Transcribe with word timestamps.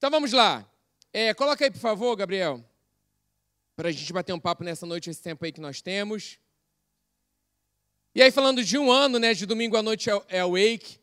Então 0.00 0.10
vamos 0.10 0.32
lá. 0.32 0.66
É, 1.12 1.34
coloca 1.34 1.62
aí, 1.62 1.70
por 1.70 1.78
favor, 1.78 2.16
Gabriel, 2.16 2.64
para 3.76 3.90
a 3.90 3.92
gente 3.92 4.10
bater 4.14 4.32
um 4.32 4.40
papo 4.40 4.64
nessa 4.64 4.86
noite, 4.86 5.10
esse 5.10 5.20
tempo 5.20 5.44
aí 5.44 5.52
que 5.52 5.60
nós 5.60 5.82
temos. 5.82 6.38
E 8.14 8.22
aí, 8.22 8.30
falando 8.30 8.64
de 8.64 8.78
um 8.78 8.90
ano, 8.90 9.18
né, 9.18 9.34
de 9.34 9.44
domingo 9.44 9.76
à 9.76 9.82
noite 9.82 10.08
é, 10.08 10.22
é 10.28 10.42
o 10.42 10.52
Wake, 10.52 10.98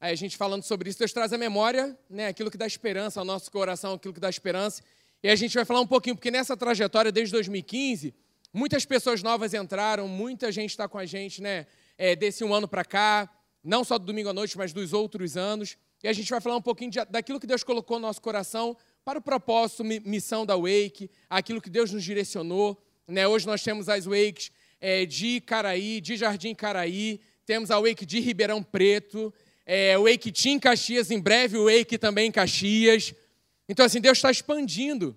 aí 0.00 0.14
a 0.14 0.16
gente 0.16 0.34
falando 0.38 0.62
sobre 0.62 0.88
isso, 0.88 0.98
Deus 0.98 1.12
traz 1.12 1.30
a 1.34 1.36
memória, 1.36 1.94
né, 2.08 2.28
aquilo 2.28 2.50
que 2.50 2.56
dá 2.56 2.66
esperança 2.66 3.20
ao 3.20 3.26
nosso 3.26 3.50
coração, 3.50 3.92
aquilo 3.92 4.14
que 4.14 4.20
dá 4.20 4.30
esperança. 4.30 4.82
E 5.22 5.28
a 5.28 5.36
gente 5.36 5.54
vai 5.54 5.66
falar 5.66 5.82
um 5.82 5.86
pouquinho, 5.86 6.16
porque 6.16 6.30
nessa 6.30 6.56
trajetória, 6.56 7.12
desde 7.12 7.32
2015, 7.32 8.14
muitas 8.50 8.86
pessoas 8.86 9.22
novas 9.22 9.52
entraram, 9.52 10.08
muita 10.08 10.50
gente 10.50 10.70
está 10.70 10.88
com 10.88 10.96
a 10.96 11.04
gente, 11.04 11.42
né, 11.42 11.66
é, 11.98 12.16
desse 12.16 12.42
um 12.42 12.54
ano 12.54 12.66
para 12.66 12.82
cá, 12.82 13.30
não 13.62 13.84
só 13.84 13.98
do 13.98 14.06
domingo 14.06 14.30
à 14.30 14.32
noite, 14.32 14.56
mas 14.56 14.72
dos 14.72 14.94
outros 14.94 15.36
anos. 15.36 15.76
E 16.02 16.08
a 16.08 16.12
gente 16.12 16.28
vai 16.28 16.40
falar 16.40 16.56
um 16.56 16.62
pouquinho 16.62 16.90
de, 16.90 17.04
daquilo 17.04 17.38
que 17.38 17.46
Deus 17.46 17.62
colocou 17.62 17.98
no 17.98 18.06
nosso 18.08 18.20
coração 18.20 18.76
para 19.04 19.18
o 19.18 19.22
propósito, 19.22 19.84
missão 19.84 20.44
da 20.44 20.56
Wake, 20.56 21.08
aquilo 21.30 21.60
que 21.60 21.70
Deus 21.70 21.92
nos 21.92 22.02
direcionou. 22.02 22.76
Né? 23.06 23.26
Hoje 23.28 23.46
nós 23.46 23.62
temos 23.62 23.88
as 23.88 24.04
Wakes 24.04 24.50
é, 24.80 25.06
de 25.06 25.40
Caraí, 25.40 26.00
de 26.00 26.16
Jardim 26.16 26.54
Caraí, 26.54 27.20
temos 27.46 27.70
a 27.70 27.80
Wake 27.80 28.04
de 28.04 28.18
Ribeirão 28.18 28.62
Preto, 28.62 29.32
é, 29.64 29.96
Wake 29.96 30.32
Team 30.32 30.58
Caxias, 30.58 31.10
em 31.10 31.20
breve 31.20 31.56
o 31.56 31.66
Wake 31.66 31.96
também 31.96 32.28
em 32.28 32.32
Caxias. 32.32 33.14
Então, 33.68 33.86
assim, 33.86 34.00
Deus 34.00 34.18
está 34.18 34.30
expandindo 34.30 35.16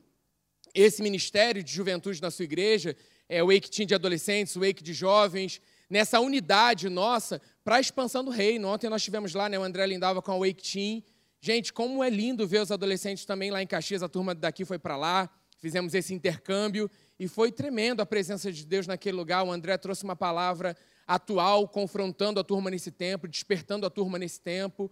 esse 0.74 1.02
ministério 1.02 1.64
de 1.64 1.72
juventude 1.72 2.22
na 2.22 2.30
sua 2.30 2.46
igreja, 2.46 2.96
é, 3.28 3.42
o 3.42 3.48
Wake 3.48 3.72
Team 3.72 3.88
de 3.88 3.96
adolescentes, 3.96 4.56
o 4.56 4.60
Wake 4.60 4.84
de 4.84 4.94
jovens, 4.94 5.60
nessa 5.90 6.20
unidade 6.20 6.90
nossa 6.90 7.42
para 7.64 7.78
a 7.78 7.80
expansão 7.80 8.24
do 8.24 8.32
reino. 8.32 8.68
Ontem 8.68 8.90
nós 8.90 9.04
tivemos 9.04 9.34
lá, 9.34 9.50
né, 9.50 9.58
o 9.58 9.64
André 9.64 9.86
Lindava 9.86 10.22
com 10.22 10.32
a 10.32 10.38
Wake 10.38 10.64
Team. 10.72 11.04
Gente, 11.42 11.72
como 11.72 12.04
é 12.04 12.10
lindo 12.10 12.48
ver 12.48 12.62
os 12.62 12.72
adolescentes 12.72 13.26
também 13.26 13.52
lá 13.52 13.62
em 13.62 13.68
Caxias, 13.68 14.02
a 14.02 14.10
turma 14.10 14.34
daqui 14.34 14.66
foi 14.66 14.80
para 14.80 14.98
lá, 14.98 15.30
fizemos 15.60 15.94
esse 15.94 16.14
intercâmbio 16.14 16.90
e 17.20 17.28
foi 17.28 17.52
tremendo 17.52 18.02
a 18.02 18.06
presença 18.06 18.52
de 18.52 18.66
Deus 18.66 18.88
naquele 18.88 19.16
lugar. 19.16 19.44
O 19.44 19.52
André 19.52 19.78
trouxe 19.78 20.04
uma 20.04 20.16
palavra 20.16 20.76
atual, 21.08 21.68
confrontando 21.68 22.40
a 22.40 22.44
turma 22.44 22.70
nesse 22.70 22.92
tempo, 22.92 23.28
despertando 23.28 23.86
a 23.86 23.90
turma 23.90 24.18
nesse 24.18 24.42
tempo. 24.42 24.92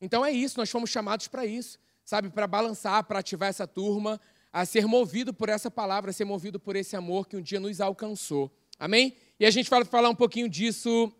Então 0.00 0.24
é 0.24 0.30
isso, 0.30 0.58
nós 0.58 0.70
fomos 0.70 0.90
chamados 0.90 1.28
para 1.28 1.46
isso, 1.46 1.78
sabe, 2.04 2.28
para 2.28 2.46
balançar, 2.46 3.02
para 3.04 3.20
ativar 3.20 3.48
essa 3.48 3.66
turma, 3.66 4.20
a 4.52 4.64
ser 4.64 4.86
movido 4.86 5.32
por 5.32 5.48
essa 5.48 5.70
palavra, 5.70 6.10
a 6.10 6.12
ser 6.12 6.24
movido 6.24 6.60
por 6.60 6.76
esse 6.76 6.94
amor 6.94 7.26
que 7.26 7.36
um 7.36 7.42
dia 7.42 7.58
nos 7.58 7.80
alcançou. 7.80 8.54
Amém? 8.78 9.16
E 9.38 9.44
a 9.44 9.50
gente 9.50 9.68
vai 9.68 9.84
falar 9.84 10.08
um 10.08 10.14
pouquinho 10.14 10.48
disso 10.48 11.12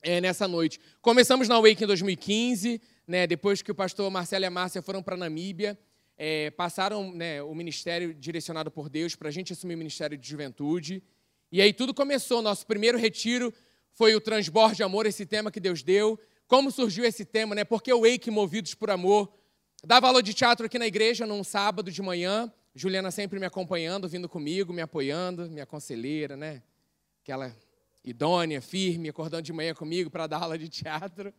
é, 0.00 0.22
nessa 0.22 0.48
noite. 0.48 0.80
Começamos 1.02 1.48
na 1.48 1.60
Wake 1.60 1.84
em 1.84 1.86
2015, 1.86 2.80
né, 3.06 3.26
depois 3.26 3.60
que 3.60 3.70
o 3.70 3.74
pastor 3.74 4.10
Marcelo 4.10 4.44
e 4.44 4.46
a 4.46 4.50
Márcia 4.50 4.80
foram 4.80 5.02
para 5.02 5.16
a 5.16 5.18
Namíbia, 5.18 5.78
é, 6.16 6.50
passaram 6.52 7.12
né, 7.12 7.42
o 7.42 7.54
ministério 7.54 8.14
direcionado 8.14 8.70
por 8.70 8.88
Deus 8.88 9.14
para 9.14 9.28
a 9.28 9.30
gente 9.30 9.52
assumir 9.52 9.74
o 9.74 9.78
ministério 9.78 10.16
de 10.16 10.26
juventude. 10.26 11.02
E 11.50 11.60
aí 11.60 11.74
tudo 11.74 11.92
começou. 11.92 12.40
Nosso 12.40 12.66
primeiro 12.66 12.96
retiro 12.96 13.52
foi 13.92 14.14
o 14.14 14.20
transborde 14.20 14.76
de 14.76 14.82
amor, 14.82 15.04
esse 15.04 15.26
tema 15.26 15.50
que 15.50 15.60
Deus 15.60 15.82
deu. 15.82 16.18
Como 16.46 16.70
surgiu 16.70 17.04
esse 17.04 17.24
tema, 17.24 17.54
né? 17.54 17.64
Porque 17.64 17.92
o 17.92 18.00
Wake 18.00 18.30
Movidos 18.30 18.74
por 18.74 18.90
Amor. 18.90 19.30
Dava 19.84 20.06
aula 20.06 20.22
de 20.22 20.32
teatro 20.32 20.64
aqui 20.64 20.78
na 20.78 20.86
igreja 20.86 21.26
num 21.26 21.44
sábado 21.44 21.90
de 21.90 22.00
manhã. 22.00 22.50
Juliana 22.74 23.10
sempre 23.10 23.38
me 23.38 23.44
acompanhando, 23.44 24.08
vindo 24.08 24.26
comigo, 24.26 24.72
me 24.72 24.80
apoiando, 24.80 25.50
minha 25.50 25.66
conselheira, 25.66 26.34
né? 26.34 26.62
Aquela 27.22 27.54
idônea, 28.04 28.60
firme, 28.60 29.08
acordando 29.08 29.44
de 29.44 29.52
manhã 29.52 29.72
comigo 29.72 30.10
para 30.10 30.26
dar 30.26 30.42
aula 30.42 30.58
de 30.58 30.68
teatro. 30.68 31.32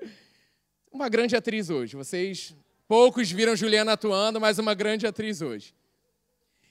Uma 0.90 1.10
grande 1.10 1.36
atriz 1.36 1.70
hoje. 1.70 1.98
Vocês 1.98 2.56
poucos 2.88 3.30
viram 3.30 3.54
Juliana 3.54 3.92
atuando, 3.92 4.40
mas 4.40 4.58
uma 4.60 4.74
grande 4.74 5.06
atriz 5.06 5.42
hoje. 5.42 5.76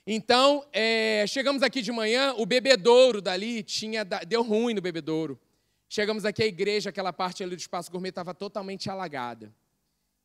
Então, 0.07 0.65
é, 0.73 1.25
chegamos 1.27 1.61
aqui 1.61 1.79
de 1.83 1.91
manhã, 1.91 2.33
o 2.39 2.43
bebedouro 2.43 3.21
dali 3.21 3.61
tinha 3.61 4.03
deu 4.03 4.41
ruim 4.41 4.73
no 4.73 4.81
bebedouro. 4.81 5.39
Chegamos 5.87 6.25
aqui 6.25 6.41
à 6.41 6.47
igreja, 6.47 6.89
aquela 6.89 7.13
parte 7.13 7.43
ali 7.43 7.55
do 7.55 7.59
espaço 7.59 7.91
gourmet 7.91 8.09
estava 8.09 8.33
totalmente 8.33 8.89
alagada. 8.89 9.53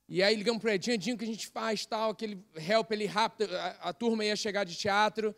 E 0.09 0.23
aí 0.23 0.35
ligamos 0.35 0.63
para 0.63 0.71
o 0.71 0.73
Edinho, 0.73 0.95
Edinho, 0.95 1.15
o 1.15 1.19
que 1.19 1.27
a 1.27 1.29
gente 1.29 1.47
faz, 1.49 1.85
tal, 1.85 2.13
aquele 2.13 2.43
help 2.57 2.91
ali 2.91 3.05
rápido, 3.05 3.55
a, 3.55 3.91
a 3.91 3.93
turma 3.93 4.25
ia 4.25 4.35
chegar 4.35 4.65
de 4.65 4.75
teatro. 4.75 5.37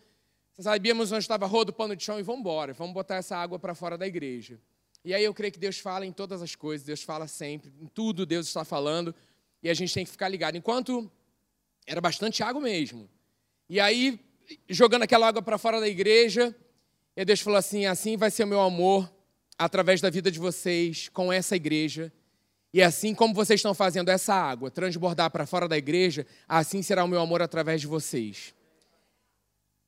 Sabíamos 0.59 1.11
onde 1.12 1.22
estava 1.22 1.47
rodo, 1.47 1.72
pano 1.72 1.97
de 1.97 2.05
chão 2.05 2.19
e 2.19 2.22
vamos 2.22 2.41
embora, 2.41 2.72
vamos 2.72 2.93
botar 2.93 3.16
essa 3.16 3.37
água 3.37 3.59
para 3.59 3.75
fora 3.75 3.97
da 3.97 4.06
igreja. 4.06 4.59
E 5.05 5.15
aí 5.15 5.25
eu 5.25 5.33
creio 5.33 5.53
que 5.53 5.59
Deus 5.59 5.78
fala 5.78 6.05
em 6.05 6.12
todas 6.12 6.43
as 6.43 6.55
coisas, 6.55 6.87
Deus 6.87 7.03
fala 7.03 7.27
sempre, 7.27 7.72
em 7.81 7.87
tudo 7.87 8.27
Deus 8.27 8.47
está 8.47 8.65
falando, 8.65 9.15
e 9.62 9.71
a 9.71 9.75
gente 9.75 9.94
tem 9.94 10.05
que 10.05 10.11
ficar 10.11 10.28
ligado. 10.28 10.56
Enquanto 10.56 11.11
era 11.87 12.00
bastante 12.00 12.43
água 12.43 12.61
mesmo. 12.61 13.09
E 13.69 13.81
aí, 13.81 14.21
jogando 14.69 15.03
aquela 15.03 15.27
água 15.27 15.43
para 15.43 15.59
fora 15.59 15.81
da 15.81 15.88
igreja, 15.88 16.55
e 17.17 17.25
Deus 17.25 17.41
falou 17.41 17.59
assim: 17.59 17.87
assim 17.87 18.17
vai 18.17 18.31
ser 18.31 18.44
o 18.44 18.47
meu 18.47 18.61
amor 18.61 19.11
através 19.59 20.00
da 20.00 20.11
vida 20.11 20.31
de 20.31 20.38
vocês 20.38 21.09
com 21.09 21.32
essa 21.32 21.56
igreja. 21.56 22.12
E 22.72 22.82
assim 22.82 23.15
como 23.15 23.34
vocês 23.34 23.59
estão 23.59 23.75
fazendo 23.75 24.09
essa 24.09 24.32
água 24.32 24.71
transbordar 24.71 25.31
para 25.31 25.44
fora 25.44 25.67
da 25.67 25.77
igreja, 25.77 26.27
assim 26.49 26.82
será 26.82 27.03
o 27.05 27.09
meu 27.09 27.21
amor 27.21 27.43
através 27.43 27.81
de 27.81 27.87
vocês. 27.87 28.55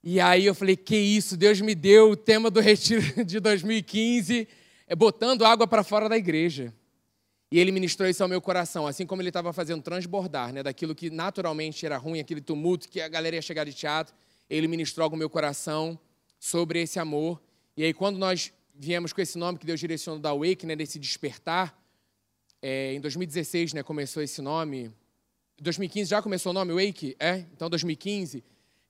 E 0.04 0.18
aí 0.18 0.46
eu 0.46 0.54
falei: 0.54 0.76
que 0.76 0.96
isso, 0.96 1.36
Deus 1.36 1.60
me 1.60 1.74
deu 1.74 2.10
o 2.10 2.16
tema 2.16 2.50
do 2.50 2.60
retiro 2.60 3.02
de 3.24 3.38
2015, 3.38 4.48
é 4.86 4.96
botando 4.96 5.44
água 5.44 5.66
para 5.66 5.84
fora 5.84 6.08
da 6.08 6.16
igreja. 6.16 6.74
E 7.50 7.58
ele 7.58 7.70
ministrou 7.70 8.08
isso 8.08 8.22
ao 8.22 8.28
meu 8.28 8.40
coração, 8.40 8.86
assim 8.86 9.06
como 9.06 9.20
ele 9.20 9.28
estava 9.28 9.52
fazendo 9.52 9.82
transbordar, 9.82 10.54
né, 10.54 10.62
daquilo 10.62 10.94
que 10.94 11.10
naturalmente 11.10 11.84
era 11.84 11.98
ruim, 11.98 12.18
aquele 12.18 12.40
tumulto 12.40 12.88
que 12.88 12.98
a 12.98 13.08
galera 13.08 13.36
ia 13.36 13.42
chegar 13.42 13.64
de 13.64 13.74
teatro, 13.74 14.14
ele 14.48 14.66
ministrou 14.66 15.04
ao 15.04 15.16
meu 15.16 15.28
coração 15.28 15.98
sobre 16.38 16.80
esse 16.80 16.98
amor. 16.98 17.42
E 17.76 17.84
aí 17.84 17.92
quando 17.92 18.16
nós 18.16 18.50
viemos 18.74 19.12
com 19.12 19.20
esse 19.20 19.36
nome 19.36 19.58
que 19.58 19.66
Deus 19.66 19.78
direcionou 19.78 20.18
da 20.18 20.32
Wake, 20.32 20.64
né, 20.64 20.74
desse 20.74 20.98
despertar, 20.98 21.78
é, 22.62 22.94
em 22.94 23.00
2016, 23.02 23.74
né, 23.74 23.82
começou 23.82 24.22
esse 24.22 24.40
nome. 24.40 24.90
2015 25.60 26.08
já 26.08 26.22
começou 26.22 26.50
o 26.50 26.54
nome 26.54 26.72
Wake, 26.72 27.14
é? 27.20 27.44
Então 27.52 27.68
2015 27.68 28.42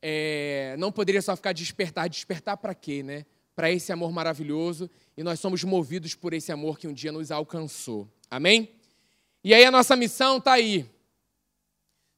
é, 0.02 0.74
não 0.78 0.90
poderia 0.90 1.22
só 1.22 1.36
ficar 1.36 1.52
despertar. 1.52 2.08
Despertar 2.08 2.56
para 2.56 2.74
quê, 2.74 3.02
né? 3.02 3.24
Para 3.54 3.70
esse 3.70 3.92
amor 3.92 4.10
maravilhoso. 4.10 4.90
E 5.16 5.22
nós 5.22 5.38
somos 5.38 5.62
movidos 5.62 6.16
por 6.16 6.34
esse 6.34 6.50
amor 6.50 6.76
que 6.76 6.88
um 6.88 6.92
dia 6.92 7.12
nos 7.12 7.30
alcançou. 7.30 8.08
Amém? 8.28 8.70
E 9.44 9.54
aí 9.54 9.64
a 9.64 9.70
nossa 9.70 9.94
missão 9.94 10.38
está 10.38 10.54
aí. 10.54 10.90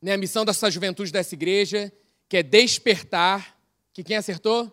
Né? 0.00 0.14
A 0.14 0.16
missão 0.16 0.44
dessa 0.44 0.70
juventude 0.70 1.12
dessa 1.12 1.34
igreja, 1.34 1.92
que 2.28 2.38
é 2.38 2.42
despertar. 2.42 3.58
Que 3.92 4.02
quem 4.02 4.16
acertou? 4.16 4.72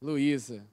Luísa. 0.00 0.64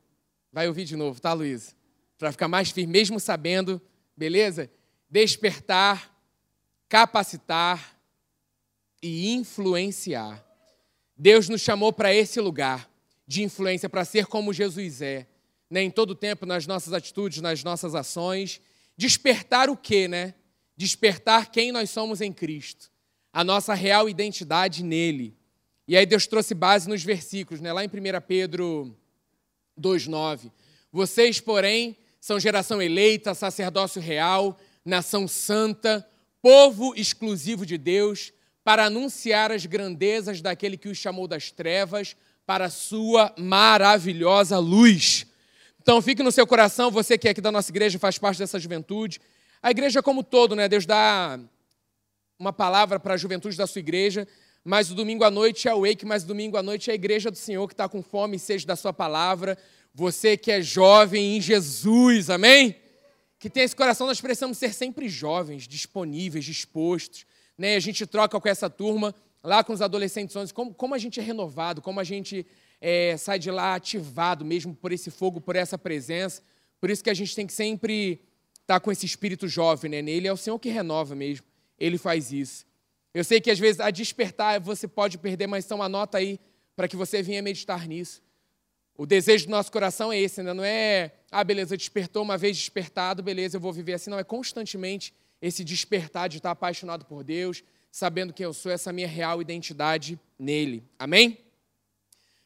Vai 0.52 0.68
ouvir 0.68 0.86
de 0.86 0.96
novo, 0.96 1.20
tá, 1.20 1.34
Luísa? 1.34 1.74
Para 2.18 2.32
ficar 2.32 2.48
mais 2.48 2.70
firme, 2.70 2.94
mesmo 2.94 3.20
sabendo, 3.20 3.82
beleza? 4.16 4.70
Despertar, 5.10 6.16
capacitar 6.88 8.00
e 9.02 9.34
influenciar. 9.34 10.53
Deus 11.18 11.48
nos 11.50 11.62
chamou 11.62 11.94
para 11.94 12.14
esse 12.14 12.40
lugar 12.40 12.90
de 13.28 13.44
influência, 13.44 13.90
para 13.90 14.04
ser 14.06 14.26
como 14.26 14.54
Jesus 14.54 15.02
é, 15.02 15.28
né? 15.70 15.82
em 15.82 15.92
todo 15.92 16.16
tempo, 16.16 16.46
nas 16.46 16.68
nossas 16.68 16.94
atitudes, 16.94 17.42
nas 17.42 17.64
nossas 17.64 17.96
ações. 17.96 18.62
Despertar 18.98 19.70
o 19.70 19.78
quê, 19.78 20.08
né? 20.08 20.36
Despertar 20.76 21.52
quem 21.52 21.72
nós 21.72 21.90
somos 21.90 22.22
em 22.22 22.32
Cristo, 22.32 22.92
a 23.32 23.44
nossa 23.44 23.74
real 23.74 24.10
identidade 24.10 24.84
nele. 24.84 25.38
E 25.88 25.98
aí 25.98 26.06
Deus 26.06 26.28
trouxe 26.28 26.54
base 26.54 26.88
nos 26.88 27.04
versículos, 27.04 27.62
né? 27.62 27.72
lá 27.74 27.84
em 27.84 27.88
1 27.88 27.92
Pedro 28.28 28.96
2,9. 29.80 30.52
Vocês, 30.92 31.40
porém, 31.40 31.98
são 32.20 32.40
geração 32.40 32.82
eleita, 32.82 33.34
sacerdócio 33.34 34.02
real, 34.02 34.58
nação 34.86 35.28
santa, 35.28 36.08
povo 36.42 36.94
exclusivo 36.96 37.66
de 37.66 37.78
Deus, 37.78 38.32
para 38.64 38.86
anunciar 38.86 39.52
as 39.52 39.66
grandezas 39.66 40.42
daquele 40.42 40.78
que 40.78 40.88
os 40.88 40.98
chamou 40.98 41.28
das 41.28 41.52
trevas 41.52 42.16
para 42.46 42.66
a 42.66 42.70
sua 42.70 43.34
maravilhosa 43.38 44.58
luz. 44.58 45.26
Então 45.82 46.02
fique 46.02 46.24
no 46.24 46.32
seu 46.32 46.48
coração, 46.48 46.90
você 46.90 47.18
que 47.18 47.28
é 47.28 47.32
aqui 47.32 47.42
da 47.42 47.52
nossa 47.52 47.70
igreja, 47.70 48.00
faz 48.00 48.18
parte 48.18 48.38
dessa 48.38 48.58
juventude. 48.58 49.20
A 49.62 49.72
igreja 49.72 50.02
como 50.02 50.24
todo, 50.24 50.56
né? 50.56 50.68
Deus 50.70 50.86
dá 50.86 51.40
uma 52.40 52.54
palavra 52.54 53.00
para 53.00 53.14
a 53.14 53.18
juventude 53.18 53.58
da 53.58 53.68
sua 53.68 53.80
igreja, 53.80 54.28
mas 54.64 54.90
o 54.90 54.96
domingo 54.96 55.26
à 55.26 55.32
noite 55.32 55.68
é 55.68 55.74
o 55.74 55.82
wake, 55.82 56.06
mas 56.06 56.24
o 56.24 56.28
domingo 56.28 56.56
à 56.56 56.64
noite 56.64 56.90
é 56.90 56.94
a 56.94 56.96
igreja 56.96 57.30
do 57.30 57.38
Senhor 57.38 57.68
que 57.68 57.74
está 57.74 57.88
com 57.90 58.02
fome 58.02 58.38
e 58.38 58.40
sede 58.40 58.66
da 58.66 58.78
sua 58.78 58.94
palavra. 58.94 59.58
Você 59.94 60.38
que 60.38 60.52
é 60.52 60.62
jovem 60.62 61.38
em 61.38 61.42
Jesus, 61.42 62.30
amém? 62.30 62.78
Que 63.38 63.50
tem 63.50 63.64
esse 63.64 63.76
coração, 63.76 64.08
nós 64.08 64.22
precisamos 64.22 64.58
ser 64.58 64.74
sempre 64.74 65.10
jovens, 65.10 65.68
disponíveis, 65.68 66.46
dispostos 66.46 67.26
né? 67.58 67.76
A 67.76 67.80
gente 67.80 68.06
troca 68.06 68.40
com 68.40 68.48
essa 68.48 68.70
turma 68.70 69.14
lá 69.44 69.64
com 69.64 69.74
os 69.74 69.82
adolescentes, 69.82 70.52
como, 70.52 70.74
como 70.74 70.96
a 70.96 70.98
gente 70.98 71.20
é 71.20 71.24
renovado, 71.24 71.82
como 71.82 72.00
a 72.00 72.04
gente 72.04 72.46
é, 72.80 73.16
sai 73.18 73.38
de 73.38 73.52
lá 73.52 73.76
ativado 73.76 74.46
mesmo 74.46 74.74
por 74.74 74.92
esse 74.92 75.12
fogo, 75.12 75.42
por 75.42 75.56
essa 75.56 75.78
presença. 75.78 76.42
Por 76.80 76.90
isso 76.90 77.04
que 77.04 77.10
a 77.10 77.14
gente 77.14 77.36
tem 77.36 77.46
que 77.46 77.54
sempre 77.54 78.22
estar 78.62 78.76
tá 78.76 78.80
com 78.80 78.92
esse 78.92 79.06
espírito 79.06 79.48
jovem, 79.48 79.92
né? 79.92 80.02
Nele 80.02 80.28
é 80.28 80.34
o 80.34 80.38
Senhor 80.38 80.58
que 80.60 80.70
renova 80.70 81.16
mesmo. 81.16 81.46
Ele 81.78 81.98
faz 81.98 82.32
isso. 82.32 82.66
Eu 83.14 83.24
sei 83.24 83.40
que 83.40 83.52
às 83.52 83.60
vezes 83.60 83.80
a 83.80 83.92
despertar 83.92 84.60
você 84.60 84.88
pode 84.88 85.18
perder, 85.18 85.48
mas 85.48 85.66
então 85.66 85.82
anota 85.82 86.18
aí 86.18 86.40
para 86.76 86.88
que 86.88 86.96
você 86.96 87.22
venha 87.22 87.42
meditar 87.42 87.88
nisso. 87.88 88.22
O 88.98 89.06
desejo 89.06 89.46
do 89.46 89.52
nosso 89.52 89.72
coração 89.72 90.12
é 90.12 90.20
esse, 90.20 90.42
né? 90.44 90.54
não 90.54 90.64
é, 90.64 91.12
ah, 91.32 91.44
beleza, 91.44 91.76
despertou 91.76 92.22
uma 92.22 92.38
vez 92.38 92.58
despertado, 92.58 93.24
beleza, 93.24 93.58
eu 93.58 93.62
vou 93.62 93.74
viver 93.74 93.94
assim. 93.94 94.10
Não, 94.10 94.20
é 94.20 94.24
constantemente 94.24 95.14
esse 95.46 95.64
despertar 95.64 96.30
de 96.30 96.38
estar 96.38 96.52
apaixonado 96.52 97.06
por 97.06 97.24
Deus, 97.24 97.64
sabendo 97.92 98.34
quem 98.34 98.46
eu 98.46 98.54
sou, 98.54 98.72
essa 98.72 98.94
minha 98.94 99.08
real 99.08 99.42
identidade 99.42 100.20
nele. 100.40 100.84
Amém? 100.98 101.38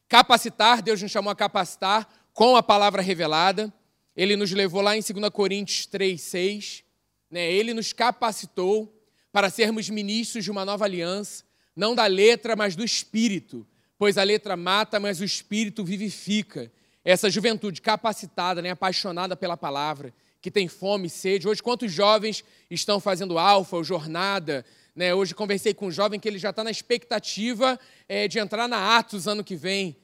Capacitar, 0.08 0.82
Deus 0.82 1.00
nos 1.00 1.10
chamou 1.10 1.30
a 1.30 1.36
capacitar 1.36 2.06
com 2.34 2.56
a 2.56 2.62
palavra 2.62 3.00
revelada. 3.00 3.72
Ele 4.16 4.36
nos 4.36 4.50
levou 4.50 4.82
lá 4.82 4.96
em 4.96 5.00
2 5.00 5.30
Coríntios 5.30 5.86
3, 5.86 6.20
6. 6.20 6.84
Né? 7.30 7.50
Ele 7.50 7.72
nos 7.72 7.92
capacitou 7.92 8.92
para 9.32 9.48
sermos 9.48 9.88
ministros 9.88 10.44
de 10.44 10.50
uma 10.50 10.64
nova 10.64 10.84
aliança, 10.84 11.44
não 11.76 11.94
da 11.94 12.06
letra, 12.06 12.56
mas 12.56 12.74
do 12.74 12.84
espírito 12.84 13.66
pois 13.98 14.16
a 14.16 14.22
letra 14.22 14.56
mata, 14.56 15.00
mas 15.00 15.20
o 15.20 15.24
espírito 15.24 15.84
vivifica. 15.84 16.70
Essa 17.04 17.28
juventude 17.28 17.82
capacitada, 17.82 18.62
né, 18.62 18.70
apaixonada 18.70 19.36
pela 19.36 19.56
palavra, 19.56 20.14
que 20.40 20.50
tem 20.50 20.68
fome 20.68 21.06
e 21.06 21.10
sede. 21.10 21.48
Hoje, 21.48 21.62
quantos 21.62 21.92
jovens 21.92 22.44
estão 22.70 23.00
fazendo 23.00 23.38
alfa 23.38 23.76
ou 23.76 23.84
jornada? 23.84 24.64
Né? 24.94 25.14
Hoje 25.14 25.34
conversei 25.34 25.74
com 25.74 25.86
um 25.86 25.90
jovem 25.90 26.18
que 26.18 26.28
ele 26.28 26.38
já 26.38 26.50
está 26.50 26.62
na 26.62 26.70
expectativa 26.70 27.78
é, 28.08 28.28
de 28.28 28.38
entrar 28.38 28.68
na 28.68 28.96
Atos 28.98 29.26
ano 29.26 29.44
que 29.44 29.56
vem. 29.56 29.96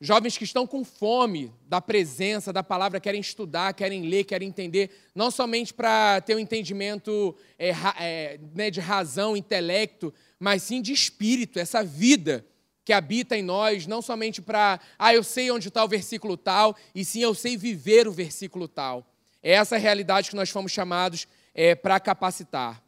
Jovens 0.00 0.36
que 0.36 0.42
estão 0.42 0.66
com 0.66 0.84
fome 0.84 1.52
da 1.68 1.80
presença, 1.80 2.52
da 2.52 2.64
palavra, 2.64 2.98
querem 2.98 3.20
estudar, 3.20 3.72
querem 3.72 4.02
ler, 4.02 4.24
querem 4.24 4.48
entender, 4.48 4.90
não 5.14 5.30
somente 5.30 5.72
para 5.72 6.20
ter 6.22 6.34
um 6.34 6.40
entendimento 6.40 7.36
é, 7.56 7.70
é, 8.00 8.40
né, 8.52 8.68
de 8.68 8.80
razão, 8.80 9.36
intelecto, 9.36 10.12
mas 10.40 10.64
sim 10.64 10.82
de 10.82 10.92
espírito, 10.92 11.60
essa 11.60 11.84
vida 11.84 12.44
que 12.84 12.92
habita 12.92 13.36
em 13.36 13.42
nós, 13.42 13.86
não 13.86 14.02
somente 14.02 14.42
para, 14.42 14.80
ah, 14.98 15.14
eu 15.14 15.22
sei 15.22 15.52
onde 15.52 15.68
está 15.68 15.84
o 15.84 15.88
versículo 15.88 16.36
tal, 16.36 16.76
e 16.92 17.04
sim 17.04 17.20
eu 17.20 17.32
sei 17.32 17.56
viver 17.56 18.08
o 18.08 18.12
versículo 18.12 18.66
tal. 18.66 19.11
É 19.42 19.52
essa 19.52 19.76
realidade 19.76 20.30
que 20.30 20.36
nós 20.36 20.50
fomos 20.50 20.72
chamados 20.72 21.26
é, 21.54 21.74
para 21.74 21.98
capacitar. 21.98 22.82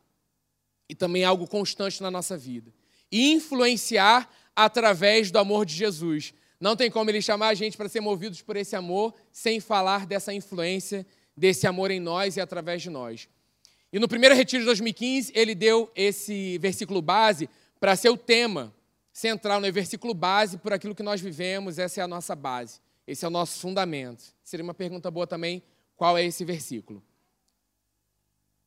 E 0.88 0.94
também 0.94 1.22
é 1.22 1.26
algo 1.26 1.46
constante 1.46 2.02
na 2.02 2.10
nossa 2.10 2.36
vida. 2.36 2.72
E 3.10 3.32
influenciar 3.32 4.30
através 4.54 5.30
do 5.30 5.38
amor 5.38 5.66
de 5.66 5.74
Jesus. 5.74 6.32
Não 6.60 6.76
tem 6.76 6.90
como 6.90 7.10
ele 7.10 7.20
chamar 7.20 7.48
a 7.48 7.54
gente 7.54 7.76
para 7.76 7.88
ser 7.88 8.00
movidos 8.00 8.40
por 8.40 8.56
esse 8.56 8.76
amor 8.76 9.14
sem 9.32 9.60
falar 9.60 10.06
dessa 10.06 10.32
influência, 10.32 11.06
desse 11.36 11.66
amor 11.66 11.90
em 11.90 12.00
nós 12.00 12.36
e 12.36 12.40
através 12.40 12.82
de 12.82 12.90
nós. 12.90 13.28
E 13.92 13.98
no 13.98 14.08
primeiro 14.08 14.34
retiro 14.34 14.62
de 14.62 14.66
2015, 14.66 15.32
ele 15.34 15.54
deu 15.54 15.90
esse 15.94 16.58
versículo 16.58 17.00
base 17.02 17.48
para 17.78 17.94
ser 17.94 18.10
o 18.10 18.16
tema 18.16 18.74
central, 19.12 19.60
no 19.60 19.72
versículo 19.72 20.12
base 20.12 20.58
por 20.58 20.72
aquilo 20.72 20.94
que 20.94 21.02
nós 21.02 21.20
vivemos, 21.20 21.78
essa 21.78 22.00
é 22.00 22.04
a 22.04 22.08
nossa 22.08 22.34
base, 22.34 22.80
esse 23.06 23.24
é 23.24 23.28
o 23.28 23.30
nosso 23.30 23.60
fundamento. 23.60 24.24
Seria 24.42 24.64
uma 24.64 24.74
pergunta 24.74 25.10
boa 25.10 25.26
também, 25.26 25.62
qual 25.96 26.18
é 26.18 26.24
esse 26.24 26.44
versículo? 26.44 27.02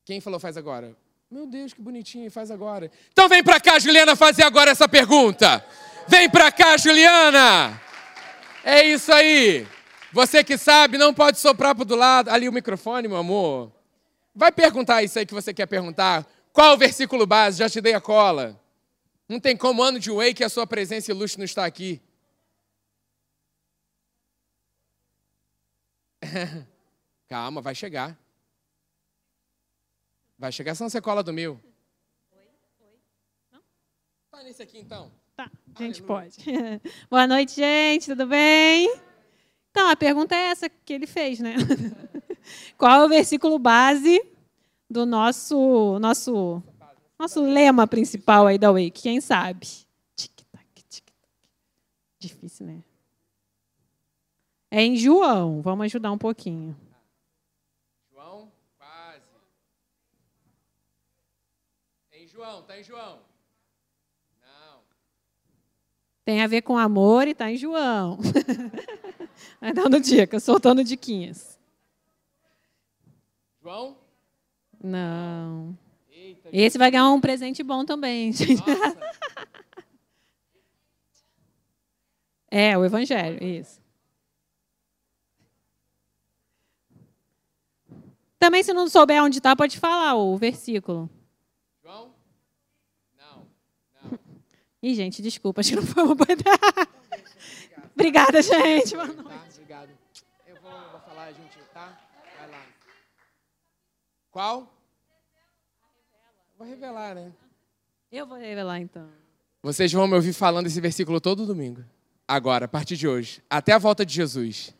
Quem 0.05 0.21
falou 0.21 0.39
faz 0.39 0.55
agora? 0.55 0.95
Meu 1.29 1.45
Deus, 1.45 1.73
que 1.73 1.81
bonitinho, 1.81 2.31
faz 2.31 2.49
agora. 2.49 2.89
Então 3.11 3.27
vem 3.27 3.43
para 3.43 3.59
cá, 3.59 3.77
Juliana, 3.77 4.15
fazer 4.15 4.43
agora 4.43 4.71
essa 4.71 4.87
pergunta. 4.87 5.65
Vem 6.07 6.29
para 6.29 6.49
cá, 6.51 6.77
Juliana. 6.77 7.81
É 8.63 8.85
isso 8.85 9.11
aí. 9.11 9.67
Você 10.13 10.41
que 10.43 10.57
sabe, 10.57 10.97
não 10.97 11.13
pode 11.13 11.37
soprar 11.37 11.75
para 11.75 11.83
do 11.83 11.95
lado. 11.95 12.29
Ali 12.29 12.47
o 12.47 12.53
microfone, 12.53 13.09
meu 13.09 13.17
amor. 13.17 13.73
Vai 14.33 14.51
perguntar 14.51 15.03
isso 15.03 15.19
aí 15.19 15.25
que 15.25 15.33
você 15.33 15.53
quer 15.53 15.65
perguntar. 15.65 16.25
Qual 16.53 16.75
o 16.75 16.77
versículo 16.77 17.27
base? 17.27 17.59
Já 17.59 17.69
te 17.69 17.81
dei 17.81 17.93
a 17.93 17.99
cola. 17.99 18.57
Não 19.27 19.39
tem 19.39 19.57
como 19.57 19.83
ano 19.83 19.99
de 19.99 20.09
Way 20.09 20.33
que 20.33 20.45
a 20.45 20.49
sua 20.49 20.65
presença 20.65 21.11
ilustre 21.11 21.39
não 21.39 21.45
está 21.45 21.65
aqui. 21.65 22.01
Calma, 27.27 27.61
vai 27.61 27.75
chegar. 27.75 28.17
Vai 30.37 30.51
chegar, 30.51 30.75
senão 30.75 30.89
você 30.89 31.01
cola 31.01 31.23
do 31.23 31.33
meu. 31.33 31.59
Oi? 32.31 32.47
Oi? 32.81 32.99
Não? 33.51 33.61
Tá 34.31 34.43
nesse 34.43 34.61
aqui 34.61 34.79
então. 34.79 35.11
Tá, 35.35 35.51
a 35.75 35.83
gente 35.83 36.01
Aleluia. 36.03 36.31
pode. 36.31 36.37
Boa 37.09 37.27
noite, 37.27 37.55
gente, 37.55 38.07
tudo 38.07 38.25
bem? 38.27 38.91
Então, 39.71 39.89
a 39.89 39.95
pergunta 39.95 40.35
é 40.35 40.49
essa 40.49 40.69
que 40.69 40.93
ele 40.93 41.07
fez, 41.07 41.39
né? 41.39 41.55
Qual 42.77 43.01
é 43.01 43.05
o 43.05 43.09
versículo 43.09 43.59
base 43.59 44.23
do 44.89 45.05
nosso, 45.05 45.99
nosso 45.99 46.63
nosso 47.19 47.41
lema 47.41 47.87
principal 47.87 48.45
aí 48.45 48.57
da 48.59 48.71
Wake, 48.71 49.01
quem 49.01 49.19
sabe? 49.19 49.67
Tic-tac, 50.15 50.83
tic-tac. 50.87 51.29
Difícil, 52.19 52.67
né? 52.67 52.83
É 54.69 54.83
em 54.83 54.95
João. 54.95 55.61
Vamos 55.61 55.85
ajudar 55.85 56.11
um 56.11 56.17
pouquinho. 56.17 56.77
João, 58.11 58.51
quase. 58.77 59.25
É 62.11 62.23
em 62.23 62.26
João, 62.37 62.61
tá 62.61 62.79
em 62.79 62.83
João. 62.83 63.19
Não. 64.39 64.81
Tem 66.23 66.43
a 66.43 66.47
ver 66.47 66.61
com 66.61 66.77
amor 66.77 67.27
e 67.27 67.33
tá 67.33 67.49
em 67.49 67.57
João. 67.57 68.19
Vai 69.59 69.73
dando 69.73 69.99
dica, 69.99 70.39
soltando 70.39 70.83
diquinhas. 70.83 71.59
João? 73.59 73.97
Não. 74.79 75.75
Esse 76.53 76.77
vai 76.77 76.91
ganhar 76.91 77.09
um 77.09 77.19
presente 77.19 77.63
bom 77.63 77.83
também. 77.83 78.31
é, 82.51 82.77
o 82.77 82.85
Evangelho, 82.85 83.43
isso. 83.43 83.81
Também, 88.37 88.61
se 88.61 88.71
não 88.73 88.87
souber 88.87 89.23
onde 89.23 89.39
está, 89.39 89.55
pode 89.55 89.79
falar 89.79 90.13
o 90.15 90.37
versículo. 90.37 91.09
João? 91.83 92.13
Não. 93.17 93.47
não. 94.03 94.19
Ih, 94.81 94.95
gente, 94.95 95.21
desculpa, 95.21 95.61
acho 95.61 95.69
que 95.71 95.75
não 95.75 95.85
foi 95.85 96.03
uma 96.03 96.15
boa 96.15 96.31
ideia. 96.31 96.57
Obrigada, 97.93 98.41
gente. 98.41 98.95
Boa 98.95 99.07
noite. 99.07 99.23
Tá, 99.23 99.45
obrigado. 99.53 99.89
Eu 100.45 100.55
vou, 100.61 100.71
vou 100.71 100.99
falar, 101.01 101.31
gente, 101.33 101.57
tá? 101.73 101.97
Vai 102.37 102.49
lá. 102.49 102.65
Qual? 104.31 104.73
Vou 106.57 106.67
revelar, 106.67 107.15
né? 107.15 107.31
Eu 108.11 108.25
vou 108.25 108.37
revelar 108.37 108.79
então. 108.79 109.09
Vocês 109.63 109.91
vão 109.91 110.07
me 110.07 110.13
ouvir 110.13 110.33
falando 110.33 110.67
esse 110.67 110.79
versículo 110.79 111.19
todo 111.19 111.45
domingo. 111.45 111.83
Agora, 112.27 112.65
a 112.65 112.67
partir 112.67 112.95
de 112.95 113.07
hoje. 113.07 113.41
Até 113.49 113.73
a 113.73 113.77
volta 113.77 114.05
de 114.05 114.13
Jesus. 114.13 114.75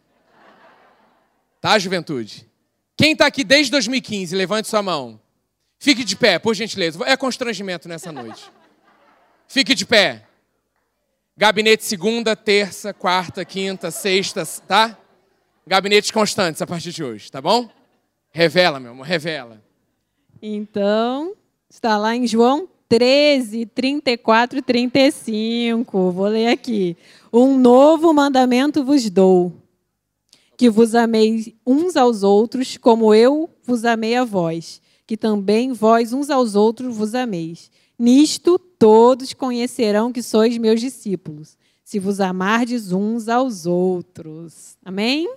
Tá, 1.60 1.78
juventude? 1.80 2.50
Quem 2.96 3.14
está 3.14 3.26
aqui 3.26 3.44
desde 3.44 3.72
2015, 3.72 4.36
levante 4.36 4.68
sua 4.68 4.82
mão. 4.82 5.20
Fique 5.80 6.04
de 6.04 6.16
pé, 6.16 6.40
por 6.40 6.56
gentileza. 6.56 7.04
É 7.06 7.18
constrangimento 7.18 7.88
nessa 7.88 8.12
noite. 8.12 8.52
Fique 9.48 9.74
de 9.74 9.86
pé. 9.86 10.26
Gabinete 11.36 11.84
segunda, 11.84 12.36
terça, 12.36 12.94
quarta, 12.94 13.46
quinta, 13.46 13.92
sexta, 13.92 14.46
tá? 14.68 14.98
Gabinetes 15.66 16.12
constantes 16.12 16.62
a 16.62 16.68
partir 16.68 16.92
de 16.92 17.04
hoje, 17.04 17.32
tá 17.32 17.42
bom? 17.42 17.70
Revela, 18.32 18.80
meu 18.80 18.92
amor, 18.92 19.06
revela. 19.06 19.62
Então, 20.42 21.36
Está 21.70 21.98
lá 21.98 22.16
em 22.16 22.26
João 22.26 22.68
13, 22.88 23.66
34 23.66 24.60
e 24.60 24.62
35. 24.62 26.12
Vou 26.12 26.28
ler 26.28 26.48
aqui. 26.48 26.96
Um 27.32 27.58
novo 27.58 28.14
mandamento 28.14 28.86
vos 28.86 29.10
dou: 29.10 29.54
que 30.56 30.70
vos 30.70 30.96
ameis 30.96 31.52
uns 31.66 31.98
aos 31.98 32.24
outros, 32.24 32.78
como 32.78 33.14
eu 33.14 33.50
vos 33.64 33.84
amei 33.84 34.16
a 34.16 34.24
vós, 34.24 34.82
que 35.06 35.18
também 35.18 35.74
vós 35.74 36.14
uns 36.14 36.30
aos 36.30 36.56
outros 36.56 36.96
vos 36.96 37.14
ameis. 37.14 37.70
Nisto 38.00 38.58
todos 38.80 39.34
conhecerão 39.34 40.12
que 40.12 40.22
sois 40.22 40.58
meus 40.58 40.80
discípulos, 40.80 41.58
se 41.84 42.00
vos 42.00 42.20
amardes 42.20 42.92
uns 42.92 43.28
aos 43.28 43.66
outros. 43.66 44.78
Amém? 44.84 45.30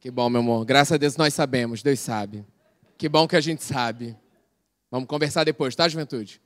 Que 0.00 0.10
bom, 0.10 0.28
meu 0.30 0.40
amor. 0.40 0.64
Graças 0.64 0.92
a 0.92 0.96
Deus 0.96 1.16
nós 1.16 1.34
sabemos, 1.34 1.82
Deus 1.82 2.00
sabe. 2.00 2.44
Que 2.96 3.08
bom 3.08 3.28
que 3.28 3.36
a 3.36 3.40
gente 3.40 3.62
sabe. 3.62 4.16
Vamos 4.90 5.08
conversar 5.08 5.44
depois, 5.44 5.74
tá, 5.76 5.88
juventude? 5.88 6.40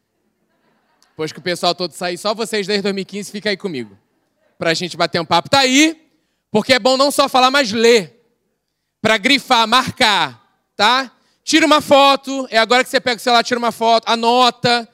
Depois 1.10 1.32
que 1.32 1.38
o 1.38 1.42
pessoal 1.42 1.74
todo 1.74 1.92
sair, 1.92 2.18
só 2.18 2.34
vocês 2.34 2.66
desde 2.66 2.82
2015, 2.82 3.30
fica 3.30 3.50
aí 3.50 3.56
comigo. 3.56 3.96
Pra 4.58 4.74
gente 4.74 4.96
bater 4.96 5.20
um 5.20 5.24
papo. 5.24 5.48
Tá 5.48 5.60
aí, 5.60 6.10
porque 6.50 6.72
é 6.72 6.78
bom 6.78 6.96
não 6.96 7.10
só 7.10 7.28
falar, 7.28 7.50
mas 7.50 7.70
ler. 7.70 8.20
Para 9.00 9.18
grifar, 9.18 9.66
marcar, 9.68 10.64
tá? 10.74 11.12
Tira 11.44 11.66
uma 11.66 11.80
foto, 11.80 12.46
é 12.50 12.58
agora 12.58 12.84
que 12.84 12.90
você 12.90 13.00
pega 13.00 13.16
o 13.16 13.20
celular, 13.20 13.42
tira 13.42 13.58
uma 13.58 13.72
foto, 13.72 14.08
anota, 14.08 14.88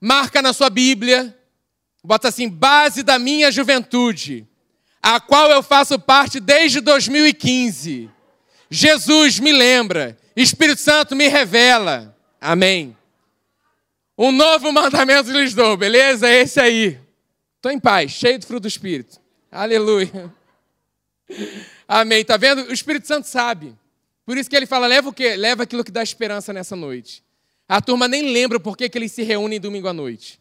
marca 0.00 0.40
na 0.40 0.52
sua 0.52 0.70
Bíblia, 0.70 1.36
bota 2.02 2.28
assim, 2.28 2.48
base 2.48 3.02
da 3.02 3.18
minha 3.18 3.50
juventude, 3.50 4.46
a 5.02 5.20
qual 5.20 5.50
eu 5.50 5.62
faço 5.62 5.98
parte 5.98 6.40
desde 6.40 6.80
2015. 6.80 8.10
Jesus 8.70 9.38
me 9.38 9.52
lembra, 9.52 10.16
Espírito 10.36 10.80
Santo 10.80 11.16
me 11.16 11.28
revela. 11.28 12.16
Amém. 12.40 12.96
Um 14.16 14.32
novo 14.32 14.72
mandamento 14.72 15.30
lhes 15.30 15.54
dou, 15.54 15.76
beleza? 15.76 16.28
Esse 16.28 16.60
aí. 16.60 16.98
Estou 17.56 17.72
em 17.72 17.78
paz, 17.78 18.10
cheio 18.12 18.38
do 18.38 18.46
fruto 18.46 18.62
do 18.62 18.68
Espírito. 18.68 19.20
Aleluia. 19.50 20.32
Amém. 21.86 22.24
Tá 22.24 22.36
vendo? 22.36 22.62
O 22.62 22.72
Espírito 22.72 23.06
Santo 23.06 23.26
sabe. 23.26 23.76
Por 24.24 24.36
isso 24.36 24.50
que 24.50 24.56
ele 24.56 24.66
fala: 24.66 24.86
leva 24.86 25.08
o 25.08 25.12
quê? 25.12 25.36
Leva 25.36 25.62
aquilo 25.62 25.84
que 25.84 25.90
dá 25.90 26.02
esperança 26.02 26.52
nessa 26.52 26.76
noite. 26.76 27.24
A 27.68 27.82
turma 27.82 28.08
nem 28.08 28.32
lembra 28.32 28.58
por 28.58 28.76
que, 28.76 28.88
que 28.88 28.96
eles 28.96 29.12
se 29.12 29.22
reúnem 29.22 29.60
domingo 29.60 29.88
à 29.88 29.92
noite. 29.92 30.40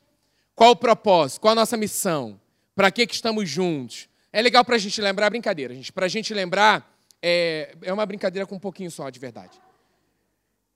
Qual 0.55 0.71
o 0.71 0.75
propósito? 0.75 1.41
Qual 1.41 1.51
a 1.51 1.55
nossa 1.55 1.75
missão? 1.75 2.39
Para 2.73 2.89
que, 2.89 3.05
que 3.05 3.13
estamos 3.13 3.49
juntos? 3.49 4.07
É 4.31 4.41
legal 4.41 4.63
para 4.63 4.75
a 4.75 4.79
gente 4.79 5.01
lembrar, 5.01 5.29
brincadeira, 5.29 5.73
gente. 5.73 5.91
Para 5.91 6.05
a 6.05 6.09
gente 6.09 6.33
lembrar, 6.33 6.89
é, 7.21 7.75
é 7.81 7.91
uma 7.91 8.05
brincadeira 8.05 8.47
com 8.47 8.55
um 8.55 8.59
pouquinho 8.59 8.89
só, 8.89 9.09
de 9.09 9.19
verdade. 9.19 9.59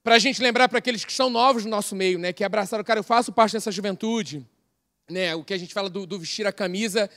Para 0.03 0.15
a 0.15 0.20
gente 0.20 0.41
lembrar 0.41 0.67
para 0.67 0.79
aqueles 0.79 1.05
que 1.05 1.12
estão 1.12 1.29
novos 1.29 1.63
no 1.63 1.72
nosso 1.72 1.96
meio, 1.96 2.20
né, 2.20 2.34
que 2.34 2.43
abraçaram, 2.43 2.84
cara, 2.84 3.00
eu 3.00 3.03
faço 3.03 3.31
parte 3.31 3.53
dessa 3.53 3.72
juventude, 3.72 4.46
né, 5.10 5.34
o 5.36 5.43
que 5.43 5.53
a 5.53 5.58
gente 5.58 5.74
fala 5.74 5.89
do, 5.89 6.05
do 6.05 6.20
vestir 6.20 6.46
a 6.46 6.51
camisa 6.51 7.10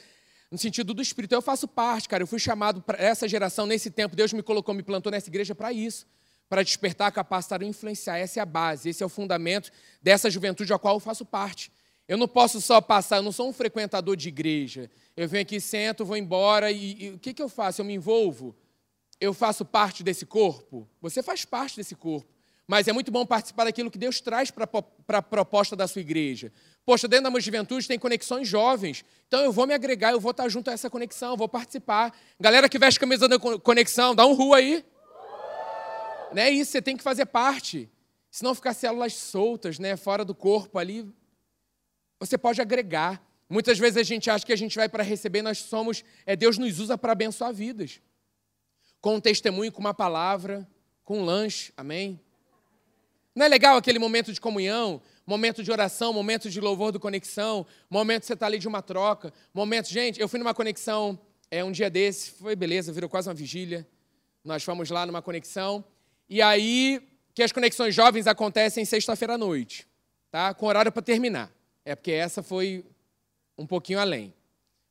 no 0.51 0.59
sentido 0.59 0.95
do 0.95 1.03
espírito. 1.03 1.35
Eu 1.35 1.43
faço 1.43 1.67
parte, 1.67 2.09
cara. 2.09 2.23
Eu 2.23 2.27
fui 2.27 2.39
chamado 2.39 2.81
para 2.81 3.03
essa 3.03 3.27
geração 3.27 3.67
nesse 3.67 3.91
tempo. 3.91 4.15
Deus 4.15 4.33
me 4.33 4.43
colocou, 4.43 4.75
me 4.75 4.83
plantou 4.83 5.11
nessa 5.11 5.29
igreja 5.29 5.55
para 5.55 5.73
isso, 5.73 6.07
para 6.49 6.63
despertar, 6.63 7.11
capacitar 7.13 7.63
e 7.63 7.67
influenciar. 7.67 8.19
Essa 8.19 8.41
é 8.41 8.43
a 8.43 8.47
base, 8.47 8.89
esse 8.89 9.03
é 9.03 9.07
o 9.07 9.09
fundamento 9.09 9.71
dessa 10.03 10.31
juventude 10.31 10.73
a 10.73 10.79
qual 10.79 10.97
eu 10.97 11.01
faço 11.01 11.25
parte. 11.25 11.71
Eu 12.07 12.19
não 12.19 12.29
posso 12.29 12.61
só 12.61 12.81
passar, 12.81 13.17
eu 13.17 13.23
não 13.23 13.33
sou 13.33 13.49
um 13.49 13.53
frequentador 13.53 14.15
de 14.15 14.29
igreja. 14.29 14.91
Eu 15.17 15.27
venho 15.29 15.43
aqui, 15.43 15.61
sento, 15.61 16.05
vou 16.05 16.17
embora 16.17 16.71
e, 16.71 17.05
e 17.05 17.11
o 17.11 17.19
que, 17.19 17.33
que 17.33 17.43
eu 17.43 17.49
faço? 17.49 17.81
Eu 17.81 17.85
me 17.85 17.95
envolvo? 17.95 18.55
Eu 19.21 19.33
faço 19.33 19.65
parte 19.65 20.03
desse 20.03 20.27
corpo? 20.27 20.89
Você 21.01 21.23
faz 21.23 21.45
parte 21.45 21.77
desse 21.77 21.95
corpo. 21.95 22.35
Mas 22.67 22.89
é 22.89 22.93
muito 22.93 23.11
bom 23.11 23.27
participar 23.27 23.65
daquilo 23.65 23.91
que 23.91 23.99
Deus 23.99 24.21
traz 24.21 24.51
para 24.51 24.69
a 25.09 25.23
proposta 25.23 25.77
da 25.77 25.87
sua 25.87 26.01
igreja. 26.01 26.51
Poxa, 26.85 27.07
dentro 27.07 27.25
da 27.25 27.31
minha 27.31 27.41
juventude 27.41 27.87
tem 27.87 27.99
conexões 27.99 28.49
jovens. 28.49 29.05
Então 29.27 29.41
eu 29.41 29.53
vou 29.53 29.67
me 29.67 29.75
agregar, 29.75 30.13
eu 30.13 30.21
vou 30.21 30.31
estar 30.31 30.49
junto 30.49 30.71
a 30.71 30.73
essa 30.73 30.89
conexão, 30.89 31.37
vou 31.37 31.49
participar. 31.49 32.13
Galera 32.41 32.69
que 32.69 32.79
veste 32.79 32.99
camisa 32.99 33.29
da 33.29 33.39
conexão, 33.39 34.15
dá 34.15 34.27
um 34.27 34.33
ru 34.33 34.55
aí. 34.55 34.85
Não 36.35 36.43
é 36.43 36.51
isso, 36.51 36.73
você 36.73 36.83
tem 36.83 36.97
que 36.97 37.03
fazer 37.03 37.27
parte. 37.27 37.89
Se 38.29 38.43
não 38.43 38.57
ficar 38.57 38.75
células 38.75 39.15
soltas, 39.15 39.79
né, 39.79 39.97
fora 39.97 40.25
do 40.25 40.35
corpo 40.35 40.81
ali, 40.81 41.09
você 42.19 42.37
pode 42.37 42.61
agregar. 42.61 43.25
Muitas 43.49 43.79
vezes 43.79 43.97
a 43.97 44.03
gente 44.03 44.29
acha 44.29 44.45
que 44.45 44.53
a 44.53 44.57
gente 44.57 44.75
vai 44.75 44.89
para 44.89 45.05
receber, 45.05 45.43
nós 45.43 45.59
somos, 45.59 46.03
é 46.27 46.35
Deus 46.35 46.59
nos 46.59 46.81
usa 46.81 46.99
para 46.99 47.13
abençoar 47.13 47.55
vidas. 47.55 48.01
Com 49.01 49.15
um 49.15 49.21
testemunho, 49.21 49.71
com 49.71 49.79
uma 49.79 49.95
palavra, 49.95 50.69
com 51.05 51.21
um 51.21 51.25
lanche, 51.25 51.73
amém? 51.77 52.21
Não 53.33 53.47
é 53.47 53.49
legal 53.49 53.77
aquele 53.77 54.01
momento 54.01 54.33
de 54.33 54.41
comunhão, 54.41 55.01
momento 55.25 55.63
de 55.63 55.71
oração, 55.71 56.13
momento 56.13 56.51
de 56.51 56.61
louvor 56.61 56.91
do 56.91 56.99
conexão, 56.99 57.65
momento 57.89 58.23
que 58.23 58.27
você 58.27 58.35
está 58.35 58.47
ali 58.47 58.59
de 58.59 58.67
uma 58.67 58.83
troca, 58.83 59.33
momento, 59.53 59.89
gente, 59.89 60.21
eu 60.21 60.29
fui 60.29 60.41
numa 60.41 60.55
conexão 60.55 61.17
é 61.49 61.63
um 61.63 61.71
dia 61.71 61.89
desse, 61.89 62.33
foi 62.33 62.57
beleza, 62.57 62.93
virou 62.93 63.09
quase 63.09 63.29
uma 63.29 63.35
vigília. 63.35 63.87
Nós 64.45 64.65
fomos 64.65 64.91
lá 64.91 65.07
numa 65.07 65.23
conexão 65.23 65.85
e 66.29 66.41
aí 66.41 67.03
que 67.35 67.43
as 67.43 67.53
conexões 67.53 67.95
jovens 67.95 68.27
acontecem 68.27 68.85
sexta-feira 68.85 69.35
à 69.35 69.39
noite, 69.39 69.87
tá? 70.31 70.55
Com 70.55 70.67
horário 70.67 70.93
para 70.93 71.03
terminar. 71.03 71.51
É 71.85 71.95
porque 71.95 72.13
essa 72.13 72.43
foi 72.43 72.85
um 73.59 73.67
pouquinho 73.67 73.99
além. 73.99 74.33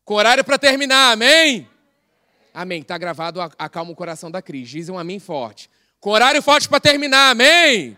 Com 0.05 0.15
horário 0.15 0.43
para 0.43 0.57
terminar, 0.57 1.13
amém? 1.13 1.67
Amém. 2.53 2.81
Está 2.81 2.97
gravado, 2.97 3.41
acalma 3.41 3.91
o 3.91 3.95
coração 3.95 4.29
da 4.29 4.41
Cris. 4.41 4.69
Dizem 4.69 4.93
um 4.93 4.99
amém 4.99 5.19
forte. 5.19 5.69
Com 5.99 6.09
horário 6.09 6.41
forte 6.41 6.67
para 6.67 6.79
terminar, 6.79 7.31
amém? 7.31 7.97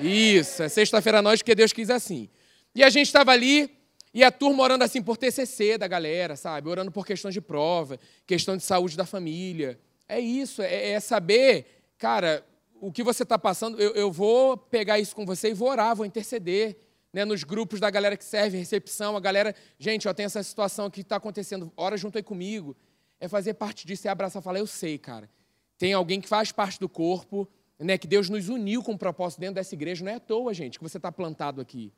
Isso, 0.00 0.62
é 0.62 0.68
sexta-feira 0.68 1.20
à 1.20 1.22
noite, 1.22 1.38
porque 1.38 1.54
Deus 1.54 1.72
quis 1.72 1.88
assim. 1.88 2.28
E 2.74 2.82
a 2.82 2.90
gente 2.90 3.06
estava 3.06 3.30
ali, 3.30 3.70
e 4.12 4.24
a 4.24 4.30
turma 4.32 4.64
orando 4.64 4.82
assim 4.82 5.00
por 5.00 5.16
TCC 5.16 5.78
da 5.78 5.86
galera, 5.86 6.34
sabe? 6.34 6.68
Orando 6.68 6.90
por 6.90 7.06
questões 7.06 7.32
de 7.32 7.40
prova, 7.40 7.98
questão 8.26 8.56
de 8.56 8.64
saúde 8.64 8.96
da 8.96 9.06
família. 9.06 9.78
É 10.08 10.18
isso, 10.18 10.60
é, 10.60 10.90
é 10.90 11.00
saber, 11.00 11.84
cara, 11.96 12.44
o 12.86 12.92
que 12.92 13.02
você 13.02 13.22
está 13.22 13.38
passando, 13.38 13.80
eu, 13.80 13.94
eu 13.94 14.12
vou 14.12 14.58
pegar 14.58 14.98
isso 14.98 15.16
com 15.16 15.24
você 15.24 15.50
e 15.50 15.54
vou 15.54 15.68
orar, 15.70 15.96
vou 15.96 16.04
interceder 16.04 16.76
né, 17.14 17.24
nos 17.24 17.42
grupos 17.42 17.80
da 17.80 17.88
galera 17.88 18.14
que 18.14 18.24
serve 18.24 18.58
recepção, 18.58 19.16
a 19.16 19.20
galera, 19.20 19.54
gente, 19.78 20.06
ó, 20.06 20.12
tem 20.12 20.26
essa 20.26 20.42
situação 20.42 20.90
que 20.90 21.00
está 21.00 21.16
acontecendo, 21.16 21.72
ora 21.76 21.96
junto 21.96 22.18
aí 22.18 22.22
comigo. 22.22 22.76
É 23.18 23.26
fazer 23.26 23.54
parte 23.54 23.86
disso, 23.86 24.06
é 24.06 24.10
abraçar 24.10 24.42
e 24.42 24.44
falar, 24.44 24.58
eu 24.58 24.66
sei, 24.66 24.98
cara. 24.98 25.30
Tem 25.78 25.94
alguém 25.94 26.20
que 26.20 26.28
faz 26.28 26.52
parte 26.52 26.78
do 26.78 26.88
corpo, 26.88 27.48
né, 27.78 27.96
que 27.96 28.06
Deus 28.06 28.28
nos 28.28 28.50
uniu 28.50 28.82
com 28.82 28.92
um 28.92 28.98
propósito 28.98 29.40
dentro 29.40 29.54
dessa 29.54 29.74
igreja. 29.74 30.04
Não 30.04 30.12
é 30.12 30.16
à 30.16 30.20
toa, 30.20 30.52
gente, 30.52 30.78
que 30.78 30.82
você 30.82 30.98
está 30.98 31.10
plantado 31.10 31.62
aqui. 31.62 31.90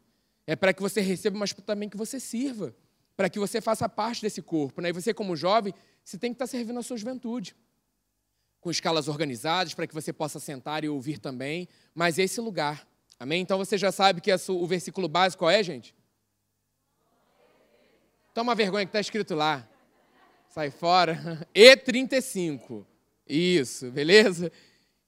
É 0.47 0.55
para 0.55 0.73
que 0.73 0.81
você 0.81 1.01
receba, 1.01 1.37
mas 1.37 1.53
também 1.53 1.89
que 1.89 1.97
você 1.97 2.21
sirva. 2.21 2.77
Para 3.17 3.29
que 3.29 3.41
você 3.41 3.61
faça 3.61 3.89
parte 3.89 4.23
desse 4.23 4.41
corpo. 4.41 4.81
Né? 4.81 4.91
E 4.91 4.93
você, 4.93 5.13
como 5.13 5.35
jovem, 5.35 5.75
você 6.05 6.17
tem 6.17 6.31
que 6.31 6.37
estar 6.37 6.45
tá 6.45 6.51
servindo 6.51 6.79
a 6.79 6.83
sua 6.83 6.97
juventude. 6.97 7.57
Com 8.67 8.71
escalas 8.73 9.07
organizadas, 9.07 9.75
para 9.75 9.87
que 9.87 9.95
você 9.95 10.13
possa 10.13 10.41
sentar 10.41 10.83
e 10.83 10.89
ouvir 10.89 11.19
também. 11.19 11.69
Mas 11.95 12.19
esse 12.19 12.41
lugar 12.41 12.85
Amém? 13.19 13.41
Então 13.41 13.57
você 13.57 13.79
já 13.79 13.91
sabe 13.91 14.21
que 14.21 14.31
o 14.49 14.67
versículo 14.67 15.09
básico 15.09 15.41
qual 15.41 15.51
é, 15.51 15.63
gente? 15.63 15.95
Toma 18.35 18.55
vergonha 18.55 18.85
que 18.85 18.91
está 18.91 19.01
escrito 19.01 19.35
lá. 19.35 19.67
Sai 20.51 20.71
fora. 20.71 21.47
E35. 21.55 22.85
Isso, 23.27 23.91
beleza? 23.91 24.53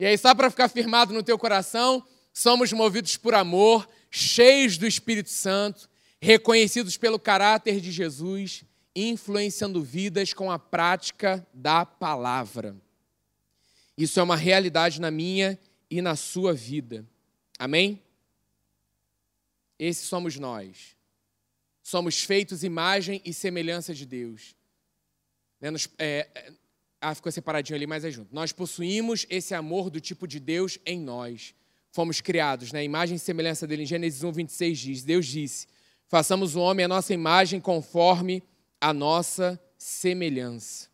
E 0.00 0.06
aí, 0.06 0.16
só 0.16 0.34
para 0.34 0.50
ficar 0.50 0.68
firmado 0.68 1.12
no 1.12 1.22
teu 1.22 1.38
coração, 1.38 2.02
somos 2.32 2.72
movidos 2.72 3.16
por 3.16 3.34
amor, 3.34 3.86
cheios 4.10 4.78
do 4.78 4.86
Espírito 4.86 5.28
Santo, 5.28 5.88
reconhecidos 6.20 6.96
pelo 6.96 7.18
caráter 7.18 7.80
de 7.80 7.92
Jesus, 7.92 8.64
influenciando 8.96 9.82
vidas 9.82 10.32
com 10.32 10.50
a 10.50 10.58
prática 10.58 11.46
da 11.52 11.84
palavra. 11.84 12.74
Isso 13.98 14.20
é 14.20 14.22
uma 14.22 14.36
realidade 14.36 15.00
na 15.00 15.10
minha 15.10 15.58
e 15.90 16.00
na 16.00 16.14
sua 16.14 16.54
vida. 16.54 17.04
Amém? 17.58 18.00
Esse 19.76 20.06
somos 20.06 20.38
nós. 20.38 20.96
Somos 21.82 22.22
feitos 22.22 22.62
imagem 22.62 23.20
e 23.24 23.34
semelhança 23.34 23.92
de 23.92 24.06
Deus. 24.06 24.54
Né, 25.60 25.70
é, 25.98 26.28
é, 26.32 26.52
ah, 27.00 27.12
ficou 27.12 27.32
separadinho 27.32 27.74
ali, 27.74 27.88
mas 27.88 28.04
é 28.04 28.10
junto. 28.10 28.32
Nós 28.32 28.52
possuímos 28.52 29.26
esse 29.28 29.52
amor 29.52 29.90
do 29.90 30.00
tipo 30.00 30.28
de 30.28 30.38
Deus 30.38 30.78
em 30.86 31.00
nós. 31.00 31.52
Fomos 31.90 32.20
criados, 32.20 32.70
né? 32.70 32.84
Imagem 32.84 33.16
e 33.16 33.18
semelhança 33.18 33.66
dele. 33.66 33.82
Em 33.82 33.86
Gênesis 33.86 34.22
1, 34.22 34.30
26 34.30 34.78
diz: 34.78 35.02
Deus 35.02 35.26
disse: 35.26 35.66
façamos 36.06 36.54
o 36.54 36.60
homem 36.60 36.84
a 36.84 36.88
nossa 36.88 37.12
imagem 37.12 37.60
conforme 37.60 38.44
a 38.80 38.92
nossa 38.92 39.60
semelhança. 39.76 40.87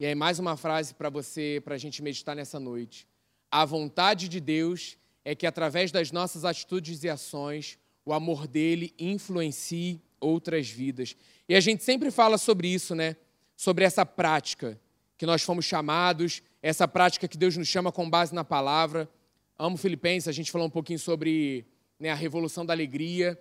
E 0.00 0.06
aí, 0.06 0.14
mais 0.14 0.38
uma 0.38 0.56
frase 0.56 0.94
para 0.94 1.10
você, 1.10 1.60
para 1.64 1.74
a 1.74 1.78
gente 1.78 2.00
meditar 2.00 2.36
nessa 2.36 2.60
noite. 2.60 3.04
A 3.50 3.64
vontade 3.64 4.28
de 4.28 4.38
Deus 4.38 4.96
é 5.24 5.34
que 5.34 5.44
através 5.44 5.90
das 5.90 6.12
nossas 6.12 6.44
atitudes 6.44 7.02
e 7.02 7.08
ações, 7.08 7.76
o 8.04 8.12
amor 8.12 8.46
dele 8.46 8.94
influencie 8.96 10.00
outras 10.20 10.70
vidas. 10.70 11.16
E 11.48 11.54
a 11.56 11.58
gente 11.58 11.82
sempre 11.82 12.12
fala 12.12 12.38
sobre 12.38 12.68
isso, 12.68 12.94
né? 12.94 13.16
Sobre 13.56 13.84
essa 13.84 14.06
prática 14.06 14.80
que 15.16 15.26
nós 15.26 15.42
fomos 15.42 15.64
chamados, 15.64 16.44
essa 16.62 16.86
prática 16.86 17.26
que 17.26 17.36
Deus 17.36 17.56
nos 17.56 17.66
chama 17.66 17.90
com 17.90 18.08
base 18.08 18.32
na 18.32 18.44
palavra. 18.44 19.10
Amo 19.58 19.76
Filipenses, 19.76 20.28
a 20.28 20.32
gente 20.32 20.52
falou 20.52 20.68
um 20.68 20.70
pouquinho 20.70 21.00
sobre 21.00 21.66
né, 21.98 22.10
a 22.10 22.14
revolução 22.14 22.64
da 22.64 22.72
alegria. 22.72 23.36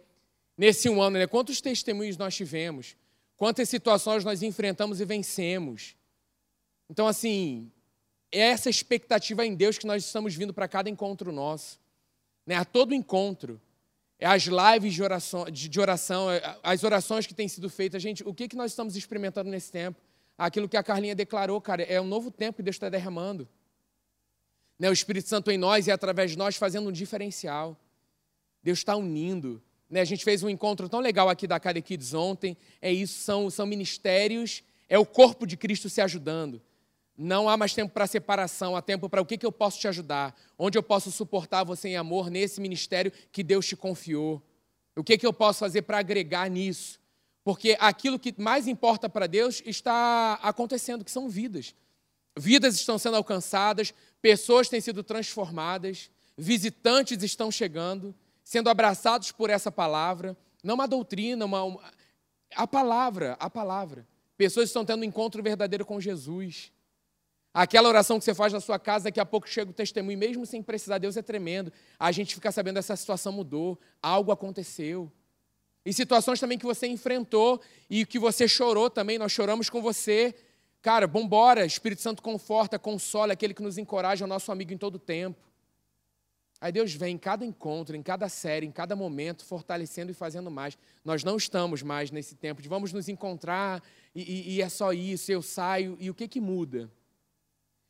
Nesse 0.58 0.90
um 0.90 1.00
ano, 1.00 1.20
né, 1.20 1.28
quantos 1.28 1.62
testemunhos 1.62 2.18
nós 2.18 2.36
tivemos? 2.36 2.98
Quantas 3.36 3.70
situações 3.70 4.26
nós 4.26 4.42
enfrentamos 4.42 5.00
e 5.00 5.06
vencemos? 5.06 5.96
Então, 6.90 7.08
assim, 7.08 7.72
é 8.32 8.40
essa 8.40 8.70
expectativa 8.70 9.46
em 9.46 9.56
Deus 9.56 9.78
que 9.78 9.88
nós 9.88 10.04
estamos 10.04 10.36
vindo 10.36 10.54
para 10.54 10.68
cada 10.68 10.90
encontro 10.90 11.32
nosso. 11.32 11.80
Né? 12.46 12.56
A 12.56 12.66
todo 12.66 12.94
encontro. 12.94 13.62
É 14.20 14.26
as 14.26 14.44
lives 14.44 14.96
de 14.96 15.04
oração, 15.04 15.46
de 15.46 15.80
oração, 15.80 16.32
é, 16.32 16.58
as 16.64 16.84
orações 16.84 17.28
que 17.28 17.36
têm 17.36 17.48
sido 17.48 17.70
feitas. 17.70 18.02
Gente, 18.02 18.24
o 18.28 18.34
que, 18.34 18.48
que 18.48 18.56
nós 18.56 18.72
estamos 18.72 18.96
experimentando 18.96 19.50
nesse 19.50 19.72
tempo? 19.72 20.02
Aquilo 20.38 20.68
que 20.68 20.78
a 20.78 20.84
Carlinha 20.84 21.14
declarou, 21.14 21.60
cara, 21.62 21.84
é 21.84 22.02
um 22.02 22.08
novo 22.08 22.32
tempo 22.32 22.58
que 22.58 22.64
Deus 22.64 22.76
está 22.76 22.90
derramando. 22.90 23.48
Né? 24.80 24.90
O 24.90 24.94
Espírito 24.94 25.30
Santo 25.30 25.52
em 25.52 25.58
nós 25.58 25.88
e 25.88 25.92
através 25.92 26.32
de 26.32 26.38
nós 26.38 26.56
fazendo 26.56 26.90
um 26.90 26.92
diferencial. 26.92 27.78
Deus 28.64 28.80
está 28.80 28.96
unindo. 28.96 29.62
Né? 29.90 30.02
A 30.02 30.06
gente 30.06 30.24
fez 30.24 30.42
um 30.42 30.50
encontro 30.50 30.90
tão 30.90 31.00
legal 31.00 31.30
aqui 31.30 31.46
da 31.48 31.60
Cada 31.60 31.80
Kids 31.80 32.14
ontem. 32.14 32.58
É 32.82 32.92
isso, 32.92 33.20
são, 33.20 33.50
são 33.50 33.66
ministérios, 33.66 34.64
é 34.90 34.98
o 34.98 35.06
corpo 35.06 35.46
de 35.46 35.56
Cristo 35.56 35.90
se 35.90 36.02
ajudando. 36.02 36.62
Não 37.18 37.50
há 37.50 37.58
mais 37.58 37.74
tempo 37.74 37.92
para 37.92 38.06
separação, 38.06 38.76
há 38.76 38.82
tempo 38.82 39.10
para 39.10 39.22
o 39.22 39.26
que, 39.26 39.38
que 39.38 39.46
eu 39.46 39.52
posso 39.52 39.80
te 39.80 39.88
ajudar, 39.88 40.36
onde 40.58 40.78
eu 40.78 40.84
posso 40.84 41.12
suportar 41.12 41.64
você 41.64 41.90
em 41.90 41.98
amor 41.98 42.30
nesse 42.30 42.62
ministério 42.62 43.12
que 43.32 43.44
Deus 43.44 43.66
te 43.66 43.76
confiou. 43.76 44.42
O 44.96 45.04
que, 45.04 45.18
que 45.18 45.26
eu 45.26 45.34
posso 45.34 45.60
fazer 45.60 45.82
para 45.82 45.98
agregar 45.98 46.48
nisso? 46.48 47.00
Porque 47.44 47.76
aquilo 47.80 48.20
que 48.20 48.36
mais 48.38 48.68
importa 48.68 49.10
para 49.10 49.26
Deus 49.26 49.64
está 49.66 50.34
acontecendo, 50.44 51.04
que 51.04 51.10
são 51.10 51.28
vidas. 51.28 51.74
Vidas 52.38 52.76
estão 52.76 53.00
sendo 53.00 53.18
alcançadas, 53.18 53.94
pessoas 54.22 54.70
têm 54.70 54.80
sido 54.80 55.04
transformadas, 55.04 56.12
visitantes 56.38 57.24
estão 57.24 57.50
chegando. 57.52 58.14
sendo 58.44 58.70
abraçados 58.70 59.32
por 59.32 59.50
essa 59.50 59.72
palavra, 59.72 60.38
não 60.64 60.76
uma 60.76 60.88
doutrina, 60.88 61.44
uma, 61.46 61.64
uma 61.64 61.82
a 62.56 62.68
palavra, 62.68 63.36
a 63.40 63.50
palavra. 63.50 64.08
Pessoas 64.38 64.70
estão 64.70 64.86
tendo 64.86 65.02
um 65.02 65.04
encontro 65.04 65.42
verdadeiro 65.42 65.86
com 65.86 66.00
Jesus. 66.00 66.72
Aquela 67.60 67.90
oração 67.90 68.20
que 68.20 68.24
você 68.24 68.36
faz 68.36 68.54
na 68.54 68.60
sua 68.60 68.78
casa, 68.78 69.06
daqui 69.06 69.20
a 69.20 69.26
pouco 69.26 69.50
chega 69.50 69.72
o 69.72 69.74
testemunho, 69.74 70.16
mesmo 70.16 70.46
sem 70.46 70.62
precisar, 70.62 71.00
Deus 71.00 71.18
é 71.18 71.24
tremendo. 71.24 71.74
A 71.98 72.12
gente 72.12 72.36
fica 72.36 72.52
sabendo 72.52 72.78
essa 72.78 72.96
situação 72.96 73.34
mudou, 73.34 73.80
algo 74.00 74.32
aconteceu. 74.32 75.12
E 75.84 75.92
situações 75.92 76.40
também 76.40 76.60
que 76.60 76.68
você 76.68 76.86
enfrentou 76.86 77.60
e 77.90 78.06
que 78.06 78.20
você 78.20 78.48
chorou 78.48 78.92
também, 78.92 79.18
nós 79.18 79.32
choramos 79.32 79.72
com 79.72 79.82
você. 79.82 80.36
Cara, 80.84 81.08
vambora, 81.08 81.66
Espírito 81.66 82.00
Santo 82.00 82.22
conforta, 82.22 82.78
consola, 82.78 83.34
aquele 83.34 83.56
que 83.56 83.64
nos 83.64 83.80
encoraja, 83.80 84.24
é 84.24 84.28
o 84.28 84.30
nosso 84.30 84.52
amigo 84.52 84.72
em 84.72 84.78
todo 84.78 85.00
tempo. 85.00 85.44
Aí 86.62 86.72
Deus 86.72 86.94
vem 86.94 87.16
em 87.16 87.18
cada 87.18 87.44
encontro, 87.44 87.96
em 87.96 88.04
cada 88.04 88.30
série, 88.30 88.68
em 88.68 88.72
cada 88.72 88.96
momento, 88.96 89.44
fortalecendo 89.44 90.12
e 90.12 90.14
fazendo 90.14 90.52
mais. 90.52 90.78
Nós 91.04 91.24
não 91.24 91.38
estamos 91.38 91.82
mais 91.82 92.12
nesse 92.12 92.36
tempo 92.36 92.62
de 92.62 92.70
vamos 92.70 92.94
nos 92.94 93.10
encontrar 93.10 93.82
e, 94.14 94.22
e, 94.22 94.56
e 94.58 94.62
é 94.62 94.70
só 94.70 94.94
isso, 94.94 95.32
eu 95.32 95.42
saio. 95.42 95.98
E 96.00 96.12
o 96.12 96.14
que, 96.14 96.28
que 96.28 96.40
muda? 96.40 96.88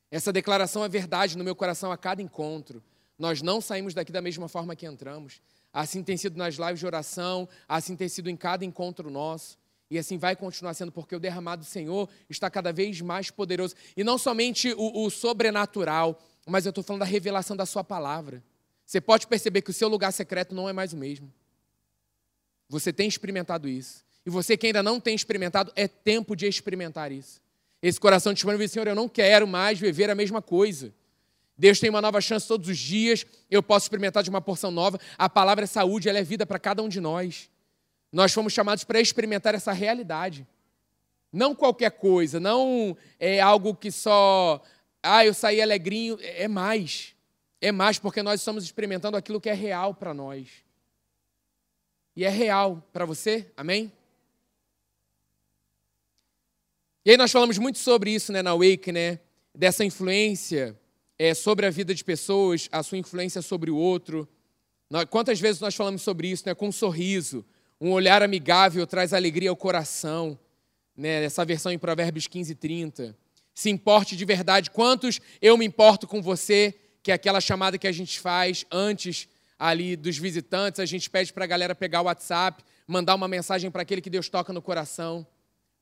Essa 0.09 0.31
declaração 0.31 0.83
é 0.83 0.89
verdade 0.89 1.37
no 1.37 1.43
meu 1.43 1.55
coração 1.55 1.91
a 1.91 1.97
cada 1.97 2.21
encontro. 2.21 2.83
Nós 3.17 3.41
não 3.41 3.59
saímos 3.59 3.93
daqui 3.93 4.11
da 4.11 4.21
mesma 4.21 4.47
forma 4.47 4.75
que 4.75 4.85
entramos. 4.85 5.41
Assim 5.73 6.03
tem 6.03 6.15
sido 6.15 6.37
nas 6.37 6.55
lives 6.55 6.79
de 6.79 6.85
oração, 6.85 7.47
assim 7.67 7.95
tem 7.95 8.07
sido 8.07 8.29
em 8.29 8.37
cada 8.37 8.63
encontro 8.63 9.09
nosso. 9.09 9.57
E 9.89 9.97
assim 9.97 10.17
vai 10.17 10.35
continuar 10.35 10.73
sendo, 10.73 10.91
porque 10.91 11.15
o 11.15 11.19
derramado 11.19 11.63
do 11.63 11.67
Senhor 11.67 12.09
está 12.29 12.49
cada 12.49 12.73
vez 12.73 12.99
mais 13.01 13.31
poderoso. 13.31 13.75
E 13.95 14.03
não 14.03 14.17
somente 14.17 14.73
o, 14.73 15.05
o 15.05 15.09
sobrenatural, 15.09 16.21
mas 16.45 16.65
eu 16.65 16.69
estou 16.69 16.83
falando 16.83 17.01
da 17.01 17.05
revelação 17.05 17.55
da 17.55 17.65
Sua 17.65 17.83
palavra. 17.83 18.43
Você 18.85 19.01
pode 19.01 19.27
perceber 19.27 19.61
que 19.61 19.69
o 19.69 19.73
seu 19.73 19.87
lugar 19.87 20.11
secreto 20.11 20.55
não 20.55 20.67
é 20.67 20.73
mais 20.73 20.93
o 20.93 20.97
mesmo. 20.97 21.31
Você 22.69 22.91
tem 22.91 23.07
experimentado 23.07 23.67
isso. 23.67 24.05
E 24.25 24.29
você 24.29 24.57
que 24.57 24.67
ainda 24.67 24.83
não 24.83 24.99
tem 24.99 25.15
experimentado, 25.15 25.71
é 25.75 25.87
tempo 25.87 26.35
de 26.35 26.47
experimentar 26.47 27.11
isso. 27.11 27.41
Esse 27.81 27.99
coração 27.99 28.33
disponível, 28.33 28.67
Senhor, 28.67 28.87
eu 28.87 28.95
não 28.95 29.07
quero 29.07 29.47
mais 29.47 29.79
viver 29.79 30.09
a 30.09 30.15
mesma 30.15 30.41
coisa. 30.41 30.93
Deus 31.57 31.79
tem 31.79 31.89
uma 31.89 32.01
nova 32.01 32.21
chance 32.21 32.47
todos 32.47 32.69
os 32.69 32.77
dias, 32.77 33.25
eu 33.49 33.63
posso 33.63 33.85
experimentar 33.85 34.21
de 34.21 34.29
uma 34.29 34.41
porção 34.41 34.69
nova. 34.69 34.99
A 35.17 35.27
palavra 35.27 35.63
é 35.63 35.67
saúde, 35.67 36.07
ela 36.07 36.19
é 36.19 36.23
vida 36.23 36.45
para 36.45 36.59
cada 36.59 36.83
um 36.83 36.89
de 36.89 36.99
nós. 36.99 37.49
Nós 38.11 38.31
fomos 38.31 38.53
chamados 38.53 38.83
para 38.83 39.01
experimentar 39.01 39.55
essa 39.55 39.71
realidade. 39.71 40.47
Não 41.31 41.55
qualquer 41.55 41.91
coisa, 41.91 42.39
não 42.39 42.95
é 43.19 43.39
algo 43.39 43.75
que 43.75 43.91
só, 43.91 44.61
ah, 45.01 45.25
eu 45.25 45.33
saí 45.33 45.61
alegrinho, 45.61 46.17
é 46.21 46.47
mais. 46.47 47.15
É 47.59 47.71
mais 47.71 47.97
porque 47.97 48.21
nós 48.21 48.39
estamos 48.39 48.63
experimentando 48.63 49.17
aquilo 49.17 49.41
que 49.41 49.49
é 49.49 49.53
real 49.53 49.93
para 49.93 50.13
nós. 50.13 50.47
E 52.15 52.23
é 52.23 52.29
real 52.29 52.83
para 52.93 53.05
você? 53.05 53.51
Amém? 53.57 53.91
E 57.07 57.11
aí 57.11 57.15
nós 57.15 57.31
falamos 57.31 57.57
muito 57.57 57.79
sobre 57.79 58.11
isso 58.11 58.33
né, 58.33 58.41
na 58.41 58.53
Wake, 58.53 58.91
né? 58.91 59.21
Dessa 59.55 59.85
influência 59.85 60.77
é, 61.17 61.33
sobre 61.33 61.65
a 61.65 61.69
vida 61.69 61.95
de 61.95 62.03
pessoas, 62.03 62.67
a 62.69 62.83
sua 62.83 62.97
influência 62.97 63.41
sobre 63.41 63.71
o 63.71 63.77
outro. 63.77 64.27
Quantas 65.09 65.39
vezes 65.39 65.61
nós 65.61 65.73
falamos 65.73 66.01
sobre 66.01 66.27
isso, 66.27 66.43
né? 66.45 66.53
Com 66.53 66.67
um 66.67 66.71
sorriso, 66.71 67.45
um 67.79 67.93
olhar 67.93 68.21
amigável 68.21 68.85
traz 68.85 69.13
alegria 69.13 69.49
ao 69.49 69.55
coração, 69.55 70.37
né? 70.97 71.23
Essa 71.23 71.45
versão 71.45 71.71
em 71.71 71.79
Provérbios 71.79 72.27
15, 72.27 72.53
30. 72.55 73.15
Se 73.55 73.69
importe 73.69 74.17
de 74.17 74.25
verdade. 74.25 74.69
Quantos 74.69 75.21
eu 75.41 75.57
me 75.57 75.63
importo 75.63 76.07
com 76.07 76.21
você, 76.21 76.75
que 77.01 77.09
é 77.09 77.13
aquela 77.13 77.39
chamada 77.39 77.77
que 77.77 77.87
a 77.87 77.91
gente 77.93 78.19
faz 78.19 78.65
antes 78.69 79.29
ali 79.57 79.95
dos 79.95 80.17
visitantes, 80.17 80.81
a 80.81 80.85
gente 80.85 81.09
pede 81.09 81.31
para 81.31 81.45
a 81.45 81.47
galera 81.47 81.73
pegar 81.73 82.01
o 82.01 82.07
WhatsApp, 82.07 82.61
mandar 82.85 83.15
uma 83.15 83.29
mensagem 83.29 83.71
para 83.71 83.83
aquele 83.83 84.01
que 84.01 84.09
Deus 84.09 84.27
toca 84.27 84.51
no 84.51 84.61
coração. 84.61 85.25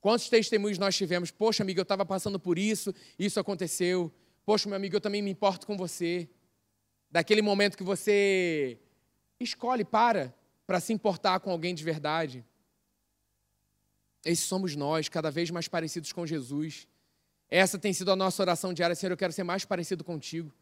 Quantos 0.06 0.30
testemunhos 0.30 0.78
nós 0.78 0.96
tivemos? 0.96 1.32
Poxa, 1.32 1.64
amigo, 1.64 1.80
eu 1.80 1.82
estava 1.82 2.06
passando 2.06 2.40
por 2.40 2.60
isso, 2.60 2.94
isso 3.18 3.40
aconteceu. 3.40 4.14
Poxa, 4.46 4.70
meu 4.70 4.76
amigo, 4.76 4.96
eu 4.96 5.02
também 5.02 5.20
me 5.20 5.32
importo 5.32 5.66
com 5.66 5.76
você. 5.76 6.30
Daquele 7.10 7.42
momento 7.42 7.76
que 7.76 7.84
você 7.84 8.78
escolhe, 9.40 9.84
para, 9.84 10.32
para 10.68 10.80
se 10.80 10.94
importar 10.94 11.40
com 11.40 11.50
alguém 11.50 11.74
de 11.74 11.84
verdade. 11.84 12.46
Esses 14.24 14.46
somos 14.46 14.76
nós, 14.76 15.10
cada 15.10 15.32
vez 15.32 15.50
mais 15.50 15.68
parecidos 15.68 16.14
com 16.14 16.24
Jesus. 16.24 16.88
Essa 17.50 17.80
tem 17.80 17.92
sido 17.92 18.12
a 18.12 18.16
nossa 18.16 18.44
oração 18.44 18.76
diária, 18.76 18.96
Senhor, 18.96 19.12
eu 19.12 19.18
quero 19.18 19.34
ser 19.34 19.44
mais 19.44 19.66
parecido 19.66 20.04
contigo. 20.04 20.54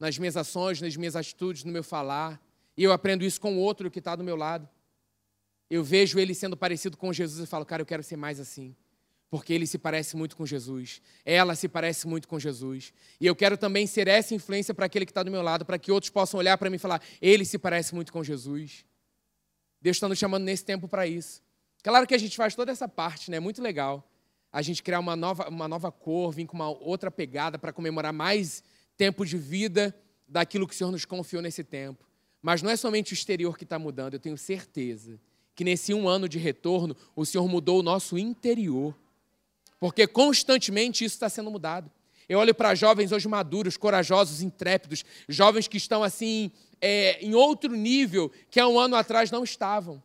Nas 0.00 0.18
minhas 0.18 0.36
ações, 0.36 0.80
nas 0.80 0.96
minhas 0.96 1.14
atitudes, 1.14 1.62
no 1.62 1.70
meu 1.70 1.84
falar. 1.84 2.42
E 2.76 2.82
eu 2.82 2.90
aprendo 2.90 3.24
isso 3.24 3.40
com 3.40 3.58
o 3.58 3.60
outro 3.60 3.92
que 3.92 4.00
está 4.00 4.16
do 4.16 4.24
meu 4.24 4.34
lado. 4.34 4.68
Eu 5.70 5.84
vejo 5.84 6.18
ele 6.18 6.34
sendo 6.34 6.56
parecido 6.56 6.96
com 6.96 7.12
Jesus 7.12 7.46
e 7.46 7.48
falo, 7.48 7.64
cara, 7.64 7.82
eu 7.82 7.86
quero 7.86 8.02
ser 8.02 8.16
mais 8.16 8.40
assim 8.40 8.74
porque 9.30 9.52
ele 9.52 9.66
se 9.66 9.78
parece 9.78 10.16
muito 10.16 10.36
com 10.36 10.46
Jesus, 10.46 11.02
ela 11.24 11.54
se 11.54 11.68
parece 11.68 12.06
muito 12.06 12.26
com 12.26 12.38
Jesus. 12.38 12.92
E 13.20 13.26
eu 13.26 13.36
quero 13.36 13.56
também 13.56 13.86
ser 13.86 14.08
essa 14.08 14.34
influência 14.34 14.72
para 14.72 14.86
aquele 14.86 15.04
que 15.04 15.10
está 15.10 15.22
do 15.22 15.30
meu 15.30 15.42
lado, 15.42 15.64
para 15.64 15.78
que 15.78 15.92
outros 15.92 16.10
possam 16.10 16.38
olhar 16.38 16.56
para 16.56 16.70
mim 16.70 16.76
e 16.76 16.78
falar: 16.78 17.02
ele 17.20 17.44
se 17.44 17.58
parece 17.58 17.94
muito 17.94 18.12
com 18.12 18.24
Jesus. 18.24 18.84
Deus 19.80 19.96
está 19.96 20.08
nos 20.08 20.18
chamando 20.18 20.44
nesse 20.44 20.64
tempo 20.64 20.88
para 20.88 21.06
isso. 21.06 21.42
Claro 21.82 22.06
que 22.06 22.14
a 22.14 22.18
gente 22.18 22.36
faz 22.36 22.54
toda 22.54 22.72
essa 22.72 22.88
parte, 22.88 23.30
né? 23.30 23.36
É 23.36 23.40
muito 23.40 23.62
legal. 23.62 24.08
A 24.50 24.62
gente 24.62 24.82
criar 24.82 24.98
uma 24.98 25.14
nova, 25.14 25.48
uma 25.48 25.68
nova 25.68 25.92
cor, 25.92 26.32
vir 26.32 26.46
com 26.46 26.56
uma 26.56 26.68
outra 26.68 27.10
pegada 27.10 27.58
para 27.58 27.72
comemorar 27.72 28.12
mais 28.12 28.64
tempo 28.96 29.24
de 29.24 29.36
vida 29.36 29.94
daquilo 30.26 30.66
que 30.66 30.74
o 30.74 30.76
Senhor 30.76 30.90
nos 30.90 31.04
confiou 31.04 31.42
nesse 31.42 31.62
tempo. 31.62 32.08
Mas 32.42 32.62
não 32.62 32.70
é 32.70 32.76
somente 32.76 33.12
o 33.12 33.14
exterior 33.14 33.56
que 33.56 33.64
está 33.64 33.78
mudando, 33.78 34.14
eu 34.14 34.20
tenho 34.20 34.38
certeza 34.38 35.20
que 35.54 35.64
nesse 35.64 35.92
um 35.92 36.08
ano 36.08 36.28
de 36.28 36.38
retorno, 36.38 36.96
o 37.16 37.26
Senhor 37.26 37.48
mudou 37.48 37.80
o 37.80 37.82
nosso 37.82 38.16
interior. 38.16 38.94
Porque 39.78 40.06
constantemente 40.06 41.04
isso 41.04 41.14
está 41.14 41.28
sendo 41.28 41.50
mudado. 41.50 41.90
Eu 42.28 42.38
olho 42.38 42.54
para 42.54 42.74
jovens 42.74 43.10
hoje 43.10 43.26
maduros, 43.26 43.76
corajosos, 43.76 44.42
intrépidos, 44.42 45.04
jovens 45.28 45.66
que 45.66 45.78
estão 45.78 46.02
assim 46.02 46.50
é, 46.80 47.18
em 47.24 47.34
outro 47.34 47.74
nível 47.74 48.30
que 48.50 48.60
há 48.60 48.68
um 48.68 48.78
ano 48.78 48.96
atrás 48.96 49.30
não 49.30 49.42
estavam. 49.42 50.02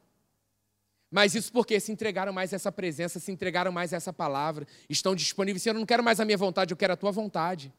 Mas 1.11 1.35
isso 1.35 1.51
porque 1.51 1.79
se 1.79 1.91
entregaram 1.91 2.33
mais 2.33 2.53
a 2.53 2.55
essa 2.55 2.71
presença, 2.71 3.19
se 3.19 3.31
entregaram 3.31 3.71
mais 3.71 3.93
a 3.93 3.97
essa 3.97 4.11
palavra, 4.11 4.65
estão 4.89 5.13
disponíveis. 5.13 5.61
Senhor, 5.61 5.75
eu 5.75 5.79
não 5.79 5.85
quero 5.85 6.03
mais 6.03 6.19
a 6.19 6.25
minha 6.25 6.37
vontade, 6.37 6.71
eu 6.71 6.77
quero 6.77 6.93
a 6.93 6.97
tua 6.97 7.11
vontade. 7.11 7.71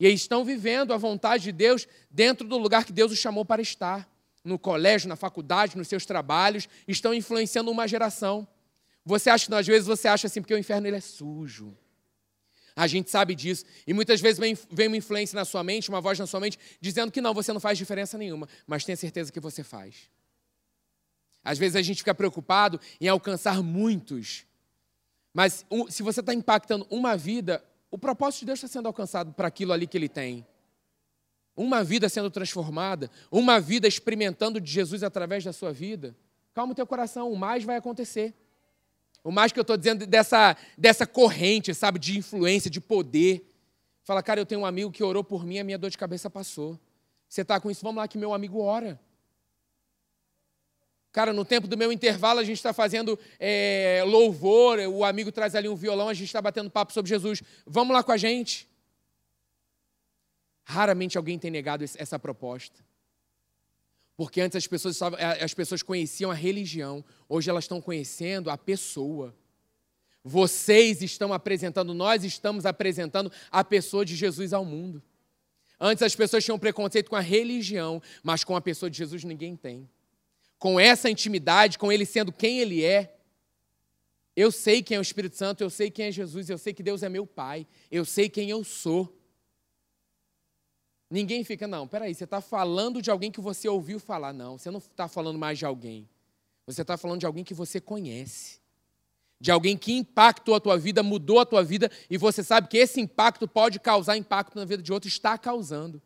E 0.00 0.08
estão 0.08 0.44
vivendo 0.44 0.92
a 0.92 0.96
vontade 0.96 1.44
de 1.44 1.52
Deus 1.52 1.86
dentro 2.10 2.46
do 2.46 2.58
lugar 2.58 2.84
que 2.84 2.92
Deus 2.92 3.12
os 3.12 3.18
chamou 3.18 3.44
para 3.44 3.62
estar. 3.62 4.08
No 4.42 4.58
colégio, 4.58 5.08
na 5.08 5.16
faculdade, 5.16 5.76
nos 5.76 5.88
seus 5.88 6.04
trabalhos, 6.04 6.68
estão 6.88 7.14
influenciando 7.14 7.70
uma 7.70 7.86
geração. 7.86 8.48
Você 9.06 9.30
acha 9.30 9.46
que 9.46 9.54
às 9.54 9.64
vezes 9.64 9.86
você 9.86 10.08
acha 10.08 10.26
assim, 10.26 10.42
porque 10.42 10.52
o 10.52 10.58
inferno 10.58 10.88
ele 10.88 10.96
é 10.96 11.00
sujo. 11.00 11.78
A 12.74 12.88
gente 12.88 13.08
sabe 13.08 13.36
disso. 13.36 13.64
E 13.86 13.94
muitas 13.94 14.20
vezes 14.20 14.36
vem, 14.36 14.58
vem 14.68 14.88
uma 14.88 14.96
influência 14.96 15.36
na 15.36 15.44
sua 15.44 15.62
mente, 15.62 15.88
uma 15.88 16.00
voz 16.00 16.18
na 16.18 16.26
sua 16.26 16.40
mente, 16.40 16.58
dizendo 16.80 17.12
que 17.12 17.20
não, 17.20 17.32
você 17.32 17.52
não 17.52 17.60
faz 17.60 17.78
diferença 17.78 18.18
nenhuma. 18.18 18.48
Mas 18.66 18.84
tenha 18.84 18.96
certeza 18.96 19.30
que 19.30 19.38
você 19.38 19.62
faz. 19.62 20.10
Às 21.44 21.56
vezes 21.56 21.76
a 21.76 21.82
gente 21.82 21.98
fica 21.98 22.12
preocupado 22.12 22.80
em 23.00 23.06
alcançar 23.06 23.62
muitos. 23.62 24.44
Mas 25.32 25.64
se 25.88 26.02
você 26.02 26.18
está 26.18 26.34
impactando 26.34 26.84
uma 26.90 27.16
vida, 27.16 27.64
o 27.88 27.96
propósito 27.96 28.40
de 28.40 28.46
Deus 28.46 28.58
está 28.58 28.66
sendo 28.66 28.86
alcançado 28.86 29.32
para 29.32 29.46
aquilo 29.46 29.72
ali 29.72 29.86
que 29.86 29.96
ele 29.96 30.08
tem. 30.08 30.44
Uma 31.56 31.84
vida 31.84 32.08
sendo 32.08 32.28
transformada, 32.28 33.08
uma 33.30 33.60
vida 33.60 33.86
experimentando 33.86 34.60
de 34.60 34.70
Jesus 34.70 35.04
através 35.04 35.44
da 35.44 35.52
sua 35.52 35.72
vida. 35.72 36.16
Calma 36.52 36.72
o 36.72 36.74
teu 36.74 36.86
coração, 36.86 37.32
o 37.32 37.36
mais 37.36 37.62
vai 37.62 37.76
acontecer. 37.76 38.34
O 39.26 39.32
mais 39.32 39.50
que 39.50 39.58
eu 39.58 39.62
estou 39.62 39.76
dizendo 39.76 40.06
dessa, 40.06 40.56
dessa 40.78 41.04
corrente, 41.04 41.74
sabe, 41.74 41.98
de 41.98 42.16
influência, 42.16 42.70
de 42.70 42.80
poder. 42.80 43.52
Fala, 44.04 44.22
cara, 44.22 44.38
eu 44.38 44.46
tenho 44.46 44.60
um 44.60 44.64
amigo 44.64 44.92
que 44.92 45.02
orou 45.02 45.24
por 45.24 45.44
mim, 45.44 45.58
a 45.58 45.64
minha 45.64 45.76
dor 45.76 45.90
de 45.90 45.98
cabeça 45.98 46.30
passou. 46.30 46.78
Você 47.28 47.42
está 47.42 47.58
com 47.58 47.68
isso? 47.68 47.82
Vamos 47.82 47.96
lá 47.96 48.06
que 48.06 48.16
meu 48.16 48.32
amigo 48.32 48.60
ora. 48.60 49.00
Cara, 51.10 51.32
no 51.32 51.44
tempo 51.44 51.66
do 51.66 51.76
meu 51.76 51.90
intervalo, 51.90 52.38
a 52.38 52.44
gente 52.44 52.58
está 52.58 52.72
fazendo 52.72 53.18
é, 53.40 54.04
louvor, 54.06 54.78
o 54.78 55.04
amigo 55.04 55.32
traz 55.32 55.56
ali 55.56 55.68
um 55.68 55.74
violão, 55.74 56.08
a 56.08 56.14
gente 56.14 56.28
está 56.28 56.40
batendo 56.40 56.70
papo 56.70 56.92
sobre 56.92 57.08
Jesus. 57.08 57.42
Vamos 57.66 57.92
lá 57.92 58.04
com 58.04 58.12
a 58.12 58.16
gente. 58.16 58.68
Raramente 60.62 61.18
alguém 61.18 61.36
tem 61.36 61.50
negado 61.50 61.82
essa 61.82 62.16
proposta. 62.16 62.85
Porque 64.16 64.40
antes 64.40 64.56
as 64.56 64.66
pessoas, 64.66 65.00
eh, 65.02 65.44
as 65.44 65.52
pessoas 65.52 65.82
conheciam 65.82 66.30
a 66.30 66.34
religião, 66.34 67.04
hoje 67.28 67.50
elas 67.50 67.64
estão 67.64 67.80
conhecendo 67.80 68.48
a 68.48 68.56
pessoa. 68.56 69.34
Vocês 70.24 71.02
estão 71.02 71.32
apresentando, 71.32 71.92
nós 71.92 72.24
estamos 72.24 72.64
apresentando 72.64 73.30
a 73.50 73.62
pessoa 73.62 74.04
de 74.04 74.16
Jesus 74.16 74.52
ao 74.52 74.64
mundo. 74.64 75.02
Antes 75.78 76.02
as 76.02 76.16
pessoas 76.16 76.44
tinham 76.44 76.58
preconceito 76.58 77.10
com 77.10 77.16
a 77.16 77.20
religião, 77.20 78.02
mas 78.22 78.42
com 78.42 78.56
a 78.56 78.60
pessoa 78.60 78.90
de 78.90 78.96
Jesus 78.96 79.22
ninguém 79.22 79.54
tem. 79.54 79.88
Com 80.58 80.80
essa 80.80 81.10
intimidade, 81.10 81.78
com 81.78 81.92
ele 81.92 82.06
sendo 82.06 82.32
quem 82.32 82.58
ele 82.58 82.82
é, 82.82 83.14
eu 84.34 84.50
sei 84.50 84.82
quem 84.82 84.96
é 84.96 84.98
o 84.98 85.02
Espírito 85.02 85.36
Santo, 85.36 85.62
eu 85.62 85.70
sei 85.70 85.90
quem 85.90 86.06
é 86.06 86.12
Jesus, 86.12 86.48
eu 86.48 86.58
sei 86.58 86.72
que 86.74 86.82
Deus 86.82 87.02
é 87.02 87.08
meu 87.08 87.26
Pai, 87.26 87.66
eu 87.90 88.04
sei 88.04 88.28
quem 88.28 88.48
eu 88.48 88.64
sou. 88.64 89.14
Ninguém 91.10 91.44
fica, 91.44 91.68
não, 91.68 91.86
peraí, 91.86 92.14
você 92.14 92.24
está 92.24 92.40
falando 92.40 93.00
de 93.00 93.10
alguém 93.10 93.30
que 93.30 93.40
você 93.40 93.68
ouviu 93.68 94.00
falar. 94.00 94.32
Não, 94.32 94.58
você 94.58 94.70
não 94.70 94.78
está 94.78 95.06
falando 95.06 95.38
mais 95.38 95.58
de 95.58 95.64
alguém. 95.64 96.08
Você 96.66 96.82
está 96.82 96.96
falando 96.96 97.20
de 97.20 97.26
alguém 97.26 97.44
que 97.44 97.54
você 97.54 97.80
conhece. 97.80 98.60
De 99.40 99.50
alguém 99.50 99.76
que 99.76 99.92
impactou 99.92 100.54
a 100.54 100.60
tua 100.60 100.76
vida, 100.76 101.02
mudou 101.02 101.38
a 101.38 101.46
tua 101.46 101.62
vida, 101.62 101.90
e 102.08 102.16
você 102.16 102.42
sabe 102.42 102.68
que 102.68 102.78
esse 102.78 103.00
impacto 103.00 103.46
pode 103.46 103.78
causar 103.78 104.16
impacto 104.16 104.56
na 104.56 104.64
vida 104.64 104.82
de 104.82 104.92
outro, 104.92 105.08
está 105.08 105.36
causando. 105.36 106.02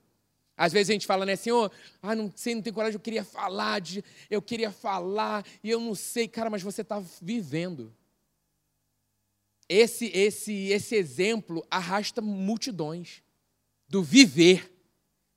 Às 0.57 0.75
vezes 0.75 0.91
a 0.91 0.93
gente 0.93 1.07
fala, 1.07 1.25
né, 1.25 1.37
Senhor, 1.37 1.73
ah, 2.03 2.15
não 2.15 2.31
sei, 2.37 2.55
não 2.55 2.61
tenho 2.61 2.75
coragem, 2.75 2.97
eu 2.97 3.01
queria 3.01 3.25
falar, 3.25 3.81
de, 3.81 4.05
eu 4.29 4.43
queria 4.43 4.71
falar, 4.71 5.47
e 5.65 5.71
eu 5.71 5.81
não 5.81 5.95
sei, 5.95 6.29
cara, 6.29 6.51
mas 6.51 6.63
você 6.63 6.83
está 6.83 7.03
vivendo. 7.23 7.95
Esse, 9.67 10.11
esse, 10.13 10.67
esse 10.67 10.97
exemplo 10.97 11.65
arrasta 11.71 12.21
multidões 12.21 13.23
do 13.89 14.03
viver. 14.03 14.71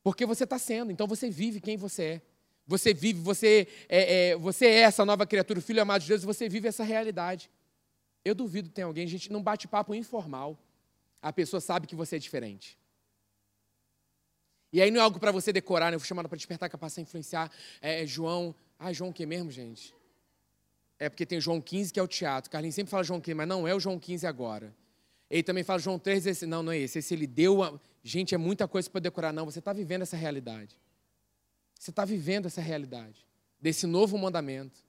Porque 0.03 0.25
você 0.25 0.43
está 0.43 0.59
sendo, 0.59 0.91
então 0.91 1.07
você 1.07 1.29
vive 1.29 1.61
quem 1.61 1.77
você 1.77 2.03
é. 2.03 2.21
Você 2.67 2.93
vive, 2.93 3.19
você 3.19 3.67
é, 3.89 4.29
é, 4.31 4.37
você 4.37 4.65
é 4.65 4.79
essa 4.81 5.03
nova 5.05 5.25
criatura, 5.25 5.61
filho 5.61 5.81
amado 5.81 6.01
de 6.01 6.09
Deus, 6.09 6.23
você 6.23 6.47
vive 6.47 6.67
essa 6.67 6.83
realidade. 6.83 7.49
Eu 8.23 8.35
duvido 8.35 8.69
que 8.69 8.75
tem 8.75 8.83
alguém, 8.83 9.07
gente 9.07 9.31
não 9.31 9.41
bate 9.41 9.67
papo 9.67 9.95
informal. 9.95 10.57
A 11.21 11.31
pessoa 11.31 11.59
sabe 11.59 11.87
que 11.87 11.95
você 11.95 12.17
é 12.17 12.19
diferente. 12.19 12.77
E 14.71 14.81
aí 14.81 14.89
não 14.89 14.99
é 14.99 15.03
algo 15.03 15.19
para 15.19 15.31
você 15.31 15.53
decorar, 15.53 15.91
né? 15.91 15.95
Eu 15.95 15.99
fui 15.99 16.07
chamado 16.07 16.27
para 16.27 16.35
despertar, 16.35 16.69
capaz 16.69 16.95
de 16.95 17.01
influenciar. 17.01 17.51
É, 17.81 18.05
João. 18.05 18.55
Ah, 18.79 18.91
João 18.91 19.11
o 19.11 19.13
que 19.13 19.25
mesmo, 19.25 19.51
gente? 19.51 19.93
É 20.97 21.09
porque 21.09 21.25
tem 21.25 21.39
João 21.39 21.61
15, 21.61 21.93
que 21.93 21.99
é 21.99 22.03
o 22.03 22.07
teatro. 22.07 22.49
Carlinhos 22.49 22.75
sempre 22.75 22.89
fala 22.89 23.03
João 23.03 23.21
15, 23.21 23.35
mas 23.35 23.47
não 23.47 23.67
é 23.67 23.75
o 23.75 23.79
João 23.79 23.99
15 23.99 24.25
agora. 24.25 24.73
Ele 25.33 25.41
também 25.41 25.63
fala 25.63 25.79
João 25.79 25.97
13, 25.97 26.29
esse, 26.29 26.45
não, 26.45 26.61
não 26.61 26.71
é 26.71 26.77
esse. 26.77 26.99
Esse 26.99 27.11
ele 27.11 27.25
deu. 27.25 27.63
A... 27.63 27.79
Gente, 28.03 28.35
é 28.35 28.37
muita 28.37 28.67
coisa 28.67 28.87
para 28.87 29.01
decorar. 29.01 29.33
Não, 29.33 29.45
você 29.45 29.57
está 29.57 29.73
vivendo 29.73 30.03
essa 30.03 30.15
realidade. 30.15 30.79
Você 31.73 31.89
está 31.89 32.05
vivendo 32.05 32.45
essa 32.45 32.61
realidade. 32.61 33.25
Desse 33.59 33.87
novo 33.87 34.15
mandamento. 34.15 34.79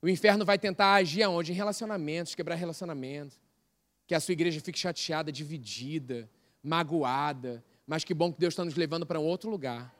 O 0.00 0.08
inferno 0.08 0.46
vai 0.46 0.58
tentar 0.58 0.94
agir 0.94 1.24
aonde? 1.24 1.52
Em 1.52 1.54
relacionamentos, 1.54 2.34
quebrar 2.34 2.54
relacionamentos. 2.54 3.38
Que 4.06 4.14
a 4.14 4.20
sua 4.20 4.32
igreja 4.32 4.62
fique 4.62 4.78
chateada, 4.78 5.30
dividida, 5.30 6.26
magoada. 6.62 7.62
Mas 7.86 8.02
que 8.02 8.14
bom 8.14 8.32
que 8.32 8.40
Deus 8.40 8.54
está 8.54 8.64
nos 8.64 8.76
levando 8.76 9.04
para 9.04 9.20
um 9.20 9.24
outro 9.24 9.50
lugar. 9.50 9.94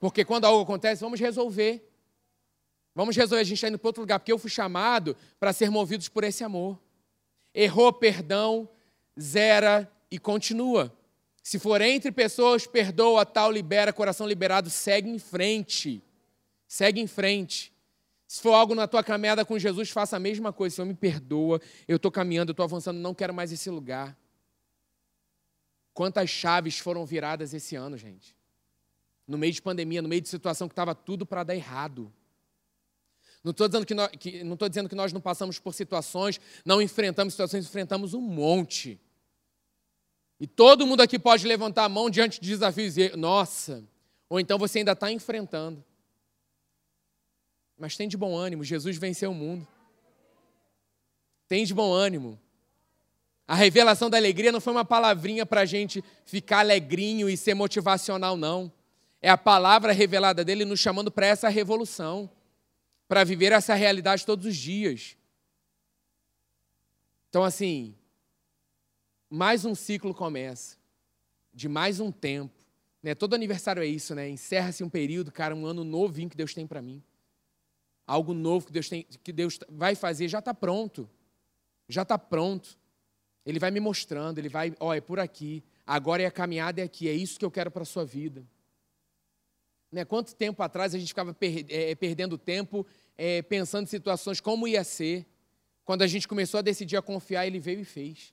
Porque 0.00 0.24
quando 0.24 0.46
algo 0.46 0.62
acontece, 0.62 1.02
vamos 1.02 1.20
resolver. 1.20 1.86
Vamos 2.94 3.14
resolver, 3.14 3.42
a 3.42 3.44
gente 3.44 3.58
está 3.58 3.68
indo 3.68 3.78
para 3.78 3.88
outro 3.90 4.00
lugar, 4.00 4.18
porque 4.18 4.32
eu 4.32 4.38
fui 4.38 4.50
chamado 4.50 5.14
para 5.38 5.52
ser 5.52 5.70
movidos 5.70 6.08
por 6.08 6.24
esse 6.24 6.42
amor. 6.42 6.80
Errou, 7.54 7.92
perdão, 7.92 8.70
zera 9.20 9.90
e 10.10 10.18
continua. 10.18 10.92
Se 11.42 11.58
for 11.58 11.80
entre 11.80 12.12
pessoas, 12.12 12.66
perdoa, 12.66 13.26
tal, 13.26 13.50
libera, 13.50 13.92
coração 13.92 14.26
liberado, 14.26 14.70
segue 14.70 15.10
em 15.10 15.18
frente. 15.18 16.02
Segue 16.68 17.00
em 17.00 17.06
frente. 17.06 17.72
Se 18.28 18.40
for 18.40 18.52
algo 18.52 18.74
na 18.74 18.86
tua 18.86 19.02
caminhada 19.04 19.44
com 19.44 19.58
Jesus, 19.58 19.90
faça 19.90 20.16
a 20.16 20.20
mesma 20.20 20.52
coisa. 20.52 20.76
Senhor, 20.76 20.86
me 20.86 20.94
perdoa, 20.94 21.60
eu 21.86 21.96
estou 21.96 22.10
caminhando, 22.10 22.50
eu 22.50 22.52
estou 22.52 22.64
avançando, 22.64 22.98
não 22.98 23.12
quero 23.12 23.34
mais 23.34 23.52
esse 23.52 23.68
lugar. 23.68 24.16
Quantas 25.92 26.30
chaves 26.30 26.78
foram 26.78 27.04
viradas 27.04 27.52
esse 27.52 27.76
ano, 27.76 27.98
gente? 27.98 28.34
No 29.26 29.36
meio 29.36 29.52
de 29.52 29.60
pandemia, 29.60 30.00
no 30.00 30.08
meio 30.08 30.22
de 30.22 30.28
situação 30.28 30.66
que 30.66 30.72
estava 30.72 30.94
tudo 30.94 31.26
para 31.26 31.44
dar 31.44 31.54
errado. 31.54 32.12
Não 33.42 33.50
estou 33.50 33.66
dizendo 33.66 33.84
que, 33.84 33.94
nós, 33.94 34.10
que, 34.18 34.44
não 34.44 34.56
dizendo 34.56 34.88
que 34.88 34.94
nós 34.94 35.12
não 35.12 35.20
passamos 35.20 35.58
por 35.58 35.74
situações, 35.74 36.40
não 36.64 36.80
enfrentamos 36.80 37.34
situações, 37.34 37.66
enfrentamos 37.66 38.14
um 38.14 38.20
monte. 38.20 39.00
E 40.38 40.46
todo 40.46 40.86
mundo 40.86 41.00
aqui 41.00 41.18
pode 41.18 41.46
levantar 41.46 41.84
a 41.84 41.88
mão 41.88 42.08
diante 42.08 42.40
de 42.40 42.48
desafios 42.48 42.96
e 42.96 43.16
nossa, 43.16 43.84
ou 44.28 44.38
então 44.38 44.58
você 44.58 44.78
ainda 44.78 44.92
está 44.92 45.10
enfrentando. 45.10 45.84
Mas 47.76 47.96
tem 47.96 48.08
de 48.08 48.16
bom 48.16 48.36
ânimo, 48.36 48.62
Jesus 48.62 48.96
venceu 48.96 49.32
o 49.32 49.34
mundo. 49.34 49.66
Tem 51.48 51.64
de 51.64 51.74
bom 51.74 51.92
ânimo. 51.92 52.40
A 53.46 53.54
revelação 53.54 54.08
da 54.08 54.16
alegria 54.16 54.52
não 54.52 54.60
foi 54.60 54.72
uma 54.72 54.84
palavrinha 54.84 55.44
para 55.44 55.62
a 55.62 55.66
gente 55.66 56.02
ficar 56.24 56.60
alegrinho 56.60 57.28
e 57.28 57.36
ser 57.36 57.54
motivacional, 57.54 58.36
não. 58.36 58.72
É 59.20 59.28
a 59.28 59.36
palavra 59.36 59.92
revelada 59.92 60.44
dele 60.44 60.64
nos 60.64 60.80
chamando 60.80 61.10
para 61.10 61.26
essa 61.26 61.48
revolução, 61.48 62.30
para 63.12 63.24
viver 63.24 63.52
essa 63.52 63.74
realidade 63.74 64.24
todos 64.24 64.46
os 64.46 64.56
dias. 64.56 65.18
Então, 67.28 67.44
assim, 67.44 67.94
mais 69.28 69.66
um 69.66 69.74
ciclo 69.74 70.14
começa, 70.14 70.78
de 71.52 71.68
mais 71.68 72.00
um 72.00 72.10
tempo. 72.10 72.58
Né? 73.02 73.14
Todo 73.14 73.34
aniversário 73.34 73.82
é 73.82 73.86
isso, 73.86 74.14
né? 74.14 74.30
Encerra-se 74.30 74.82
um 74.82 74.88
período, 74.88 75.30
cara, 75.30 75.54
um 75.54 75.66
ano 75.66 75.84
novinho 75.84 76.30
que 76.30 76.36
Deus 76.38 76.54
tem 76.54 76.66
para 76.66 76.80
mim. 76.80 77.02
Algo 78.06 78.32
novo 78.32 78.64
que 78.64 78.72
Deus, 78.72 78.88
tem, 78.88 79.02
que 79.02 79.30
Deus 79.30 79.58
vai 79.68 79.94
fazer, 79.94 80.26
já 80.26 80.38
está 80.38 80.54
pronto. 80.54 81.06
Já 81.90 82.04
está 82.04 82.16
pronto. 82.16 82.78
Ele 83.44 83.58
vai 83.58 83.70
me 83.70 83.78
mostrando, 83.78 84.38
ele 84.38 84.48
vai, 84.48 84.74
ó, 84.80 84.94
é 84.94 85.02
por 85.02 85.20
aqui. 85.20 85.62
Agora 85.86 86.22
é 86.22 86.26
a 86.26 86.30
caminhada 86.30 86.80
é 86.80 86.84
aqui, 86.84 87.10
é 87.10 87.12
isso 87.12 87.38
que 87.38 87.44
eu 87.44 87.50
quero 87.50 87.70
para 87.70 87.82
a 87.82 87.84
sua 87.84 88.06
vida. 88.06 88.42
Né? 89.92 90.06
Quanto 90.06 90.34
tempo 90.34 90.62
atrás 90.62 90.94
a 90.94 90.98
gente 90.98 91.08
ficava 91.08 91.34
per, 91.34 91.66
é, 91.68 91.94
perdendo 91.94 92.38
tempo 92.38 92.86
é, 93.16 93.42
pensando 93.42 93.84
em 93.84 93.88
situações 93.88 94.40
como 94.40 94.66
ia 94.66 94.84
ser. 94.84 95.26
Quando 95.84 96.02
a 96.02 96.06
gente 96.06 96.28
começou 96.28 96.58
a 96.58 96.62
decidir 96.62 96.96
a 96.96 97.02
confiar, 97.02 97.46
ele 97.46 97.58
veio 97.58 97.80
e 97.80 97.84
fez. 97.84 98.32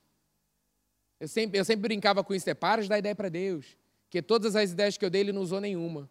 Eu 1.18 1.28
sempre, 1.28 1.60
eu 1.60 1.64
sempre 1.64 1.82
brincava 1.82 2.24
com 2.24 2.34
isso, 2.34 2.48
é 2.48 2.54
para 2.54 2.82
de 2.82 2.88
dar 2.88 2.98
ideia 2.98 3.14
para 3.14 3.28
Deus. 3.28 3.76
Que 4.08 4.22
todas 4.22 4.56
as 4.56 4.72
ideias 4.72 4.96
que 4.96 5.04
eu 5.04 5.10
dei, 5.10 5.20
ele 5.20 5.32
não 5.32 5.42
usou 5.42 5.60
nenhuma. 5.60 6.08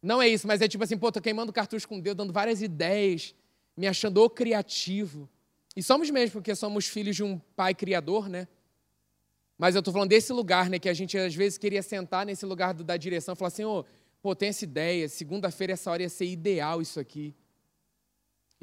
Não 0.00 0.20
é 0.20 0.28
isso, 0.28 0.46
mas 0.46 0.60
é 0.60 0.68
tipo 0.68 0.84
assim, 0.84 0.98
pô, 0.98 1.10
tô 1.10 1.20
queimando 1.20 1.52
cartucho 1.52 1.88
com 1.88 1.98
Deus, 1.98 2.14
dando 2.14 2.32
várias 2.32 2.60
ideias, 2.62 3.34
me 3.76 3.86
achando 3.86 4.22
o 4.22 4.30
criativo. 4.30 5.28
E 5.74 5.82
somos 5.82 6.10
mesmo, 6.10 6.34
porque 6.34 6.54
somos 6.54 6.86
filhos 6.86 7.16
de 7.16 7.22
um 7.22 7.38
pai 7.56 7.74
criador, 7.74 8.28
né? 8.28 8.46
Mas 9.58 9.74
eu 9.74 9.80
estou 9.80 9.92
falando 9.92 10.10
desse 10.10 10.32
lugar, 10.32 10.68
né? 10.68 10.78
Que 10.78 10.88
a 10.88 10.94
gente 10.94 11.16
às 11.16 11.34
vezes 11.34 11.58
queria 11.58 11.82
sentar 11.82 12.26
nesse 12.26 12.44
lugar 12.44 12.74
da 12.74 12.96
direção 12.96 13.34
e 13.34 13.36
falar 13.36 13.48
assim, 13.48 13.64
ô, 13.64 13.80
oh, 13.80 13.84
pô, 14.22 14.34
tem 14.34 14.50
essa 14.50 14.64
ideia, 14.64 15.08
segunda-feira 15.08 15.72
essa 15.72 15.90
hora 15.90 16.02
ia 16.02 16.08
ser 16.08 16.26
ideal 16.26 16.80
isso 16.80 17.00
aqui. 17.00 17.34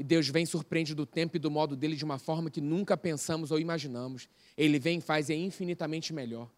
E 0.02 0.04
Deus 0.04 0.28
vem 0.30 0.48
surpreende 0.48 0.96
do 0.96 1.06
tempo 1.06 1.36
e 1.36 1.40
do 1.40 1.52
modo 1.52 1.76
dele 1.76 1.96
de 1.96 2.04
uma 2.04 2.18
forma 2.18 2.50
que 2.50 2.60
nunca 2.60 2.98
pensamos 2.98 3.52
ou 3.52 3.60
imaginamos. 3.60 4.28
Ele 4.58 4.80
vem 4.80 4.98
e 4.98 5.00
faz 5.00 5.30
é 5.30 5.36
infinitamente 5.36 6.12
melhor. 6.12 6.50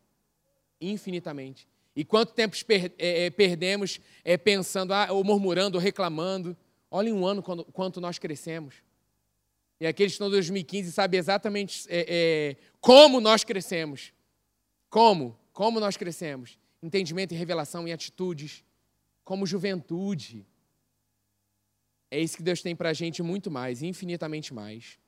Infinitamente. 0.79 1.67
E 1.93 2.05
quanto 2.05 2.31
tempo 2.31 2.55
per, 2.65 2.93
é, 2.97 3.25
é, 3.25 3.29
perdemos 3.29 3.99
é, 4.23 4.37
pensando, 4.37 4.93
ah, 4.93 5.09
ou 5.11 5.25
murmurando, 5.25 5.77
ou 5.77 5.83
reclamando. 5.83 6.55
Olha 6.89 7.13
um 7.13 7.27
ano 7.27 7.43
quando, 7.43 7.65
quanto 7.65 7.99
nós 7.99 8.17
crescemos. 8.17 8.75
E 9.77 9.85
aqueles 9.85 10.13
que 10.13 10.15
estão 10.15 10.27
em 10.27 10.31
2015 10.31 10.93
sabem 10.93 11.19
exatamente 11.19 11.85
é, 11.89 12.05
é, 12.07 12.55
como 12.79 13.19
nós 13.19 13.43
crescemos. 13.43 14.13
Como? 14.89 15.37
Como 15.51 15.81
nós 15.81 15.97
crescemos? 15.97 16.57
Entendimento 16.81 17.33
e 17.33 17.37
revelação 17.37 17.85
em 17.85 17.91
atitudes. 17.91 18.63
Como 19.25 19.45
juventude. 19.45 20.47
É 22.13 22.19
isso 22.19 22.37
que 22.37 22.43
Deus 22.43 22.61
tem 22.61 22.75
para 22.75 22.89
a 22.89 22.93
gente 22.93 23.23
muito 23.23 23.49
mais, 23.49 23.81
infinitamente 23.81 24.53
mais. 24.53 24.99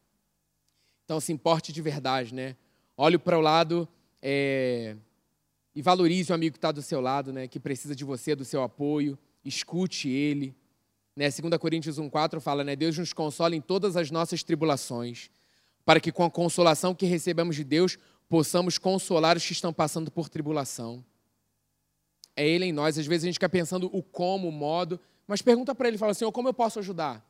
Então, 1.03 1.19
se 1.19 1.31
importe 1.31 1.71
de 1.71 1.79
verdade, 1.79 2.33
né? 2.33 2.55
Olhe 2.97 3.15
para 3.15 3.37
o 3.37 3.41
lado 3.41 3.87
é, 4.19 4.95
e 5.75 5.83
valorize 5.83 6.31
o 6.31 6.33
amigo 6.33 6.53
que 6.53 6.57
está 6.57 6.71
do 6.71 6.81
seu 6.81 6.99
lado, 6.99 7.31
né? 7.31 7.47
Que 7.47 7.59
precisa 7.59 7.95
de 7.95 8.03
você, 8.03 8.33
do 8.33 8.43
seu 8.43 8.63
apoio. 8.63 9.15
Escute 9.43 10.09
ele. 10.09 10.55
Né? 11.15 11.29
2 11.29 11.59
Coríntios 11.59 11.99
1,4 11.99 12.39
fala, 12.39 12.63
né? 12.63 12.75
Deus 12.75 12.97
nos 12.97 13.13
consola 13.13 13.55
em 13.55 13.61
todas 13.61 13.95
as 13.95 14.09
nossas 14.09 14.41
tribulações, 14.41 15.29
para 15.85 15.99
que 15.99 16.11
com 16.11 16.23
a 16.23 16.31
consolação 16.31 16.95
que 16.95 17.05
recebemos 17.05 17.55
de 17.55 17.63
Deus, 17.63 17.99
possamos 18.27 18.79
consolar 18.79 19.37
os 19.37 19.45
que 19.45 19.53
estão 19.53 19.71
passando 19.71 20.09
por 20.09 20.27
tribulação. 20.27 21.05
É 22.35 22.47
Ele 22.49 22.65
em 22.65 22.73
nós. 22.73 22.97
Às 22.97 23.05
vezes 23.05 23.25
a 23.25 23.27
gente 23.27 23.35
fica 23.35 23.47
pensando 23.47 23.91
o 23.93 24.01
como, 24.01 24.47
o 24.47 24.51
modo, 24.51 24.99
mas 25.27 25.41
pergunta 25.41 25.73
para 25.73 25.88
ele, 25.88 25.97
fala 25.97 26.11
assim, 26.11 26.29
como 26.31 26.49
eu 26.49 26.53
posso 26.53 26.79
ajudar? 26.79 27.25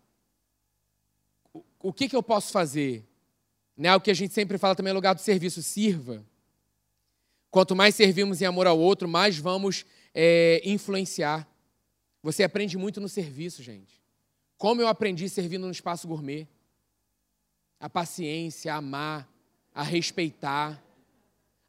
O, 1.79 1.93
que, 1.93 2.09
que 2.09 2.15
eu 2.15 2.23
posso 2.23 2.51
fazer? 2.51 3.07
Né? 3.77 3.95
O 3.95 4.01
que 4.01 4.11
a 4.11 4.13
gente 4.13 4.33
sempre 4.33 4.57
fala 4.57 4.75
também 4.75 4.91
é 4.91 4.93
lugar 4.93 5.15
do 5.15 5.21
serviço, 5.21 5.61
sirva. 5.61 6.25
Quanto 7.49 7.75
mais 7.75 7.95
servimos 7.95 8.41
em 8.41 8.45
amor 8.45 8.67
ao 8.67 8.77
outro, 8.77 9.07
mais 9.07 9.37
vamos 9.37 9.85
é, 10.13 10.61
influenciar. 10.65 11.47
Você 12.21 12.43
aprende 12.43 12.77
muito 12.77 12.99
no 12.99 13.07
serviço, 13.07 13.63
gente. 13.63 14.01
Como 14.57 14.81
eu 14.81 14.87
aprendi 14.87 15.29
servindo 15.29 15.65
no 15.65 15.71
espaço 15.71 16.07
gourmet. 16.07 16.47
A 17.79 17.89
paciência, 17.89 18.73
a 18.73 18.77
amar, 18.77 19.29
a 19.73 19.83
respeitar, 19.83 20.81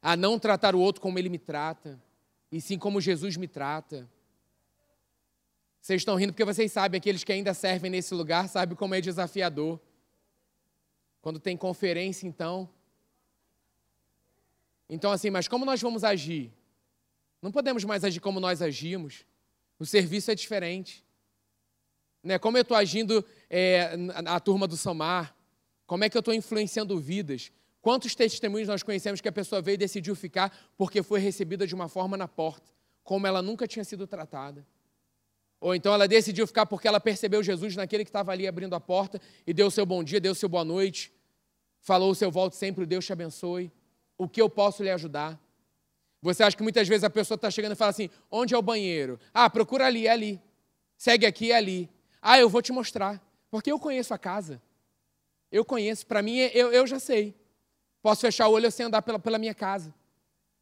a 0.01 0.15
não 0.15 0.39
tratar 0.39 0.73
o 0.73 0.79
outro 0.79 1.01
como 1.01 1.19
ele 1.19 1.27
me 1.27 1.37
trata, 1.37 2.01
e 2.49 2.61
sim 2.61 2.77
como 2.77 3.01
Jesus 3.01 3.35
me 3.35 3.47
trata. 3.47 4.09
Vocês 5.81 6.01
estão 6.01 6.15
rindo 6.15 6.33
porque 6.33 6.43
vocês 6.43 6.71
sabem, 6.71 6.97
aqueles 6.97 7.23
que 7.23 7.31
ainda 7.31 7.53
servem 7.53 7.89
nesse 7.89 8.13
lugar 8.13 8.49
sabem 8.49 8.75
como 8.75 8.95
é 8.95 9.01
desafiador. 9.01 9.79
Quando 11.21 11.39
tem 11.39 11.55
conferência, 11.57 12.27
então. 12.27 12.69
Então, 14.89 15.11
assim, 15.11 15.29
mas 15.29 15.47
como 15.47 15.65
nós 15.65 15.81
vamos 15.81 16.03
agir? 16.03 16.51
Não 17.41 17.51
podemos 17.51 17.83
mais 17.83 18.03
agir 18.03 18.19
como 18.19 18.39
nós 18.39 18.61
agimos. 18.61 19.25
O 19.79 19.85
serviço 19.85 20.31
é 20.31 20.35
diferente. 20.35 21.05
Né? 22.23 22.39
Como 22.39 22.57
eu 22.57 22.61
estou 22.61 22.75
agindo 22.75 23.23
é, 23.49 23.95
na 23.95 24.39
turma 24.39 24.67
do 24.67 24.75
Samar? 24.75 25.35
Como 25.85 26.03
é 26.03 26.09
que 26.09 26.17
eu 26.17 26.19
estou 26.19 26.33
influenciando 26.33 26.99
vidas? 26.99 27.51
Quantos 27.81 28.15
testemunhos 28.15 28.67
nós 28.67 28.83
conhecemos 28.83 29.21
que 29.21 29.29
a 29.29 29.31
pessoa 29.31 29.61
veio 29.61 29.75
e 29.75 29.77
decidiu 29.77 30.15
ficar 30.15 30.53
porque 30.77 31.01
foi 31.01 31.19
recebida 31.19 31.65
de 31.65 31.73
uma 31.73 31.87
forma 31.87 32.17
na 32.17 32.27
porta, 32.27 32.69
como 33.03 33.25
ela 33.25 33.41
nunca 33.41 33.65
tinha 33.65 33.85
sido 33.85 34.05
tratada? 34.05 34.65
Ou 35.59 35.73
então 35.73 35.93
ela 35.93 36.07
decidiu 36.07 36.45
ficar 36.45 36.65
porque 36.65 36.87
ela 36.87 36.99
percebeu 36.99 37.41
Jesus 37.41 37.75
naquele 37.75 38.03
que 38.03 38.09
estava 38.09 38.31
ali 38.31 38.47
abrindo 38.47 38.75
a 38.75 38.79
porta 38.79 39.19
e 39.45 39.53
deu 39.53 39.71
seu 39.71 39.85
bom 39.85 40.03
dia, 40.03 40.19
deu 40.19 40.35
seu 40.35 40.47
boa 40.47 40.63
noite, 40.63 41.11
falou 41.79 42.11
o 42.11 42.15
seu 42.15 42.29
volte 42.31 42.55
sempre, 42.55 42.85
Deus 42.85 43.05
te 43.05 43.13
abençoe. 43.13 43.71
O 44.17 44.27
que 44.27 44.41
eu 44.41 44.49
posso 44.49 44.83
lhe 44.83 44.89
ajudar? 44.89 45.39
Você 46.21 46.43
acha 46.43 46.57
que 46.57 46.63
muitas 46.63 46.87
vezes 46.87 47.03
a 47.03 47.09
pessoa 47.09 47.35
está 47.35 47.49
chegando 47.49 47.73
e 47.73 47.75
fala 47.75 47.91
assim: 47.91 48.09
onde 48.31 48.53
é 48.53 48.57
o 48.57 48.61
banheiro? 48.61 49.19
Ah, 49.33 49.49
procura 49.49 49.85
ali, 49.85 50.07
é 50.07 50.11
ali. 50.11 50.41
Segue 50.97 51.25
aqui, 51.25 51.51
é 51.51 51.55
ali. 51.55 51.89
Ah, 52.21 52.39
eu 52.39 52.49
vou 52.49 52.61
te 52.61 52.71
mostrar. 52.71 53.21
Porque 53.49 53.71
eu 53.71 53.79
conheço 53.79 54.13
a 54.13 54.17
casa. 54.17 54.61
Eu 55.51 55.63
conheço. 55.63 56.05
Para 56.05 56.21
mim, 56.21 56.37
eu, 56.37 56.71
eu 56.71 56.87
já 56.87 56.99
sei. 56.99 57.35
Posso 58.01 58.21
fechar 58.21 58.47
o 58.47 58.51
olho 58.51 58.71
sem 58.71 58.87
andar 58.87 59.01
pela, 59.01 59.19
pela 59.19 59.37
minha 59.37 59.53
casa. 59.53 59.93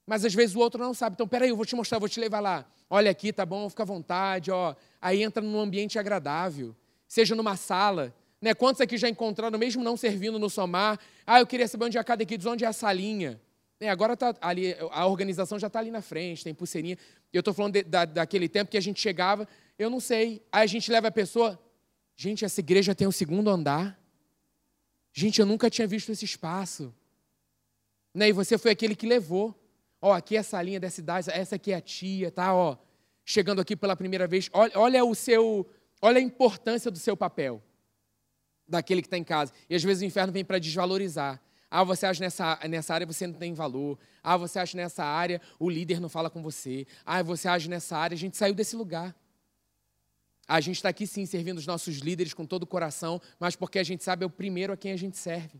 Mas 0.05 0.23
às 0.23 0.33
vezes 0.33 0.55
o 0.55 0.59
outro 0.59 0.79
não 0.79 0.93
sabe. 0.93 1.15
Então, 1.15 1.27
peraí, 1.27 1.49
eu 1.49 1.55
vou 1.55 1.65
te 1.65 1.75
mostrar, 1.75 1.99
vou 1.99 2.09
te 2.09 2.19
levar 2.19 2.39
lá. 2.41 2.65
Olha 2.89 3.11
aqui, 3.11 3.33
tá 3.33 3.45
bom, 3.45 3.69
fica 3.69 3.83
à 3.83 3.85
vontade, 3.85 4.51
ó. 4.51 4.75
Aí 5.01 5.23
entra 5.23 5.41
num 5.41 5.59
ambiente 5.59 5.97
agradável. 5.97 6.75
Seja 7.07 7.35
numa 7.35 7.55
sala. 7.55 8.13
Né? 8.41 8.53
Quantos 8.53 8.81
aqui 8.81 8.97
já 8.97 9.09
encontraram, 9.09 9.57
mesmo 9.57 9.83
não 9.83 9.97
servindo 9.97 10.37
no 10.37 10.49
somar? 10.49 10.99
Ah, 11.25 11.39
eu 11.39 11.47
queria 11.47 11.67
saber 11.67 11.85
onde 11.85 11.97
é 11.97 12.03
cada 12.03 12.23
aqui, 12.23 12.37
diz 12.37 12.45
onde 12.45 12.63
é 12.63 12.67
a 12.67 12.73
salinha. 12.73 13.41
É, 13.79 13.89
agora 13.89 14.15
tá 14.15 14.35
ali, 14.39 14.75
a 14.91 15.05
organização 15.05 15.59
já 15.59 15.67
está 15.67 15.79
ali 15.79 15.91
na 15.91 16.01
frente, 16.01 16.43
tem 16.43 16.53
pulseirinha. 16.53 16.97
Eu 17.33 17.39
estou 17.39 17.53
falando 17.53 17.73
de, 17.73 17.83
da, 17.83 18.05
daquele 18.05 18.47
tempo 18.47 18.71
que 18.71 18.77
a 18.77 18.81
gente 18.81 19.01
chegava, 19.01 19.47
eu 19.77 19.89
não 19.89 19.99
sei. 19.99 20.41
Aí 20.51 20.63
a 20.63 20.67
gente 20.67 20.89
leva 20.91 21.07
a 21.07 21.11
pessoa. 21.11 21.59
Gente, 22.15 22.45
essa 22.45 22.59
igreja 22.61 22.95
tem 22.95 23.07
um 23.07 23.11
segundo 23.11 23.49
andar. 23.49 23.99
Gente, 25.11 25.39
eu 25.39 25.45
nunca 25.45 25.69
tinha 25.69 25.87
visto 25.87 26.11
esse 26.11 26.23
espaço. 26.23 26.93
Né? 28.13 28.29
E 28.29 28.31
você 28.31 28.57
foi 28.57 28.71
aquele 28.71 28.95
que 28.95 29.05
levou. 29.05 29.53
Ó, 30.05 30.13
aqui 30.13 30.35
é 30.35 30.39
essa 30.39 30.61
linha 30.61 30.79
dessa 30.79 30.99
idade, 30.99 31.31
essa 31.31 31.55
aqui 31.55 31.71
é 31.71 31.75
a 31.77 31.81
tia, 31.81 32.29
tá? 32.29 32.53
Ó, 32.53 32.77
chegando 33.25 33.59
aqui 33.59 33.75
pela 33.75 33.95
primeira 33.95 34.27
vez. 34.27 34.51
Olha, 34.53 34.71
olha 34.75 35.03
o 35.03 35.15
seu, 35.15 35.67
olha 35.99 36.19
a 36.19 36.21
importância 36.21 36.91
do 36.91 36.99
seu 36.99 37.17
papel 37.17 37.59
daquele 38.67 39.01
que 39.01 39.07
está 39.07 39.17
em 39.17 39.23
casa. 39.23 39.51
E 39.67 39.73
às 39.73 39.83
vezes 39.83 40.03
o 40.03 40.05
inferno 40.05 40.31
vem 40.31 40.45
para 40.45 40.59
desvalorizar. 40.59 41.41
Ah, 41.71 41.83
você 41.83 42.05
acha 42.05 42.23
nessa, 42.23 42.59
nessa 42.69 42.93
área 42.93 43.07
você 43.07 43.25
não 43.25 43.33
tem 43.33 43.55
valor. 43.55 43.97
Ah, 44.21 44.37
você 44.37 44.59
acha 44.59 44.77
nessa 44.77 45.03
área 45.03 45.41
o 45.57 45.67
líder 45.71 45.99
não 45.99 46.07
fala 46.07 46.29
com 46.29 46.39
você. 46.39 46.85
Ah, 47.03 47.23
você 47.23 47.47
acha 47.47 47.67
nessa 47.67 47.97
área. 47.97 48.13
A 48.13 48.19
gente 48.19 48.37
saiu 48.37 48.53
desse 48.53 48.75
lugar. 48.75 49.15
A 50.47 50.61
gente 50.61 50.75
está 50.75 50.89
aqui 50.89 51.07
sim 51.07 51.25
servindo 51.25 51.57
os 51.57 51.65
nossos 51.65 51.95
líderes 51.95 52.31
com 52.31 52.45
todo 52.45 52.61
o 52.61 52.67
coração, 52.67 53.19
mas 53.39 53.55
porque 53.55 53.79
a 53.79 53.83
gente 53.83 54.03
sabe 54.03 54.23
é 54.23 54.27
o 54.27 54.29
primeiro 54.29 54.71
a 54.71 54.77
quem 54.77 54.91
a 54.91 54.97
gente 54.97 55.17
serve. 55.17 55.59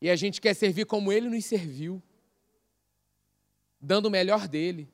E 0.00 0.08
a 0.08 0.16
gente 0.16 0.40
quer 0.40 0.54
servir 0.54 0.86
como 0.86 1.12
ele 1.12 1.28
nos 1.28 1.44
serviu, 1.44 2.02
dando 3.80 4.06
o 4.06 4.10
melhor 4.10 4.48
dele. 4.48 4.88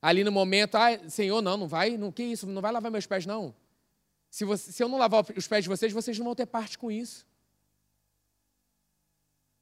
Ali 0.00 0.24
no 0.24 0.32
momento, 0.32 0.76
ah, 0.76 1.08
Senhor, 1.08 1.42
não, 1.42 1.56
não 1.56 1.68
vai, 1.68 1.96
não, 1.96 2.10
que 2.10 2.22
isso, 2.22 2.46
não 2.46 2.62
vai 2.62 2.72
lavar 2.72 2.90
meus 2.90 3.06
pés, 3.06 3.26
não. 3.26 3.54
Se, 4.30 4.44
você, 4.44 4.72
se 4.72 4.82
eu 4.82 4.88
não 4.88 4.98
lavar 4.98 5.24
os 5.36 5.46
pés 5.46 5.64
de 5.64 5.68
vocês, 5.68 5.92
vocês 5.92 6.18
não 6.18 6.24
vão 6.24 6.34
ter 6.34 6.46
parte 6.46 6.78
com 6.78 6.90
isso. 6.90 7.26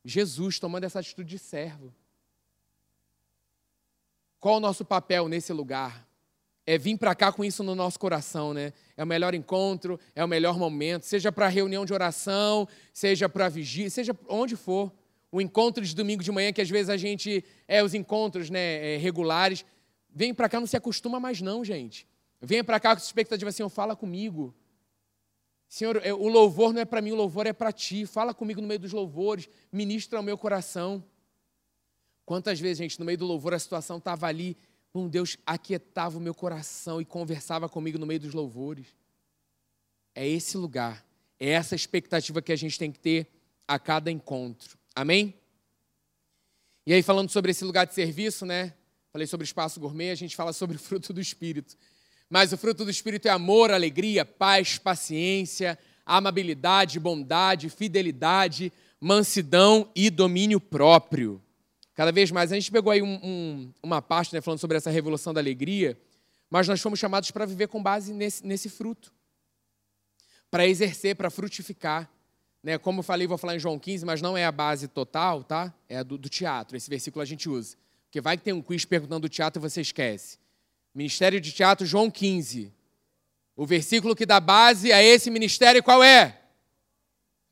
Jesus 0.04 0.58
tomando 0.58 0.84
essa 0.84 1.00
atitude 1.00 1.28
de 1.28 1.38
servo. 1.38 1.92
Qual 4.38 4.56
o 4.56 4.60
nosso 4.60 4.84
papel 4.84 5.28
nesse 5.28 5.52
lugar? 5.52 6.06
É 6.64 6.76
vir 6.76 6.98
para 6.98 7.14
cá 7.14 7.32
com 7.32 7.44
isso 7.44 7.64
no 7.64 7.74
nosso 7.74 7.98
coração, 7.98 8.52
né? 8.52 8.74
É 8.96 9.02
o 9.02 9.06
melhor 9.06 9.34
encontro, 9.34 9.98
é 10.14 10.22
o 10.22 10.28
melhor 10.28 10.58
momento, 10.58 11.04
seja 11.04 11.32
para 11.32 11.48
reunião 11.48 11.84
de 11.84 11.94
oração, 11.94 12.68
seja 12.92 13.28
para 13.28 13.48
vigília, 13.48 13.90
seja 13.90 14.16
onde 14.28 14.54
for. 14.54 14.92
O 15.30 15.40
encontro 15.40 15.84
de 15.84 15.94
domingo 15.94 16.22
de 16.22 16.32
manhã, 16.32 16.52
que 16.52 16.60
às 16.60 16.70
vezes 16.70 16.88
a 16.88 16.96
gente 16.96 17.44
é 17.66 17.82
os 17.82 17.94
encontros 17.94 18.48
né, 18.48 18.94
é, 18.94 18.96
regulares. 18.96 19.64
Vem 20.08 20.32
para 20.32 20.48
cá, 20.48 20.58
não 20.58 20.66
se 20.66 20.76
acostuma 20.76 21.20
mais, 21.20 21.40
não, 21.40 21.64
gente. 21.64 22.06
Venha 22.40 22.64
para 22.64 22.80
cá 22.80 22.94
com 22.94 23.02
expectativa 23.02 23.50
assim, 23.50 23.68
fala 23.68 23.94
comigo. 23.94 24.54
Senhor, 25.68 26.00
é, 26.02 26.14
o 26.14 26.28
louvor 26.28 26.72
não 26.72 26.80
é 26.80 26.84
para 26.84 27.02
mim, 27.02 27.12
o 27.12 27.16
louvor 27.16 27.46
é 27.46 27.52
para 27.52 27.70
ti. 27.70 28.06
Fala 28.06 28.32
comigo 28.32 28.60
no 28.60 28.66
meio 28.66 28.80
dos 28.80 28.92
louvores, 28.92 29.48
ministra 29.70 30.18
ao 30.18 30.22
meu 30.22 30.38
coração. 30.38 31.04
Quantas 32.24 32.58
vezes, 32.58 32.78
gente, 32.78 32.98
no 32.98 33.04
meio 33.04 33.18
do 33.18 33.26
louvor 33.26 33.52
a 33.52 33.58
situação 33.58 33.98
estava 33.98 34.26
ali, 34.26 34.56
um 34.94 35.08
Deus 35.08 35.36
aquietava 35.44 36.16
o 36.16 36.20
meu 36.20 36.34
coração 36.34 37.00
e 37.00 37.04
conversava 37.04 37.68
comigo 37.68 37.98
no 37.98 38.06
meio 38.06 38.20
dos 38.20 38.32
louvores. 38.32 38.86
É 40.14 40.26
esse 40.26 40.56
lugar, 40.56 41.04
é 41.38 41.50
essa 41.50 41.74
expectativa 41.74 42.40
que 42.40 42.52
a 42.52 42.56
gente 42.56 42.78
tem 42.78 42.90
que 42.90 42.98
ter 42.98 43.30
a 43.66 43.78
cada 43.78 44.10
encontro. 44.10 44.77
Amém? 44.98 45.32
E 46.84 46.92
aí, 46.92 47.04
falando 47.04 47.30
sobre 47.30 47.52
esse 47.52 47.64
lugar 47.64 47.86
de 47.86 47.94
serviço, 47.94 48.44
né? 48.44 48.74
Falei 49.12 49.28
sobre 49.28 49.44
espaço 49.44 49.78
gourmet, 49.78 50.10
a 50.10 50.16
gente 50.16 50.34
fala 50.34 50.52
sobre 50.52 50.74
o 50.76 50.80
fruto 50.80 51.12
do 51.12 51.20
Espírito. 51.20 51.76
Mas 52.28 52.52
o 52.52 52.58
fruto 52.58 52.84
do 52.84 52.90
Espírito 52.90 53.28
é 53.28 53.30
amor, 53.30 53.70
alegria, 53.70 54.24
paz, 54.24 54.76
paciência, 54.76 55.78
amabilidade, 56.04 56.98
bondade, 56.98 57.70
fidelidade, 57.70 58.72
mansidão 59.00 59.88
e 59.94 60.10
domínio 60.10 60.58
próprio. 60.58 61.40
Cada 61.94 62.10
vez 62.10 62.32
mais, 62.32 62.50
a 62.50 62.56
gente 62.56 62.72
pegou 62.72 62.90
aí 62.90 63.00
um, 63.00 63.20
um, 63.22 63.72
uma 63.80 64.02
parte 64.02 64.34
né, 64.34 64.40
falando 64.40 64.58
sobre 64.58 64.78
essa 64.78 64.90
revolução 64.90 65.32
da 65.32 65.40
alegria, 65.40 65.96
mas 66.50 66.66
nós 66.66 66.80
fomos 66.80 66.98
chamados 66.98 67.30
para 67.30 67.46
viver 67.46 67.68
com 67.68 67.80
base 67.80 68.12
nesse, 68.12 68.44
nesse 68.44 68.68
fruto, 68.68 69.12
para 70.50 70.66
exercer, 70.66 71.14
para 71.14 71.30
frutificar. 71.30 72.10
Né? 72.62 72.78
Como 72.78 73.00
eu 73.00 73.02
falei, 73.02 73.26
vou 73.26 73.38
falar 73.38 73.56
em 73.56 73.58
João 73.58 73.78
15, 73.78 74.04
mas 74.04 74.20
não 74.20 74.36
é 74.36 74.44
a 74.44 74.52
base 74.52 74.88
total, 74.88 75.44
tá? 75.44 75.72
É 75.88 76.02
do, 76.02 76.18
do 76.18 76.28
teatro. 76.28 76.76
Esse 76.76 76.90
versículo 76.90 77.22
a 77.22 77.26
gente 77.26 77.48
usa. 77.48 77.76
Porque 78.04 78.20
vai 78.20 78.36
que 78.36 78.44
tem 78.44 78.52
um 78.52 78.62
quiz 78.62 78.84
perguntando 78.84 79.20
do 79.20 79.28
teatro 79.28 79.60
e 79.60 79.62
você 79.62 79.80
esquece. 79.80 80.38
Ministério 80.94 81.40
de 81.40 81.52
Teatro, 81.52 81.86
João 81.86 82.10
15. 82.10 82.72
O 83.54 83.66
versículo 83.66 84.16
que 84.16 84.24
dá 84.24 84.40
base 84.40 84.92
a 84.92 85.02
esse 85.02 85.30
ministério 85.30 85.82
qual 85.82 86.02
é? 86.02 86.40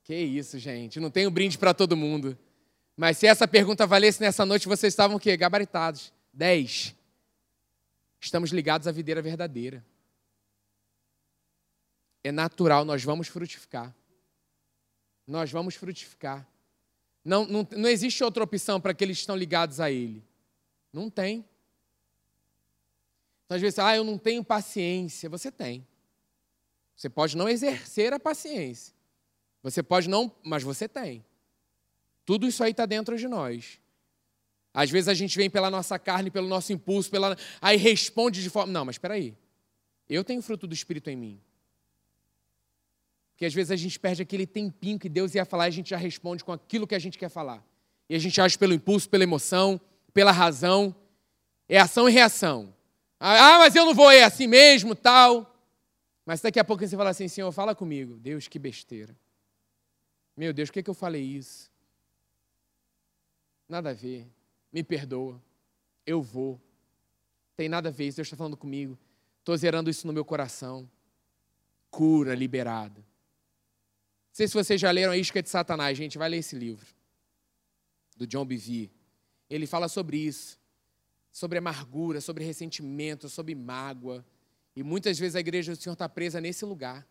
Que 0.02 0.14
isso, 0.14 0.58
gente. 0.58 0.98
Não 0.98 1.10
tem 1.10 1.26
um 1.26 1.30
brinde 1.30 1.58
para 1.58 1.74
todo 1.74 1.96
mundo. 1.96 2.38
Mas 2.96 3.18
se 3.18 3.26
essa 3.26 3.46
pergunta 3.46 3.86
valesse 3.86 4.20
nessa 4.20 4.46
noite, 4.46 4.66
vocês 4.66 4.92
estavam 4.92 5.16
o 5.16 5.20
quê? 5.20 5.36
Gabaritados. 5.36 6.12
Dez. 6.32 6.94
Estamos 8.20 8.50
ligados 8.50 8.88
à 8.88 8.92
videira 8.92 9.20
verdadeira. 9.20 9.84
É 12.24 12.32
natural, 12.32 12.84
nós 12.84 13.04
vamos 13.04 13.28
frutificar. 13.28 13.94
Nós 15.26 15.50
vamos 15.50 15.74
frutificar. 15.74 16.46
Não, 17.24 17.44
não, 17.44 17.66
não 17.72 17.88
existe 17.88 18.22
outra 18.22 18.44
opção 18.44 18.80
para 18.80 18.92
aqueles 18.92 19.16
que 19.16 19.22
estão 19.22 19.36
ligados 19.36 19.80
a 19.80 19.90
Ele. 19.90 20.22
Não 20.92 21.10
tem. 21.10 21.44
Então, 23.44 23.56
às 23.56 23.60
vezes, 23.60 23.78
ah, 23.78 23.96
eu 23.96 24.04
não 24.04 24.16
tenho 24.16 24.44
paciência. 24.44 25.28
Você 25.28 25.50
tem. 25.50 25.86
Você 26.94 27.08
pode 27.08 27.36
não 27.36 27.48
exercer 27.48 28.12
a 28.12 28.20
paciência. 28.20 28.94
Você 29.62 29.82
pode 29.82 30.08
não, 30.08 30.32
mas 30.44 30.62
você 30.62 30.88
tem. 30.88 31.24
Tudo 32.24 32.46
isso 32.46 32.62
aí 32.62 32.70
está 32.70 32.86
dentro 32.86 33.18
de 33.18 33.26
nós. 33.26 33.80
Às 34.72 34.90
vezes 34.90 35.08
a 35.08 35.14
gente 35.14 35.36
vem 35.36 35.50
pela 35.50 35.70
nossa 35.70 35.98
carne, 35.98 36.30
pelo 36.30 36.46
nosso 36.46 36.72
impulso, 36.72 37.10
pela... 37.10 37.36
aí 37.60 37.76
responde 37.76 38.42
de 38.42 38.50
forma. 38.50 38.72
Não, 38.72 38.84
mas 38.84 38.94
espera 38.94 39.14
aí. 39.14 39.34
Eu 40.08 40.22
tenho 40.22 40.40
fruto 40.42 40.66
do 40.66 40.74
Espírito 40.74 41.10
em 41.10 41.16
mim. 41.16 41.40
Porque 43.36 43.44
às 43.44 43.52
vezes 43.52 43.70
a 43.70 43.76
gente 43.76 44.00
perde 44.00 44.22
aquele 44.22 44.46
tempinho 44.46 44.98
que 44.98 45.10
Deus 45.10 45.34
ia 45.34 45.44
falar 45.44 45.66
e 45.66 45.68
a 45.68 45.70
gente 45.70 45.90
já 45.90 45.98
responde 45.98 46.42
com 46.42 46.52
aquilo 46.52 46.86
que 46.86 46.94
a 46.94 46.98
gente 46.98 47.18
quer 47.18 47.28
falar. 47.28 47.62
E 48.08 48.14
a 48.14 48.18
gente 48.18 48.40
age 48.40 48.56
pelo 48.56 48.72
impulso, 48.72 49.10
pela 49.10 49.24
emoção, 49.24 49.78
pela 50.14 50.32
razão. 50.32 50.96
É 51.68 51.78
ação 51.78 52.08
e 52.08 52.12
reação. 52.12 52.74
Ah, 53.20 53.58
mas 53.58 53.76
eu 53.76 53.84
não 53.84 53.94
vou, 53.94 54.10
é 54.10 54.22
assim 54.22 54.46
mesmo, 54.46 54.94
tal. 54.94 55.54
Mas 56.24 56.40
daqui 56.40 56.58
a 56.58 56.64
pouco 56.64 56.86
você 56.86 56.96
fala 56.96 57.10
assim, 57.10 57.28
Senhor, 57.28 57.52
fala 57.52 57.74
comigo. 57.74 58.16
Deus, 58.16 58.48
que 58.48 58.58
besteira. 58.58 59.14
Meu 60.34 60.54
Deus, 60.54 60.70
por 60.70 60.74
que, 60.74 60.84
que 60.84 60.90
eu 60.90 60.94
falei 60.94 61.22
isso? 61.22 61.70
Nada 63.68 63.90
a 63.90 63.92
ver. 63.92 64.26
Me 64.72 64.82
perdoa. 64.82 65.38
Eu 66.06 66.22
vou. 66.22 66.58
Tem 67.54 67.68
nada 67.68 67.90
a 67.90 67.92
ver 67.92 68.06
isso. 68.06 68.16
Deus 68.16 68.28
está 68.28 68.36
falando 68.36 68.56
comigo. 68.56 68.98
Estou 69.40 69.54
zerando 69.58 69.90
isso 69.90 70.06
no 70.06 70.12
meu 70.14 70.24
coração. 70.24 70.90
Cura 71.90 72.34
liberada. 72.34 73.04
Sei 74.36 74.46
se 74.46 74.52
vocês 74.52 74.78
já 74.78 74.90
leram 74.90 75.12
A 75.12 75.16
Isca 75.16 75.42
de 75.42 75.48
Satanás. 75.48 75.96
Gente, 75.96 76.18
vai 76.18 76.28
ler 76.28 76.36
esse 76.36 76.54
livro. 76.54 76.86
Do 78.14 78.26
John 78.26 78.44
Bevere. 78.44 78.92
Ele 79.48 79.66
fala 79.66 79.88
sobre 79.88 80.18
isso 80.18 80.58
sobre 81.32 81.58
amargura, 81.58 82.18
sobre 82.20 82.44
ressentimento, 82.44 83.28
sobre 83.28 83.54
mágoa. 83.54 84.24
E 84.74 84.82
muitas 84.82 85.18
vezes 85.18 85.36
a 85.36 85.40
igreja 85.40 85.72
do 85.72 85.80
Senhor 85.80 85.94
está 85.94 86.06
presa 86.06 86.38
nesse 86.38 86.66
lugar. 86.66 87.06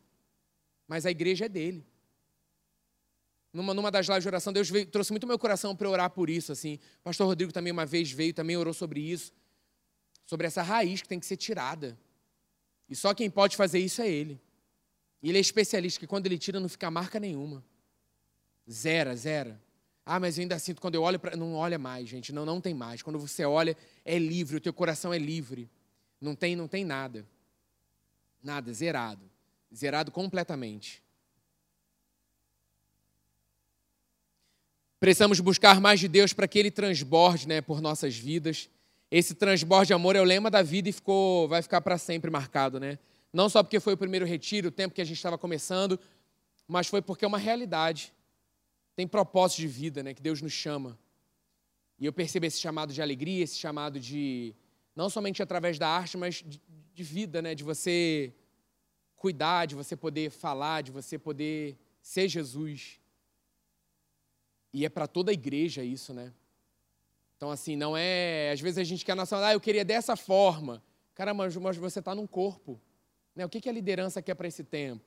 Mas 0.88 1.06
a 1.06 1.12
igreja 1.12 1.46
é 1.46 1.50
dele. 1.50 1.84
Numa, 3.52 3.74
numa 3.74 3.90
das 3.90 4.08
lives 4.08 4.24
de 4.24 4.28
oração, 4.28 4.54
Deus 4.54 4.70
veio, 4.70 4.86
trouxe 4.86 5.12
muito 5.12 5.26
meu 5.26 5.40
coração 5.40 5.76
para 5.76 5.90
orar 5.90 6.12
por 6.12 6.30
isso. 6.30 6.52
assim. 6.52 6.80
Pastor 7.04 7.26
Rodrigo 7.26 7.52
também 7.52 7.72
uma 7.72 7.88
vez 7.88 8.12
veio, 8.12 8.36
também 8.36 8.56
orou 8.56 8.74
sobre 8.74 9.00
isso. 9.00 9.34
sobre 10.28 10.46
essa 10.46 10.62
raiz 10.62 11.02
que 11.02 11.08
tem 11.08 11.20
que 11.20 11.26
ser 11.26 11.38
tirada. 11.38 11.98
E 12.88 12.96
só 12.96 13.16
quem 13.16 13.32
pode 13.32 13.56
fazer 13.56 13.80
isso 13.80 14.00
é 14.00 14.08
ele. 14.08 14.40
E 15.26 15.30
ele 15.30 15.40
é 15.40 15.42
especialista, 15.42 16.00
que 16.00 16.06
quando 16.06 16.28
ele 16.28 16.38
tira 16.38 16.60
não 16.60 16.70
fica 16.70 16.92
marca 16.92 17.20
nenhuma. 17.20 17.66
Zero, 18.72 19.18
zero. 19.18 19.60
Ah, 20.06 20.20
mas 20.20 20.38
eu 20.38 20.44
ainda 20.44 20.60
sinto, 20.60 20.80
quando 20.80 20.94
eu 20.94 21.02
olho 21.02 21.20
para. 21.20 21.36
Não 21.36 21.56
olha 21.56 21.80
mais, 21.80 22.08
gente. 22.08 22.32
Não, 22.32 22.46
não 22.46 22.62
tem 22.62 22.76
mais. 22.76 23.02
Quando 23.02 23.18
você 23.18 23.44
olha, 23.44 23.76
é 24.06 24.20
livre, 24.20 24.58
o 24.58 24.62
teu 24.62 24.72
coração 24.72 25.12
é 25.12 25.18
livre. 25.18 25.68
Não 26.22 26.36
tem, 26.36 26.56
não 26.56 26.68
tem 26.68 26.86
nada. 26.86 27.26
Nada, 28.44 28.72
zerado. 28.72 29.24
Zerado 29.76 30.12
completamente. 30.12 31.02
Precisamos 35.00 35.40
buscar 35.40 35.82
mais 35.82 36.00
de 36.00 36.08
Deus 36.08 36.34
para 36.34 36.48
que 36.48 36.60
Ele 36.60 36.70
transborde 36.70 37.48
né, 37.48 37.62
por 37.62 37.82
nossas 37.82 38.16
vidas. 38.16 38.70
Esse 39.10 39.34
transborde 39.34 39.88
de 39.88 39.94
amor 39.96 40.16
é 40.16 40.22
o 40.22 40.24
lema 40.24 40.52
da 40.52 40.62
vida 40.62 40.88
e 40.88 40.92
ficou, 40.92 41.48
vai 41.48 41.64
ficar 41.64 41.82
para 41.82 41.98
sempre 41.98 42.30
marcado. 42.30 42.80
Né? 42.80 43.00
Não 43.36 43.50
só 43.50 43.62
porque 43.62 43.82
foi 43.82 43.96
o 43.96 43.98
primeiro 43.98 44.26
retiro, 44.26 44.70
o 44.70 44.72
tempo 44.72 44.96
que 44.96 45.02
a 45.02 45.04
gente 45.04 45.18
estava 45.18 45.38
começando, 45.38 46.00
mas 46.66 46.88
foi 46.88 47.02
porque 47.02 47.26
é 47.26 47.28
uma 47.28 47.38
realidade. 47.38 48.14
Tem 48.96 49.06
propósito 49.06 49.60
de 49.60 49.68
vida 49.68 50.02
né, 50.02 50.14
que 50.14 50.22
Deus 50.22 50.42
nos 50.42 50.54
chama. 50.54 50.98
E 52.00 52.06
eu 52.06 52.14
percebo 52.14 52.46
esse 52.46 52.62
chamado 52.62 52.94
de 52.94 53.02
alegria, 53.02 53.44
esse 53.44 53.58
chamado 53.58 54.00
de, 54.00 54.56
não 54.96 55.10
somente 55.10 55.44
através 55.44 55.78
da 55.78 55.86
arte, 55.86 56.16
mas 56.16 56.36
de, 56.36 56.62
de 56.94 57.04
vida, 57.04 57.42
né, 57.42 57.54
de 57.54 57.62
você 57.62 58.34
cuidar, 59.18 59.66
de 59.66 59.76
você 59.76 59.98
poder 59.98 60.32
falar, 60.32 60.82
de 60.82 60.94
você 60.94 61.20
poder 61.20 61.78
ser 62.02 62.30
Jesus. 62.30 63.02
E 64.72 64.86
é 64.86 64.90
para 64.90 65.08
toda 65.08 65.32
a 65.32 65.34
igreja 65.34 65.84
isso, 65.84 66.14
né? 66.14 66.32
Então, 67.36 67.52
assim, 67.52 67.76
não 67.76 67.98
é. 67.98 68.52
Às 68.54 68.62
vezes 68.62 68.78
a 68.78 68.84
gente 68.86 69.04
quer 69.04 69.14
nossa. 69.14 69.46
Ah, 69.46 69.52
eu 69.52 69.60
queria 69.60 69.84
dessa 69.84 70.16
forma. 70.16 70.82
Cara, 71.14 71.34
mas, 71.34 71.54
mas 71.58 71.76
você 71.76 72.00
está 72.00 72.16
num 72.16 72.26
corpo. 72.26 72.80
Né? 73.36 73.46
O 73.46 73.50
que, 73.50 73.60
que 73.60 73.70
a 73.70 73.72
liderança 73.72 74.22
quer 74.22 74.36
para 74.36 74.48
esse 74.48 74.64
tempo? 74.64 75.04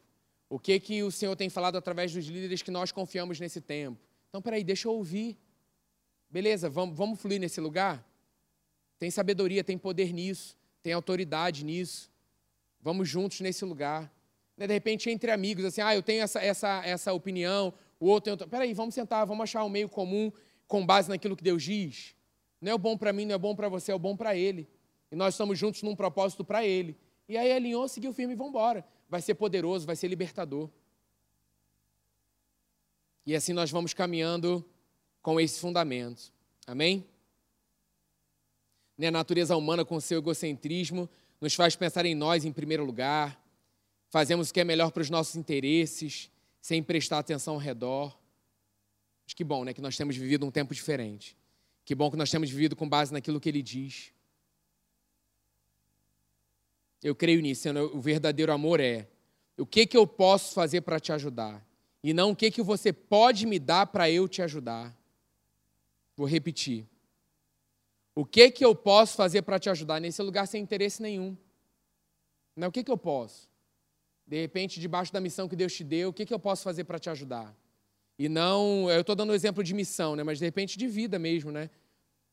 O 0.50 0.58
que, 0.58 0.78
que 0.80 1.02
o 1.02 1.10
Senhor 1.10 1.34
tem 1.36 1.48
falado 1.48 1.76
através 1.76 2.12
dos 2.12 2.26
líderes 2.26 2.62
que 2.62 2.70
nós 2.70 2.92
confiamos 2.92 3.38
nesse 3.38 3.60
tempo? 3.60 3.98
Então, 4.28 4.40
peraí, 4.40 4.62
deixa 4.64 4.88
eu 4.88 4.92
ouvir. 4.92 5.38
Beleza, 6.30 6.68
vamos, 6.68 6.96
vamos 6.96 7.20
fluir 7.20 7.40
nesse 7.40 7.60
lugar? 7.60 8.06
Tem 8.98 9.10
sabedoria, 9.10 9.62
tem 9.62 9.78
poder 9.78 10.12
nisso, 10.12 10.56
tem 10.82 10.92
autoridade 10.92 11.64
nisso. 11.64 12.10
Vamos 12.80 13.08
juntos 13.08 13.40
nesse 13.40 13.64
lugar. 13.64 14.12
Né, 14.56 14.66
de 14.66 14.72
repente, 14.72 15.08
entre 15.10 15.30
amigos, 15.30 15.64
assim, 15.64 15.80
ah, 15.80 15.94
eu 15.94 16.02
tenho 16.02 16.22
essa, 16.22 16.40
essa, 16.40 16.82
essa 16.84 17.12
opinião, 17.12 17.72
o 18.00 18.06
outro 18.06 18.24
tem 18.24 18.30
outra. 18.32 18.46
Peraí, 18.46 18.74
vamos 18.74 18.94
sentar, 18.94 19.26
vamos 19.26 19.44
achar 19.44 19.64
um 19.64 19.68
meio 19.68 19.88
comum 19.88 20.32
com 20.66 20.84
base 20.84 21.08
naquilo 21.08 21.36
que 21.36 21.44
Deus 21.44 21.62
diz. 21.62 22.14
Não 22.60 22.72
é 22.72 22.78
bom 22.78 22.96
para 22.96 23.12
mim, 23.12 23.24
não 23.24 23.34
é 23.34 23.38
bom 23.38 23.54
para 23.54 23.68
você, 23.68 23.92
é 23.92 23.98
bom 23.98 24.16
para 24.16 24.36
Ele. 24.36 24.68
E 25.10 25.16
nós 25.16 25.34
estamos 25.34 25.58
juntos 25.58 25.82
num 25.82 25.94
propósito 25.94 26.44
para 26.44 26.66
Ele. 26.66 26.96
E 27.28 27.36
aí 27.36 27.52
alinhou, 27.52 27.86
seguiu 27.86 28.12
firme 28.12 28.32
e 28.32 28.36
vamos 28.36 28.50
embora. 28.50 28.84
Vai 29.08 29.20
ser 29.20 29.34
poderoso, 29.34 29.86
vai 29.86 29.94
ser 29.94 30.08
libertador. 30.08 30.70
E 33.26 33.34
assim 33.34 33.52
nós 33.52 33.70
vamos 33.70 33.92
caminhando 33.92 34.64
com 35.20 35.38
esse 35.38 35.60
fundamento. 35.60 36.32
Amém? 36.66 37.06
A 38.98 39.10
natureza 39.10 39.54
humana, 39.56 39.84
com 39.84 40.00
seu 40.00 40.18
egocentrismo, 40.18 41.08
nos 41.40 41.54
faz 41.54 41.76
pensar 41.76 42.06
em 42.06 42.14
nós 42.14 42.44
em 42.44 42.52
primeiro 42.52 42.84
lugar. 42.84 43.38
Fazemos 44.08 44.48
o 44.48 44.54
que 44.54 44.60
é 44.60 44.64
melhor 44.64 44.90
para 44.90 45.02
os 45.02 45.10
nossos 45.10 45.36
interesses 45.36 46.30
sem 46.60 46.82
prestar 46.82 47.18
atenção 47.18 47.54
ao 47.54 47.60
redor. 47.60 48.18
Mas 49.24 49.34
que 49.34 49.44
bom, 49.44 49.64
né, 49.64 49.74
que 49.74 49.80
nós 49.80 49.96
temos 49.96 50.16
vivido 50.16 50.46
um 50.46 50.50
tempo 50.50 50.74
diferente. 50.74 51.36
Que 51.84 51.94
bom 51.94 52.10
que 52.10 52.16
nós 52.16 52.30
temos 52.30 52.50
vivido 52.50 52.74
com 52.74 52.88
base 52.88 53.12
naquilo 53.12 53.38
que 53.38 53.48
ele 53.48 53.62
diz. 53.62 54.12
Eu 57.02 57.14
creio 57.14 57.40
nisso, 57.40 57.68
o 57.92 58.00
verdadeiro 58.00 58.52
amor 58.52 58.80
é 58.80 59.06
o 59.56 59.66
que 59.66 59.86
que 59.86 59.96
eu 59.96 60.06
posso 60.06 60.54
fazer 60.54 60.80
para 60.80 60.98
te 60.98 61.12
ajudar 61.12 61.64
e 62.02 62.12
não 62.12 62.30
o 62.30 62.36
que 62.36 62.50
que 62.50 62.62
você 62.62 62.92
pode 62.92 63.46
me 63.46 63.58
dar 63.58 63.86
para 63.86 64.10
eu 64.10 64.28
te 64.28 64.40
ajudar. 64.42 64.96
Vou 66.16 66.26
repetir. 66.26 66.86
O 68.14 68.24
que 68.24 68.50
que 68.50 68.64
eu 68.64 68.74
posso 68.74 69.16
fazer 69.16 69.42
para 69.42 69.58
te 69.58 69.70
ajudar 69.70 70.00
nesse 70.00 70.20
lugar 70.22 70.46
sem 70.46 70.62
interesse 70.62 71.00
nenhum? 71.00 71.36
Não, 72.56 72.68
o 72.68 72.72
que 72.72 72.82
que 72.82 72.90
eu 72.90 72.98
posso? 72.98 73.48
De 74.26 74.40
repente, 74.40 74.80
debaixo 74.80 75.12
da 75.12 75.20
missão 75.20 75.48
que 75.48 75.54
Deus 75.54 75.72
te 75.72 75.84
deu, 75.84 76.08
o 76.08 76.12
que, 76.12 76.26
que 76.26 76.34
eu 76.34 76.38
posso 76.38 76.62
fazer 76.64 76.84
para 76.84 76.98
te 76.98 77.08
ajudar? 77.08 77.56
E 78.18 78.28
não, 78.28 78.90
eu 78.90 79.00
estou 79.00 79.14
dando 79.14 79.30
um 79.30 79.34
exemplo 79.34 79.62
de 79.62 79.72
missão, 79.72 80.16
né? 80.16 80.24
mas 80.24 80.38
de 80.38 80.44
repente 80.44 80.76
de 80.76 80.88
vida 80.88 81.18
mesmo, 81.18 81.52
né? 81.52 81.70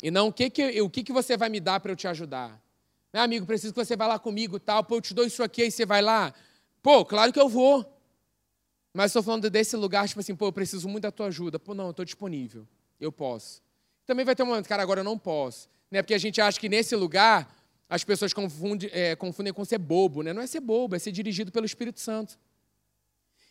E 0.01 0.09
não, 0.09 0.27
o 0.27 0.33
que, 0.33 0.49
que, 0.49 0.81
o 0.81 0.89
que, 0.89 1.03
que 1.03 1.13
você 1.13 1.37
vai 1.37 1.47
me 1.47 1.59
dar 1.59 1.79
para 1.79 1.91
eu 1.91 1.95
te 1.95 2.07
ajudar? 2.07 2.59
Meu 3.15 3.23
amigo, 3.23 3.45
preciso 3.45 3.73
que 3.73 3.79
você 3.81 3.95
vá 3.95 4.07
lá 4.07 4.19
comigo, 4.19 4.59
tal. 4.59 4.83
Pô, 4.83 4.97
eu 4.97 5.01
te 5.01 5.13
dou 5.13 5.25
isso 5.25 5.41
aqui, 5.41 5.61
aí 5.61 5.71
você 5.71 5.85
vai 5.85 6.01
lá. 6.01 6.33
Pô, 6.83 7.05
claro 7.05 7.31
que 7.31 7.39
eu 7.39 7.47
vou. 7.47 7.89
Mas 8.93 9.05
estou 9.05 9.23
falando 9.23 9.49
desse 9.49 9.77
lugar, 9.77 10.05
tipo 10.05 10.19
assim, 10.19 10.35
pô, 10.35 10.47
eu 10.47 10.51
preciso 10.51 10.89
muito 10.89 11.03
da 11.03 11.11
tua 11.13 11.27
ajuda. 11.27 11.57
Pô, 11.57 11.73
não, 11.73 11.85
eu 11.85 11.91
estou 11.91 12.03
disponível. 12.03 12.67
Eu 12.99 13.13
posso. 13.13 13.61
Também 14.05 14.25
vai 14.25 14.35
ter 14.35 14.43
um 14.43 14.47
momento, 14.47 14.67
cara, 14.67 14.83
agora 14.83 14.99
eu 14.99 15.03
não 15.05 15.17
posso. 15.17 15.69
Né? 15.89 16.01
Porque 16.01 16.13
a 16.13 16.17
gente 16.17 16.41
acha 16.41 16.59
que 16.59 16.67
nesse 16.67 16.93
lugar 16.93 17.49
as 17.87 18.03
pessoas 18.03 18.33
confundem, 18.33 18.89
é, 18.91 19.15
confundem 19.15 19.53
com 19.53 19.63
ser 19.63 19.77
bobo, 19.77 20.21
né? 20.21 20.33
Não 20.33 20.41
é 20.41 20.47
ser 20.47 20.59
bobo, 20.59 20.93
é 20.93 20.99
ser 20.99 21.13
dirigido 21.13 21.53
pelo 21.53 21.65
Espírito 21.65 22.01
Santo. 22.01 22.37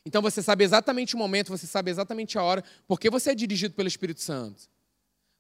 Então 0.05 0.21
você 0.21 0.43
sabe 0.43 0.63
exatamente 0.63 1.15
o 1.15 1.19
momento, 1.19 1.49
você 1.49 1.67
sabe 1.67 1.91
exatamente 1.91 2.37
a 2.37 2.43
hora, 2.43 2.63
porque 2.87 3.09
você 3.09 3.31
é 3.31 3.35
dirigido 3.35 3.75
pelo 3.75 3.89
Espírito 3.89 4.21
Santo. 4.21 4.69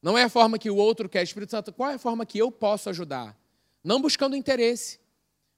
Não 0.00 0.16
é 0.16 0.22
a 0.22 0.30
forma 0.30 0.58
que 0.58 0.70
o 0.70 0.76
outro 0.76 1.10
quer, 1.10 1.22
Espírito 1.22 1.50
Santo, 1.50 1.74
qual 1.74 1.90
é 1.90 1.94
a 1.96 1.98
forma 1.98 2.24
que 2.24 2.38
eu 2.38 2.50
posso 2.50 2.88
ajudar? 2.88 3.43
Não 3.84 4.00
buscando 4.00 4.34
interesse. 4.34 4.98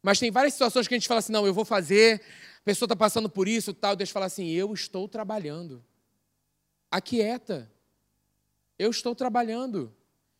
Mas 0.03 0.19
tem 0.19 0.31
várias 0.31 0.53
situações 0.53 0.87
que 0.87 0.95
a 0.95 0.99
gente 0.99 1.09
fala 1.09 1.21
assim, 1.21 1.33
não, 1.33 1.47
eu 1.47 1.55
vou 1.55 1.65
fazer, 1.65 2.21
a 2.59 2.65
pessoa 2.65 2.87
está 2.87 2.97
passando 2.97 3.31
por 3.31 3.49
isso, 3.49 3.73
tal, 3.73 3.97
Deus 3.97 4.11
fala 4.11 4.27
assim, 4.27 4.51
eu 4.51 4.75
estou 4.75 5.09
trabalhando. 5.09 5.83
Aquieta. 6.91 7.71
Eu 8.79 8.91
estou 8.91 9.15
trabalhando 9.15 9.95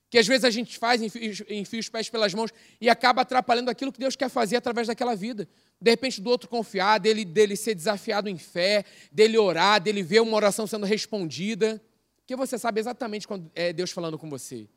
que 0.09 0.19
às 0.19 0.27
vezes 0.27 0.45
a 0.45 0.51
gente 0.51 0.79
faz, 0.79 1.03
enfia, 1.03 1.81
os 1.81 1.89
pés 1.89 2.09
pelas 2.09 2.33
mãos 2.33 2.51
e 2.81 2.89
acaba 2.89 3.23
atrapalhando 3.23 3.71
aquilo 3.71 3.93
que 3.93 3.99
Deus 3.99 4.15
quer 4.15 4.29
fazer 4.29 4.57
através 4.57 4.87
daquela 4.87 5.17
vida. 5.17 5.49
De 5.81 5.91
repente, 5.91 6.21
do 6.21 6.31
outro 6.31 6.49
confiar, 6.49 6.99
dele, 6.99 7.25
dele 7.25 7.57
ser 7.57 7.75
desafiado 7.75 8.29
em 8.29 8.39
fé, 8.39 8.85
dele 9.11 9.37
orar, 9.37 9.81
dele 9.81 10.03
ver 10.03 10.21
uma 10.21 10.37
oração 10.37 10.67
sendo 10.67 10.87
respondida. 10.87 11.83
Porque 12.19 12.37
você 12.37 12.59
sabe 12.59 12.81
exatamente 12.81 13.27
quando 13.27 13.51
é 13.55 13.73
Deus 13.73 13.91
falando 13.91 14.19
com 14.19 14.31
você. 14.31 14.69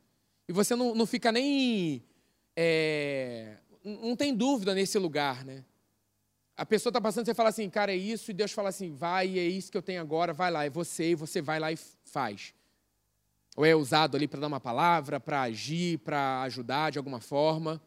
E 0.47 0.51
você 0.51 0.75
não, 0.75 0.95
não 0.95 1.05
fica 1.05 1.31
nem. 1.31 2.03
É, 2.55 3.57
não 3.83 4.15
tem 4.15 4.35
dúvida 4.35 4.73
nesse 4.73 4.97
lugar, 4.97 5.45
né? 5.45 5.63
A 6.57 6.65
pessoa 6.65 6.91
está 6.91 6.99
passando, 6.99 7.25
você 7.25 7.33
fala 7.33 7.49
assim, 7.49 7.69
cara, 7.69 7.93
é 7.93 7.95
isso, 7.95 8.31
e 8.31 8.33
Deus 8.33 8.51
fala 8.51 8.69
assim, 8.69 8.93
vai, 8.93 9.39
é 9.39 9.43
isso 9.43 9.71
que 9.71 9.77
eu 9.77 9.81
tenho 9.81 10.01
agora, 10.01 10.33
vai 10.33 10.51
lá, 10.51 10.65
é 10.65 10.69
você, 10.69 11.11
e 11.11 11.15
você 11.15 11.41
vai 11.41 11.59
lá 11.59 11.71
e 11.71 11.77
faz 12.03 12.53
ou 13.59 13.65
é 13.65 13.75
usado 13.75 14.15
ali 14.15 14.25
para 14.25 14.39
dar 14.39 14.47
uma 14.47 14.59
palavra, 14.61 15.19
para 15.19 15.41
agir, 15.41 15.99
para 15.99 16.43
ajudar 16.43 16.91
de 16.91 16.97
alguma 16.97 17.19
forma. 17.19 17.81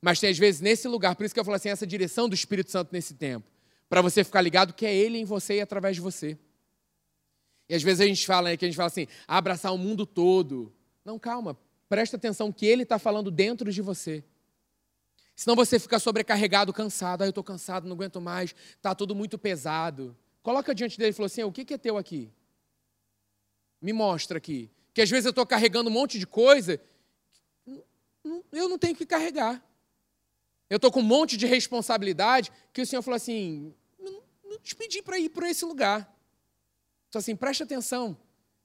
Mas 0.00 0.18
tem 0.18 0.30
às 0.30 0.38
vezes 0.38 0.62
nesse 0.62 0.88
lugar, 0.88 1.14
por 1.14 1.24
isso 1.24 1.34
que 1.34 1.38
eu 1.38 1.44
falo 1.44 1.56
assim, 1.56 1.68
essa 1.68 1.86
direção 1.86 2.30
do 2.30 2.34
Espírito 2.34 2.70
Santo 2.70 2.88
nesse 2.92 3.12
tempo, 3.12 3.46
para 3.90 4.00
você 4.00 4.24
ficar 4.24 4.40
ligado 4.40 4.72
que 4.72 4.86
é 4.86 4.94
Ele 4.94 5.18
em 5.18 5.26
você 5.26 5.56
e 5.56 5.60
através 5.60 5.96
de 5.96 6.00
você. 6.00 6.38
E 7.68 7.74
às 7.74 7.82
vezes 7.82 8.00
a 8.00 8.06
gente 8.06 8.26
fala, 8.26 8.48
né, 8.48 8.56
que 8.56 8.64
a 8.64 8.68
gente 8.68 8.76
fala 8.76 8.86
assim, 8.86 9.06
abraçar 9.26 9.70
o 9.74 9.76
mundo 9.76 10.06
todo. 10.06 10.72
Não, 11.04 11.18
calma, 11.18 11.58
presta 11.88 12.16
atenção 12.16 12.52
que 12.52 12.66
Ele 12.66 12.82
está 12.82 12.98
falando 12.98 13.30
dentro 13.30 13.72
de 13.72 13.82
você. 13.82 14.24
Senão 15.34 15.54
você 15.54 15.78
fica 15.78 15.98
sobrecarregado, 15.98 16.72
cansado. 16.72 17.22
Ah, 17.22 17.26
eu 17.26 17.30
estou 17.30 17.44
cansado, 17.44 17.86
não 17.86 17.94
aguento 17.94 18.20
mais, 18.20 18.54
está 18.76 18.94
tudo 18.94 19.14
muito 19.14 19.38
pesado. 19.38 20.16
Coloca 20.42 20.74
diante 20.74 20.98
dele 20.98 21.10
e 21.10 21.12
falou 21.12 21.26
assim: 21.26 21.42
o 21.44 21.52
que 21.52 21.72
é 21.72 21.78
teu 21.78 21.96
aqui? 21.96 22.30
Me 23.80 23.92
mostra 23.92 24.38
aqui 24.38 24.70
que 24.98 25.02
às 25.02 25.10
vezes 25.10 25.26
eu 25.26 25.30
estou 25.30 25.46
carregando 25.46 25.88
um 25.88 25.92
monte 25.92 26.18
de 26.18 26.26
coisa, 26.26 26.80
eu 28.50 28.68
não 28.68 28.76
tenho 28.76 28.96
que 28.96 29.06
carregar. 29.06 29.64
Eu 30.68 30.74
estou 30.74 30.90
com 30.90 30.98
um 30.98 31.04
monte 31.04 31.36
de 31.36 31.46
responsabilidade 31.46 32.50
que 32.72 32.82
o 32.82 32.86
Senhor 32.86 33.00
falou 33.02 33.14
assim: 33.14 33.72
não, 33.96 34.58
te 34.58 34.74
pedi 34.74 35.00
para 35.00 35.16
ir 35.16 35.28
por 35.28 35.44
esse 35.44 35.64
lugar. 35.64 36.12
Então, 37.08 37.20
assim, 37.20 37.36
preste 37.36 37.62
atenção. 37.62 38.18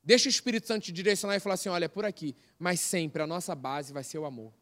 Deixa 0.03 0.27
o 0.27 0.29
Espírito 0.29 0.67
Santo 0.67 0.83
te 0.83 0.91
direcionar 0.91 1.35
e 1.35 1.39
falar 1.39 1.55
assim: 1.55 1.69
olha, 1.69 1.85
é 1.85 1.87
por 1.87 2.05
aqui. 2.05 2.35
Mas 2.59 2.79
sempre 2.79 3.23
a 3.23 3.27
nossa 3.27 3.55
base 3.55 3.93
vai 3.93 4.03
ser 4.03 4.17
o 4.17 4.25
amor. 4.25 4.53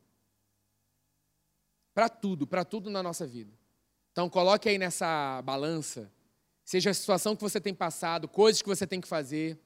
Para 1.93 2.07
tudo, 2.07 2.45
para 2.45 2.63
tudo 2.63 2.89
na 2.89 3.01
nossa 3.01 3.25
vida. 3.25 3.51
Então, 4.11 4.29
coloque 4.29 4.69
aí 4.69 4.77
nessa 4.77 5.41
balança, 5.41 6.11
seja 6.63 6.89
a 6.89 6.93
situação 6.93 7.35
que 7.35 7.41
você 7.41 7.59
tem 7.59 7.73
passado, 7.73 8.27
coisas 8.27 8.61
que 8.61 8.67
você 8.67 8.85
tem 8.85 9.01
que 9.01 9.07
fazer, 9.07 9.57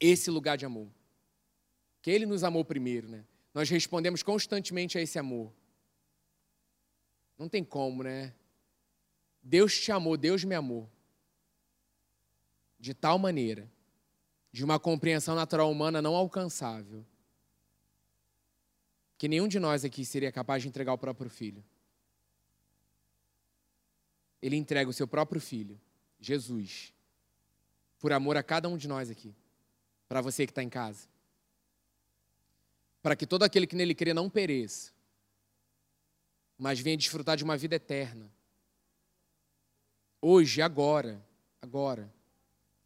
esse 0.00 0.30
lugar 0.30 0.56
de 0.56 0.64
amor 0.64 0.88
que 2.08 2.10
Ele 2.10 2.26
nos 2.26 2.44
amou 2.44 2.64
primeiro, 2.64 3.08
né? 3.08 3.24
Nós 3.52 3.68
respondemos 3.68 4.22
constantemente 4.22 4.96
a 4.96 5.02
esse 5.02 5.18
amor. 5.18 5.52
Não 7.36 7.48
tem 7.48 7.64
como, 7.64 8.02
né? 8.02 8.34
Deus 9.42 9.78
te 9.78 9.90
amou, 9.92 10.16
Deus 10.16 10.44
me 10.44 10.54
amou. 10.54 10.90
De 12.78 12.94
tal 12.94 13.18
maneira, 13.18 13.70
de 14.50 14.64
uma 14.64 14.78
compreensão 14.78 15.34
natural 15.34 15.70
humana 15.70 16.00
não 16.00 16.14
alcançável. 16.14 17.04
que 19.18 19.26
nenhum 19.28 19.48
de 19.48 19.58
nós 19.58 19.84
aqui 19.84 20.04
seria 20.04 20.30
capaz 20.30 20.62
de 20.62 20.68
entregar 20.68 20.92
o 20.92 20.98
próprio 20.98 21.28
filho. 21.28 21.64
Ele 24.40 24.54
entrega 24.54 24.88
o 24.88 24.92
seu 24.92 25.08
próprio 25.08 25.40
filho, 25.40 25.78
Jesus, 26.20 26.94
por 27.98 28.12
amor 28.12 28.36
a 28.36 28.44
cada 28.44 28.68
um 28.68 28.76
de 28.76 28.86
nós 28.86 29.10
aqui, 29.10 29.34
para 30.08 30.20
você 30.20 30.46
que 30.46 30.52
está 30.52 30.62
em 30.62 30.68
casa. 30.68 31.08
Para 33.02 33.16
que 33.16 33.26
todo 33.26 33.42
aquele 33.42 33.66
que 33.66 33.74
nele 33.74 33.92
crê 33.92 34.14
não 34.14 34.30
pereça, 34.30 34.92
mas 36.56 36.78
venha 36.78 36.96
desfrutar 36.96 37.36
de 37.36 37.42
uma 37.42 37.56
vida 37.56 37.74
eterna. 37.74 38.30
Hoje, 40.22 40.62
agora, 40.62 41.20
agora. 41.60 42.12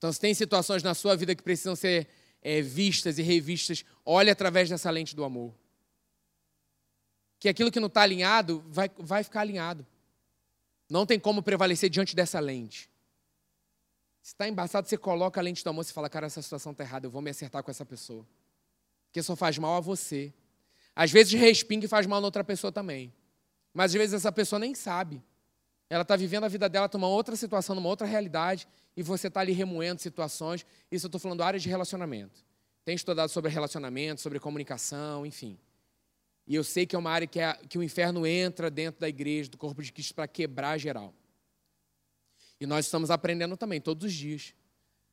Então, 0.02 0.12
se 0.12 0.18
tem 0.18 0.34
situações 0.34 0.82
na 0.82 0.94
sua 0.94 1.14
vida 1.14 1.32
que 1.32 1.44
precisam 1.44 1.76
ser 1.76 2.08
é, 2.42 2.60
vistas 2.60 3.18
e 3.18 3.22
revistas, 3.22 3.84
olhe 4.04 4.30
através 4.30 4.68
dessa 4.68 4.90
lente 4.90 5.14
do 5.14 5.22
amor. 5.22 5.54
Que 7.38 7.48
aquilo 7.48 7.70
que 7.70 7.78
não 7.78 7.86
está 7.86 8.02
alinhado 8.02 8.64
vai, 8.66 8.90
vai 8.98 9.22
ficar 9.22 9.42
alinhado. 9.42 9.86
Não 10.90 11.06
tem 11.06 11.20
como 11.20 11.40
prevalecer 11.40 11.88
diante 11.88 12.16
dessa 12.16 12.40
lente. 12.40 12.90
Se 14.20 14.32
está 14.32 14.48
embaçado, 14.48 14.88
você 14.88 14.98
coloca 14.98 15.38
a 15.38 15.42
lente 15.44 15.62
do 15.62 15.70
amor 15.70 15.84
e 15.84 15.92
fala, 15.92 16.10
cara, 16.10 16.26
essa 16.26 16.42
situação 16.42 16.72
está 16.72 16.82
errada, 16.82 17.06
eu 17.06 17.10
vou 17.12 17.22
me 17.22 17.30
acertar 17.30 17.62
com 17.62 17.70
essa 17.70 17.86
pessoa. 17.86 18.26
Porque 19.06 19.22
só 19.22 19.36
faz 19.36 19.56
mal 19.56 19.76
a 19.76 19.80
você. 19.80 20.34
Às 20.96 21.12
vezes 21.12 21.32
respinga 21.34 21.84
e 21.84 21.88
faz 21.88 22.08
mal 22.08 22.20
na 22.20 22.26
outra 22.26 22.42
pessoa 22.42 22.72
também. 22.72 23.14
Mas 23.72 23.92
às 23.92 23.98
vezes 23.98 24.14
essa 24.14 24.32
pessoa 24.32 24.58
nem 24.58 24.74
sabe. 24.74 25.22
Ela 25.92 26.00
está 26.00 26.16
vivendo 26.16 26.44
a 26.44 26.48
vida 26.48 26.70
dela 26.70 26.88
numa 26.94 27.06
outra 27.06 27.36
situação, 27.36 27.74
numa 27.74 27.86
outra 27.86 28.06
realidade, 28.06 28.66
e 28.96 29.02
você 29.02 29.28
está 29.28 29.40
ali 29.40 29.52
remoendo 29.52 30.00
situações. 30.00 30.64
Isso 30.90 31.04
eu 31.04 31.08
estou 31.08 31.20
falando 31.20 31.42
área 31.42 31.60
de 31.60 31.68
relacionamento. 31.68 32.42
Tem 32.82 32.94
estudado 32.94 33.28
sobre 33.28 33.50
relacionamento, 33.50 34.18
sobre 34.22 34.40
comunicação, 34.40 35.26
enfim. 35.26 35.58
E 36.46 36.54
eu 36.54 36.64
sei 36.64 36.86
que 36.86 36.96
é 36.96 36.98
uma 36.98 37.10
área 37.10 37.26
que, 37.26 37.38
é, 37.38 37.52
que 37.68 37.76
o 37.76 37.82
inferno 37.82 38.26
entra 38.26 38.70
dentro 38.70 39.02
da 39.02 39.08
igreja, 39.10 39.50
do 39.50 39.58
corpo 39.58 39.82
de 39.82 39.92
Cristo, 39.92 40.14
para 40.14 40.26
quebrar 40.26 40.78
geral. 40.78 41.12
E 42.58 42.64
nós 42.64 42.86
estamos 42.86 43.10
aprendendo 43.10 43.54
também, 43.54 43.78
todos 43.78 44.06
os 44.06 44.14
dias. 44.14 44.54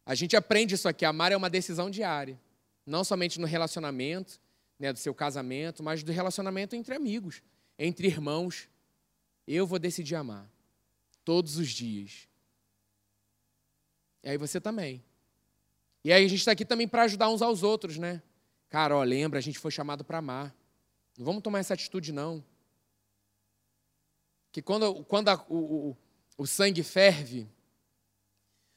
A 0.05 0.15
gente 0.15 0.37
aprende 0.37 0.75
isso 0.75 0.87
aqui. 0.87 1.03
Amar 1.03 1.33
é 1.33 1.35
uma 1.35 1.49
decisão 1.49 1.89
diária. 1.89 2.39
Não 2.85 3.03
somente 3.03 3.37
no 3.37 3.45
relacionamento, 3.45 4.39
né, 4.79 4.93
do 4.93 4.99
seu 4.99 5.13
casamento, 5.13 5.83
mas 5.83 6.03
do 6.03 6.11
relacionamento 6.13 6.73
entre 6.73 6.95
amigos, 6.95 7.43
entre 7.77 8.07
irmãos. 8.07 8.69
Eu 9.45 9.67
vou 9.67 9.77
decidir 9.77 10.15
amar. 10.15 10.49
Todos 11.23 11.57
os 11.57 11.69
dias. 11.69 12.27
E 14.23 14.29
aí 14.29 14.37
você 14.37 14.59
também. 14.59 15.03
E 16.03 16.13
aí 16.13 16.25
a 16.25 16.27
gente 16.27 16.39
está 16.39 16.51
aqui 16.51 16.65
também 16.65 16.87
para 16.87 17.03
ajudar 17.03 17.29
uns 17.29 17.41
aos 17.41 17.63
outros, 17.63 17.97
né? 17.97 18.21
Cara, 18.69 18.95
ó, 18.95 19.03
lembra, 19.03 19.39
a 19.39 19.41
gente 19.41 19.59
foi 19.59 19.71
chamado 19.71 20.03
para 20.03 20.19
amar. 20.19 20.55
Não 21.17 21.25
vamos 21.25 21.41
tomar 21.41 21.59
essa 21.59 21.73
atitude, 21.73 22.11
não. 22.11 22.43
Que 24.51 24.61
quando, 24.61 25.03
quando 25.05 25.29
a, 25.29 25.45
o, 25.49 25.89
o, 25.89 25.97
o 26.37 26.47
sangue 26.47 26.83
ferve, 26.83 27.47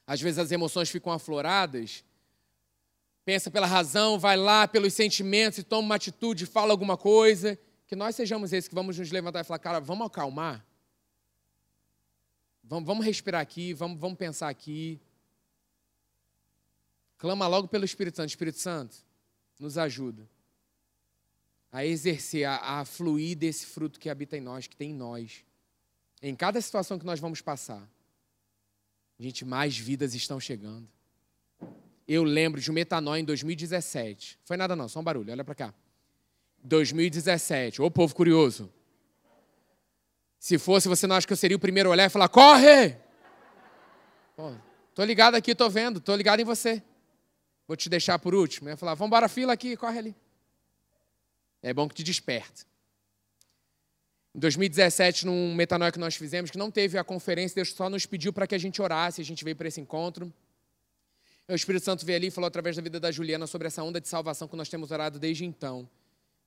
às 0.07 0.21
vezes 0.21 0.39
as 0.39 0.51
emoções 0.51 0.91
ficam 0.91 1.13
afloradas, 1.13 2.05
pensa 3.25 3.51
pela 3.51 3.67
razão, 3.67 4.19
vai 4.19 4.37
lá 4.37 4.67
pelos 4.67 4.93
sentimentos 4.95 5.59
e 5.59 5.63
toma 5.63 5.87
uma 5.87 5.95
atitude, 5.95 6.47
fala 6.47 6.73
alguma 6.73 6.97
coisa, 6.97 7.59
que 7.87 7.95
nós 7.95 8.17
sejamos 8.17 8.53
esses 8.53 8.69
que 8.69 8.75
vamos 8.75 8.99
nos 8.99 9.11
levantar 9.11 9.41
e 9.41 9.45
falar, 9.45 9.59
cara, 9.59 9.81
vamos 9.81 10.07
acalmar. 10.07 10.65
Vamos, 12.73 12.87
vamos 12.87 13.05
respirar 13.05 13.43
aqui, 13.43 13.75
vamos, 13.75 14.01
vamos 14.01 14.17
pensar 14.17 14.49
aqui. 14.49 14.99
Clama 17.19 17.47
logo 17.47 17.69
pelo 17.69 17.85
Espírito 17.85 18.17
Santo. 18.17 18.31
Espírito 18.31 18.59
Santo, 18.59 18.97
nos 19.61 19.77
ajuda 19.77 20.27
a 21.71 21.85
exercer, 21.85 22.47
a, 22.47 22.81
a 22.81 22.85
fluir 22.87 23.37
desse 23.37 23.67
fruto 23.67 24.01
que 24.01 24.09
habita 24.09 24.39
em 24.39 24.41
nós, 24.41 24.67
que 24.67 24.75
tem 24.75 24.93
em 24.93 24.95
nós. 24.95 25.45
Em 26.23 26.35
cada 26.35 26.59
situação 26.63 26.99
que 26.99 27.05
nós 27.05 27.21
vamos 27.21 27.43
passar, 27.43 27.87
gente, 29.19 29.45
mais 29.45 29.77
vidas 29.77 30.15
estão 30.15 30.41
chegando. 30.41 30.89
Eu 32.09 32.25
lembro 32.25 32.59
de 32.59 32.71
um 32.71 32.75
metanol 32.75 33.19
em 33.19 33.25
2017. 33.27 34.39
Foi 34.47 34.57
nada 34.57 34.75
não, 34.75 34.89
só 34.89 34.99
um 34.99 35.05
barulho, 35.05 35.31
olha 35.31 35.45
para 35.45 35.55
cá. 35.55 35.75
2017. 36.65 37.83
Ô 37.83 37.91
povo 37.91 38.15
curioso. 38.15 38.73
Se 40.43 40.59
fosse, 40.59 40.89
você 40.89 41.07
não 41.07 41.15
acha 41.15 41.25
que 41.25 41.33
eu 41.33 41.37
seria 41.37 41.57
o 41.57 41.61
primeiro 41.61 41.89
a 41.89 41.93
olhar 41.93 42.07
e 42.07 42.09
falar: 42.09 42.29
"Corre!" 42.29 42.97
Pô, 44.35 44.53
tô 44.93 45.05
ligado 45.05 45.37
aqui, 45.37 45.55
tô 45.55 45.71
vendo, 45.71 46.01
tô 46.01 46.17
ligado 46.17 46.41
em 46.41 46.45
você. 46.45 46.83
Vou 47.65 47.77
te 47.77 47.89
deixar 47.89 48.19
por 48.19 48.35
último. 48.35 48.69
Eu 48.69 48.73
ia 48.73 48.77
falar: 48.77 48.95
"Vamos 48.95 49.07
embora 49.07 49.29
fila 49.29 49.53
aqui, 49.53 49.77
corre 49.77 50.01
ali." 50.01 50.17
É 51.63 51.73
bom 51.73 51.89
que 51.89 51.95
te 51.95 52.03
desperte. 52.03 52.67
Em 54.35 54.41
2017, 54.41 55.27
num 55.27 55.55
metanoia 55.55 55.93
que 55.93 55.99
nós 56.01 56.17
fizemos, 56.17 56.51
que 56.51 56.59
não 56.59 56.73
teve 56.73 56.99
a 56.99 57.05
conferência, 57.05 57.55
Deus 57.55 57.73
só 57.73 57.89
nos 57.89 58.05
pediu 58.05 58.33
para 58.33 58.45
que 58.45 58.57
a 58.57 58.59
gente 58.59 58.83
orasse, 58.83 59.21
a 59.21 59.25
gente 59.25 59.45
veio 59.45 59.55
para 59.55 59.69
esse 59.69 59.81
encontro. 59.81 60.35
O 61.47 61.55
Espírito 61.55 61.85
Santo 61.85 62.05
veio 62.05 62.17
ali 62.17 62.27
e 62.27 62.31
falou 62.33 62.49
através 62.49 62.75
da 62.75 62.83
vida 62.83 62.99
da 62.99 63.13
Juliana 63.13 63.47
sobre 63.47 63.69
essa 63.69 63.85
onda 63.85 64.01
de 64.01 64.09
salvação 64.09 64.49
que 64.49 64.57
nós 64.57 64.69
temos 64.69 64.91
orado 64.91 65.21
desde 65.21 65.45
então. 65.45 65.89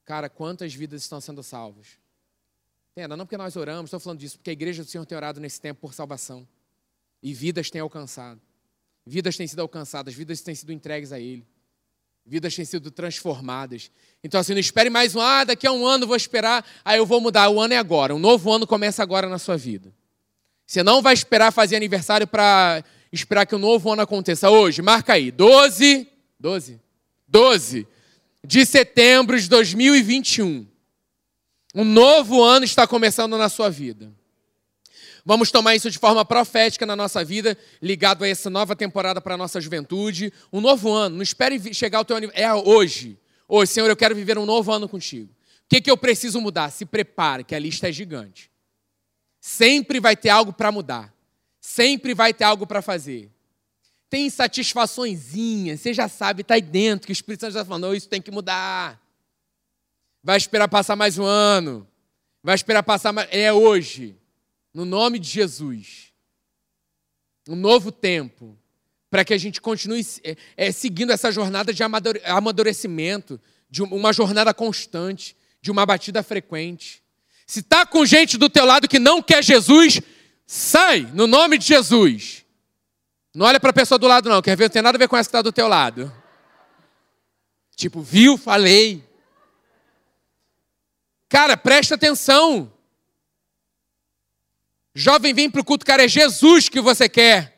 Cara, 0.03 0.27
quantas 0.27 0.73
vidas 0.73 1.01
estão 1.01 1.21
sendo 1.21 1.41
salvas? 1.41 1.97
Entenda, 2.97 3.17
não 3.17 3.25
porque 3.25 3.35
nós 3.35 3.57
oramos, 3.57 3.89
estou 3.89 3.99
falando 3.99 4.19
disso, 4.19 4.37
porque 4.37 4.51
a 4.51 4.53
igreja 4.53 4.81
do 4.81 4.89
Senhor 4.89 5.05
tem 5.05 5.17
orado 5.17 5.41
nesse 5.41 5.59
tempo 5.59 5.81
por 5.81 5.93
salvação. 5.93 6.47
E 7.21 7.33
vidas 7.33 7.69
têm 7.69 7.81
alcançado. 7.81 8.39
Vidas 9.05 9.35
têm 9.35 9.45
sido 9.45 9.59
alcançadas, 9.59 10.13
vidas 10.13 10.39
têm 10.39 10.55
sido 10.55 10.71
entregues 10.71 11.11
a 11.11 11.19
Ele. 11.19 11.45
Vidas 12.25 12.55
têm 12.55 12.63
sido 12.63 12.89
transformadas. 12.89 13.91
Então, 14.23 14.39
assim, 14.39 14.53
não 14.53 14.61
espere 14.61 14.89
mais 14.89 15.13
um, 15.13 15.19
ah, 15.19 15.43
daqui 15.43 15.67
a 15.67 15.73
um 15.73 15.85
ano 15.85 16.07
vou 16.07 16.15
esperar, 16.15 16.65
aí 16.85 16.97
eu 16.97 17.05
vou 17.05 17.19
mudar. 17.19 17.49
O 17.49 17.59
ano 17.59 17.73
é 17.73 17.77
agora. 17.77 18.15
Um 18.15 18.19
novo 18.19 18.49
ano 18.49 18.65
começa 18.65 19.03
agora 19.03 19.27
na 19.27 19.39
sua 19.39 19.57
vida. 19.57 19.93
Você 20.65 20.81
não 20.81 21.01
vai 21.01 21.13
esperar 21.13 21.51
fazer 21.51 21.75
aniversário 21.75 22.25
para 22.25 22.81
esperar 23.11 23.45
que 23.45 23.55
o 23.55 23.57
um 23.57 23.61
novo 23.61 23.91
ano 23.91 24.03
aconteça 24.03 24.49
hoje. 24.49 24.81
Marca 24.81 25.13
aí, 25.13 25.31
12, 25.31 26.07
12, 26.39 26.79
12 27.27 27.87
de 28.41 28.65
setembro 28.65 29.37
de 29.37 29.49
2021. 29.49 30.65
Um 31.75 31.83
novo 31.83 32.41
ano 32.41 32.63
está 32.63 32.87
começando 32.87 33.37
na 33.37 33.49
sua 33.49 33.69
vida. 33.69 34.09
Vamos 35.25 35.51
tomar 35.51 35.75
isso 35.75 35.91
de 35.91 35.99
forma 35.99 36.23
profética 36.23 36.85
na 36.85 36.95
nossa 36.95 37.25
vida, 37.25 37.57
ligado 37.81 38.23
a 38.23 38.27
essa 38.29 38.49
nova 38.49 38.77
temporada 38.77 39.19
para 39.19 39.33
a 39.33 39.37
nossa 39.37 39.59
juventude. 39.59 40.31
Um 40.53 40.61
novo 40.61 40.93
ano. 40.93 41.17
Não 41.17 41.23
espere 41.23 41.73
chegar 41.73 41.99
o 41.99 42.05
teu 42.05 42.15
aniversário. 42.15 42.47
É 42.47 42.69
hoje. 42.69 43.19
Hoje, 43.45 43.73
Senhor, 43.73 43.89
eu 43.89 43.95
quero 43.97 44.15
viver 44.15 44.37
um 44.37 44.45
novo 44.45 44.71
ano 44.71 44.87
contigo. 44.87 45.29
O 45.65 45.67
que, 45.67 45.81
que 45.81 45.91
eu 45.91 45.97
preciso 45.97 46.39
mudar? 46.39 46.69
Se 46.69 46.85
prepare, 46.85 47.43
que 47.43 47.53
a 47.53 47.59
lista 47.59 47.89
é 47.89 47.91
gigante. 47.91 48.49
Sempre 49.41 49.99
vai 49.99 50.15
ter 50.15 50.29
algo 50.29 50.53
para 50.53 50.71
mudar. 50.71 51.13
Sempre 51.59 52.13
vai 52.13 52.33
ter 52.33 52.45
algo 52.45 52.65
para 52.65 52.81
fazer. 52.81 53.29
Tem 54.09 54.27
insatisfaçõezinhas, 54.27 55.81
você 55.81 55.93
já 55.93 56.07
sabe, 56.07 56.41
está 56.41 56.53
aí 56.53 56.61
dentro, 56.61 57.07
que 57.07 57.11
o 57.11 57.13
Espírito 57.13 57.41
Santo 57.41 57.51
está 57.51 57.65
falando, 57.65 57.93
isso 57.95 58.07
tem 58.07 58.21
que 58.21 58.31
mudar. 58.31 59.01
Vai 60.25 60.37
esperar 60.37 60.67
passar 60.67 60.95
mais 60.95 61.19
um 61.19 61.23
ano. 61.23 61.87
Vai 62.41 62.55
esperar 62.55 62.81
passar 62.81 63.13
mais. 63.13 63.29
É 63.29 63.53
hoje 63.53 64.17
no 64.73 64.83
nome 64.83 65.19
de 65.19 65.29
Jesus, 65.29 66.11
um 67.47 67.55
novo 67.55 67.91
tempo, 67.91 68.57
para 69.07 69.23
que 69.23 69.35
a 69.35 69.37
gente 69.37 69.61
continue 69.61 70.03
é, 70.23 70.35
é, 70.57 70.71
seguindo 70.71 71.11
essa 71.11 71.31
jornada 71.31 71.71
de 71.71 71.83
amadurecimento, 71.83 73.39
de 73.69 73.83
uma 73.83 74.11
jornada 74.11 74.51
constante, 74.51 75.37
de 75.61 75.69
uma 75.69 75.85
batida 75.85 76.23
frequente. 76.23 77.03
Se 77.45 77.59
está 77.59 77.85
com 77.85 78.03
gente 78.03 78.35
do 78.35 78.49
teu 78.49 78.65
lado 78.65 78.87
que 78.87 78.97
não 78.97 79.21
quer 79.21 79.43
Jesus, 79.43 80.01
sai, 80.47 81.01
no 81.13 81.27
nome 81.27 81.59
de 81.59 81.67
Jesus. 81.67 82.43
Não 83.31 83.45
olha 83.45 83.59
para 83.59 83.69
a 83.69 83.73
pessoa 83.73 83.99
do 83.99 84.07
lado, 84.07 84.27
não. 84.27 84.41
Quer 84.41 84.57
ver? 84.57 84.63
Não 84.63 84.71
tem 84.71 84.81
nada 84.81 84.97
a 84.97 84.99
ver 84.99 85.07
com 85.07 85.17
essa 85.17 85.29
que 85.29 85.37
está 85.37 85.43
do 85.43 85.51
teu 85.51 85.67
lado. 85.67 86.11
Tipo, 87.75 88.01
viu? 88.01 88.39
Falei. 88.39 89.03
Cara, 91.29 91.57
presta 91.57 91.95
atenção. 91.95 92.71
Jovem, 94.93 95.33
vem 95.33 95.49
para 95.49 95.61
o 95.61 95.65
culto, 95.65 95.85
cara, 95.85 96.05
é 96.05 96.07
Jesus 96.07 96.69
que 96.69 96.79
você 96.79 97.09
quer. 97.09 97.57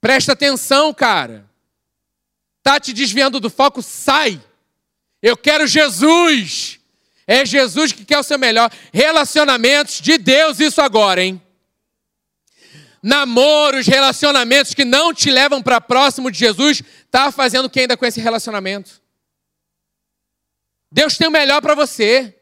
Presta 0.00 0.32
atenção, 0.32 0.92
cara. 0.92 1.48
Tá 2.62 2.80
te 2.80 2.92
desviando 2.92 3.38
do 3.38 3.48
foco? 3.48 3.80
Sai. 3.80 4.42
Eu 5.22 5.36
quero 5.36 5.66
Jesus. 5.66 6.80
É 7.26 7.46
Jesus 7.46 7.92
que 7.92 8.04
quer 8.04 8.18
o 8.18 8.22
seu 8.24 8.38
melhor. 8.38 8.70
Relacionamentos 8.92 10.00
de 10.00 10.18
Deus, 10.18 10.58
isso 10.58 10.80
agora, 10.80 11.22
hein? 11.22 11.40
Namoros, 13.00 13.86
relacionamentos 13.86 14.74
que 14.74 14.84
não 14.84 15.14
te 15.14 15.30
levam 15.30 15.62
para 15.62 15.80
próximo 15.80 16.30
de 16.30 16.38
Jesus, 16.38 16.82
tá 17.10 17.30
fazendo 17.30 17.66
o 17.66 17.70
que 17.70 17.80
ainda 17.80 17.96
com 17.96 18.06
esse 18.06 18.20
relacionamento? 18.20 19.00
Deus 20.90 21.16
tem 21.16 21.26
o 21.26 21.30
melhor 21.30 21.60
para 21.62 21.74
você. 21.74 22.36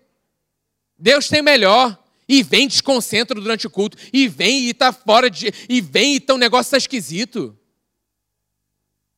Deus 1.01 1.29
tem 1.29 1.41
melhor 1.41 1.99
e 2.29 2.43
vem 2.43 2.69
desconcentra 2.69 3.41
durante 3.41 3.67
o 3.67 3.71
culto, 3.71 3.97
e 4.13 4.29
vem 4.29 4.61
e 4.61 4.71
está 4.71 4.93
fora 4.93 5.29
de. 5.29 5.53
e 5.69 5.81
vem 5.81 6.13
e 6.13 6.17
então 6.17 6.37
o 6.37 6.39
negócio 6.39 6.69
está 6.69 6.77
esquisito. 6.77 7.59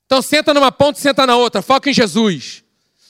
Então 0.07 0.23
senta 0.23 0.55
numa 0.55 0.73
ponta 0.73 0.99
senta 0.99 1.27
na 1.27 1.37
outra, 1.37 1.61
foca 1.61 1.91
em 1.91 1.93
Jesus. 1.93 2.65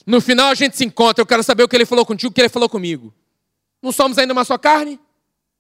No 0.05 0.21
final 0.21 0.49
a 0.49 0.55
gente 0.55 0.77
se 0.77 0.85
encontra, 0.85 1.23
eu 1.23 1.27
quero 1.27 1.43
saber 1.45 1.63
o 1.63 1.69
que 1.69 1.77
ele 1.77 1.87
falou 1.87 2.05
contigo, 2.05 2.33
o 2.33 2.35
que 2.35 2.41
ele 2.41 2.49
falou 2.49 2.69
comigo. 2.69 3.15
Não 3.81 3.93
somos 3.93 4.19
ainda 4.19 4.33
uma 4.33 4.45
só 4.45 4.59
carne? 4.59 4.99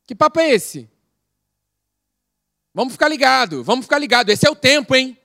Que 0.06 0.14
papo 0.14 0.40
é 0.40 0.50
esse? 0.50 0.88
Vamos 2.74 2.94
ficar 2.94 3.08
ligado, 3.08 3.62
vamos 3.62 3.84
ficar 3.84 3.98
ligado. 3.98 4.30
Esse 4.30 4.46
é 4.46 4.50
o 4.50 4.56
tempo, 4.56 4.96
hein? 4.96 5.16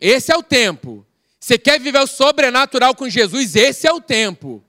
Esse 0.00 0.32
é 0.32 0.36
o 0.36 0.42
tempo. 0.42 1.06
Você 1.38 1.58
quer 1.58 1.78
viver 1.78 2.00
o 2.00 2.06
sobrenatural 2.06 2.94
com 2.94 3.08
Jesus? 3.08 3.54
Esse 3.54 3.86
é 3.86 3.92
o 3.92 4.00
tempo. 4.00 4.64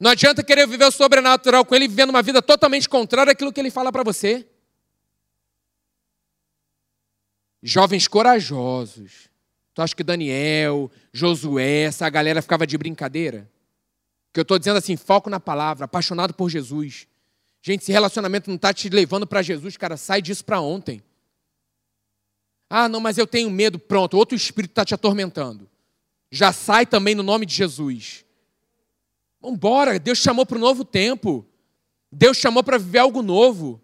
Não 0.00 0.10
adianta 0.10 0.42
querer 0.42 0.66
viver 0.66 0.86
o 0.86 0.90
sobrenatural 0.90 1.62
com 1.62 1.74
ele 1.74 1.86
vivendo 1.86 2.08
uma 2.08 2.22
vida 2.22 2.40
totalmente 2.40 2.88
contrária 2.88 3.32
àquilo 3.32 3.52
que 3.52 3.60
ele 3.60 3.70
fala 3.70 3.92
para 3.92 4.02
você. 4.02 4.48
Jovens 7.62 8.08
corajosos. 8.08 9.28
Tu 9.74 9.82
acha 9.82 9.94
que 9.94 10.02
Daniel, 10.02 10.90
Josué, 11.12 11.82
essa 11.82 12.08
galera 12.08 12.40
ficava 12.40 12.66
de 12.66 12.78
brincadeira? 12.78 13.46
Que 14.32 14.40
eu 14.40 14.42
estou 14.42 14.58
dizendo 14.58 14.78
assim, 14.78 14.96
foco 14.96 15.28
na 15.28 15.38
palavra, 15.38 15.84
apaixonado 15.84 16.32
por 16.32 16.48
Jesus. 16.48 17.06
Gente, 17.60 17.84
se 17.84 17.92
relacionamento 17.92 18.48
não 18.48 18.56
está 18.56 18.72
te 18.72 18.88
levando 18.88 19.26
para 19.26 19.42
Jesus, 19.42 19.76
cara, 19.76 19.98
sai 19.98 20.22
disso 20.22 20.42
para 20.42 20.62
ontem. 20.62 21.02
Ah, 22.70 22.88
não, 22.88 23.00
mas 23.00 23.18
eu 23.18 23.26
tenho 23.26 23.50
medo. 23.50 23.78
Pronto, 23.78 24.16
outro 24.16 24.34
espírito 24.34 24.70
está 24.70 24.84
te 24.84 24.94
atormentando. 24.94 25.68
Já 26.30 26.52
sai 26.52 26.86
também 26.86 27.14
no 27.14 27.22
nome 27.22 27.44
de 27.44 27.54
Jesus. 27.54 28.24
Vamos 29.40 29.56
embora, 29.56 29.98
Deus 29.98 30.18
chamou 30.18 30.44
para 30.44 30.58
um 30.58 30.60
novo 30.60 30.84
tempo. 30.84 31.46
Deus 32.12 32.36
chamou 32.36 32.62
para 32.62 32.78
viver 32.78 32.98
algo 32.98 33.22
novo. 33.22 33.80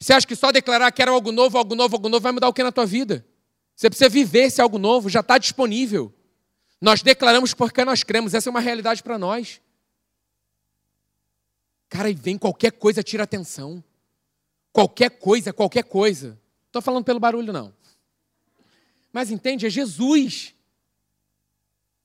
Você 0.00 0.12
acha 0.12 0.26
que 0.26 0.34
só 0.34 0.50
declarar 0.50 0.90
que 0.92 1.00
era 1.00 1.10
algo 1.10 1.30
novo, 1.30 1.56
algo 1.56 1.74
novo, 1.74 1.96
algo 1.96 2.08
novo 2.08 2.22
vai 2.22 2.32
mudar 2.32 2.48
o 2.48 2.52
que 2.52 2.62
na 2.62 2.72
tua 2.72 2.86
vida? 2.86 3.24
Você 3.74 3.88
precisa 3.88 4.08
viver 4.08 4.44
esse 4.44 4.60
algo 4.60 4.78
novo, 4.78 5.08
já 5.08 5.20
está 5.20 5.38
disponível. 5.38 6.12
Nós 6.80 7.02
declaramos 7.02 7.54
porque 7.54 7.84
nós 7.84 8.02
cremos, 8.02 8.34
essa 8.34 8.48
é 8.48 8.50
uma 8.50 8.60
realidade 8.60 9.02
para 9.02 9.18
nós. 9.18 9.60
Cara, 11.88 12.10
e 12.10 12.14
vem 12.14 12.36
qualquer 12.36 12.72
coisa, 12.72 13.02
tira 13.02 13.24
atenção. 13.24 13.82
Qualquer 14.72 15.10
coisa, 15.10 15.52
qualquer 15.52 15.84
coisa. 15.84 16.38
Estou 16.66 16.82
falando 16.82 17.04
pelo 17.04 17.20
barulho, 17.20 17.52
não. 17.52 17.72
Mas 19.12 19.30
entende? 19.30 19.66
É 19.66 19.70
Jesus. 19.70 20.54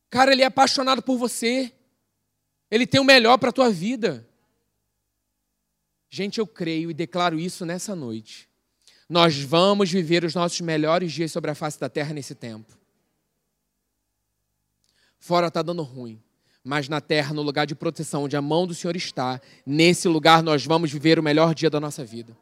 Cara, 0.09 0.31
ele 0.31 0.43
é 0.43 0.45
apaixonado 0.45 1.01
por 1.01 1.17
você. 1.17 1.73
Ele 2.71 2.87
tem 2.87 3.01
o 3.01 3.03
melhor 3.03 3.37
para 3.37 3.49
a 3.49 3.53
tua 3.53 3.69
vida. 3.69 4.25
Gente, 6.09 6.39
eu 6.39 6.47
creio 6.47 6.89
e 6.89 6.93
declaro 6.93 7.37
isso 7.37 7.65
nessa 7.65 7.95
noite. 7.95 8.49
Nós 9.09 9.37
vamos 9.37 9.91
viver 9.91 10.23
os 10.23 10.33
nossos 10.33 10.61
melhores 10.61 11.11
dias 11.11 11.33
sobre 11.33 11.51
a 11.51 11.55
face 11.55 11.77
da 11.77 11.89
terra 11.89 12.13
nesse 12.13 12.33
tempo. 12.33 12.79
Fora 15.19 15.47
está 15.47 15.61
dando 15.61 15.83
ruim, 15.83 16.19
mas 16.63 16.87
na 16.87 17.01
terra, 17.01 17.33
no 17.33 17.41
lugar 17.41 17.67
de 17.67 17.75
proteção, 17.75 18.23
onde 18.23 18.37
a 18.37 18.41
mão 18.41 18.65
do 18.65 18.73
Senhor 18.73 18.95
está, 18.95 19.39
nesse 19.65 20.07
lugar 20.07 20.41
nós 20.41 20.65
vamos 20.65 20.91
viver 20.91 21.19
o 21.19 21.23
melhor 21.23 21.53
dia 21.53 21.69
da 21.69 21.79
nossa 21.79 22.03
vida. 22.05 22.35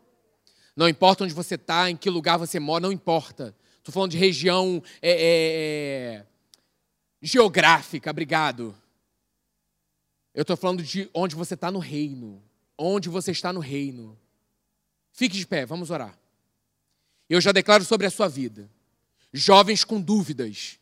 Não 0.76 0.88
importa 0.88 1.24
onde 1.24 1.34
você 1.34 1.56
está, 1.56 1.90
em 1.90 1.98
que 1.98 2.10
lugar 2.10 2.38
você 2.38 2.60
mora, 2.60 2.84
não 2.84 2.92
importa. 2.92 3.54
Estou 3.80 3.92
falando 3.92 4.12
de 4.12 4.18
região 4.18 4.82
é, 5.02 5.12
é, 5.12 5.18
é, 5.22 6.26
geográfica, 7.22 8.12
obrigado. 8.12 8.76
Eu 10.34 10.44
estou 10.44 10.56
falando 10.56 10.84
de 10.84 11.10
onde 11.14 11.36
você 11.36 11.54
está 11.54 11.72
no 11.72 11.80
reino. 11.80 12.42
Onde 12.78 13.10
você 13.10 13.32
está 13.32 13.52
no 13.52 13.60
reino. 13.60 14.18
Fique 15.12 15.38
de 15.38 15.46
pé, 15.46 15.66
vamos 15.66 15.90
orar. 15.90 16.18
Eu 17.30 17.42
já 17.42 17.52
declaro 17.52 17.84
sobre 17.84 18.08
a 18.08 18.10
sua 18.10 18.28
vida. 18.28 18.70
Jovens 19.34 19.84
com 19.84 20.00
dúvidas. 20.00 20.80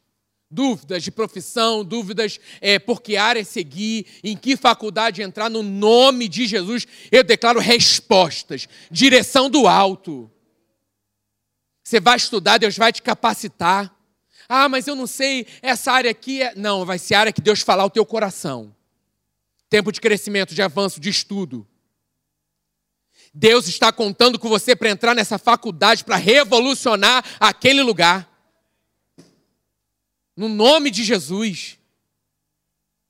Dúvidas 0.49 1.03
de 1.03 1.11
profissão, 1.11 1.83
dúvidas 1.83 2.39
é, 2.61 2.79
por 2.79 3.01
que 3.01 3.17
área 3.17 3.43
seguir, 3.43 4.05
em 4.23 4.37
que 4.37 4.55
faculdade 4.55 5.21
entrar, 5.21 5.49
no 5.49 5.61
nome 5.61 6.29
de 6.29 6.47
Jesus, 6.47 6.87
eu 7.11 7.21
declaro 7.21 7.59
respostas, 7.59 8.69
direção 8.89 9.49
do 9.49 9.67
alto. 9.67 10.31
Você 11.83 11.99
vai 11.99 12.15
estudar, 12.15 12.59
Deus 12.59 12.77
vai 12.77 12.93
te 12.93 13.01
capacitar. 13.01 13.93
Ah, 14.47 14.69
mas 14.69 14.87
eu 14.87 14.95
não 14.95 15.07
sei, 15.07 15.45
essa 15.61 15.91
área 15.91 16.11
aqui 16.11 16.41
é. 16.41 16.55
Não, 16.55 16.85
vai 16.85 16.97
ser 16.97 17.15
a 17.15 17.19
área 17.19 17.33
que 17.33 17.41
Deus 17.41 17.59
falar 17.59 17.83
o 17.83 17.89
teu 17.89 18.05
coração. 18.05 18.73
Tempo 19.69 19.91
de 19.91 19.99
crescimento, 19.99 20.55
de 20.55 20.61
avanço, 20.61 20.99
de 20.99 21.09
estudo. 21.09 21.67
Deus 23.33 23.67
está 23.67 23.91
contando 23.91 24.39
com 24.39 24.49
você 24.49 24.75
para 24.75 24.89
entrar 24.89 25.13
nessa 25.13 25.37
faculdade, 25.37 26.03
para 26.03 26.15
revolucionar 26.15 27.23
aquele 27.39 27.81
lugar. 27.81 28.27
No 30.35 30.49
nome 30.49 30.89
de 30.89 31.03
Jesus. 31.03 31.77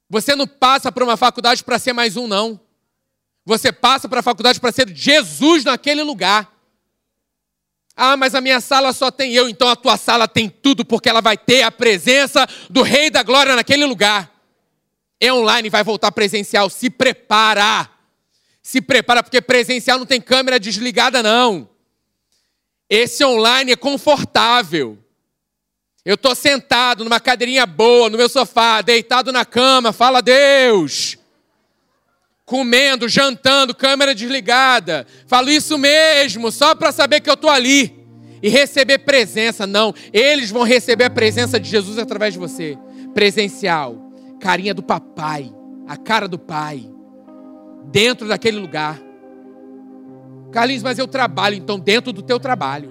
Você 0.10 0.36
não 0.36 0.48
passa 0.48 0.92
para 0.92 1.04
uma 1.04 1.18
faculdade 1.18 1.64
para 1.64 1.78
ser 1.78 1.94
mais 1.94 2.18
um, 2.18 2.28
não. 2.28 2.60
Você 3.46 3.72
passa 3.72 4.10
para 4.10 4.20
a 4.20 4.24
faculdade 4.24 4.60
para 4.60 4.72
ser 4.72 4.90
Jesus 4.94 5.64
naquele 5.64 6.04
lugar. 6.04 6.54
Ah, 7.96 8.16
mas 8.16 8.36
a 8.36 8.42
minha 8.42 8.62
sala 8.62 8.94
só 8.94 9.10
tem 9.10 9.34
eu, 9.34 9.50
então 9.50 9.68
a 9.68 9.76
tua 9.76 9.98
sala 9.98 10.28
tem 10.28 10.50
tudo, 10.50 10.86
porque 10.86 11.10
ela 11.10 11.22
vai 11.22 11.38
ter 11.38 11.64
a 11.64 11.72
presença 11.72 12.48
do 12.70 12.84
Rei 12.84 13.10
da 13.10 13.24
Glória 13.24 13.56
naquele 13.56 13.86
lugar. 13.86 14.32
É 15.20 15.32
online, 15.32 15.70
vai 15.70 15.84
voltar 15.84 16.12
presencial. 16.12 16.70
Se 16.70 16.90
prepara 16.90 17.90
se 18.68 18.82
prepara, 18.82 19.24
porque 19.24 19.40
presencial 19.40 19.98
não 19.98 20.06
tem 20.06 20.20
câmera 20.20 20.60
desligada, 20.60 21.24
não. 21.24 21.70
Esse 22.90 23.24
online 23.24 23.72
é 23.72 23.78
confortável. 23.78 24.98
Eu 26.04 26.16
estou 26.16 26.36
sentado 26.36 27.06
numa 27.06 27.18
cadeirinha 27.18 27.66
boa, 27.66 28.10
no 28.10 28.18
meu 28.18 28.28
sofá, 28.28 28.82
deitado 28.82 29.32
na 29.32 29.46
cama, 29.46 29.94
fala 29.94 30.22
Deus. 30.22 31.18
Comendo, 32.44 33.08
jantando, 33.08 33.74
câmera 33.74 34.14
desligada. 34.14 35.08
Falo 35.28 35.50
isso 35.50 35.78
mesmo, 35.78 36.52
só 36.52 36.76
para 36.76 36.92
saber 36.92 37.22
que 37.22 37.30
eu 37.30 37.36
estou 37.36 37.50
ali. 37.50 38.06
E 38.44 38.50
receber 38.50 38.98
presença, 38.98 39.66
não. 39.66 39.96
Eles 40.12 40.50
vão 40.50 40.64
receber 40.64 41.06
a 41.06 41.10
presença 41.10 41.58
de 41.58 41.70
Jesus 41.70 41.98
através 41.98 42.34
de 42.34 42.40
você. 42.40 42.78
Presencial. 43.14 44.07
Carinha 44.40 44.74
do 44.74 44.84
papai. 44.84 45.54
A 45.88 45.96
cara 45.96 46.28
do 46.28 46.38
pai 46.38 46.90
dentro 47.92 48.28
daquele 48.28 48.60
lugar. 48.60 49.00
Carlinhos, 50.52 50.84
mas 50.84 50.98
eu 50.98 51.08
trabalho, 51.08 51.56
então 51.56 51.80
dentro 51.80 52.12
do 52.12 52.22
teu 52.22 52.40
trabalho. 52.40 52.90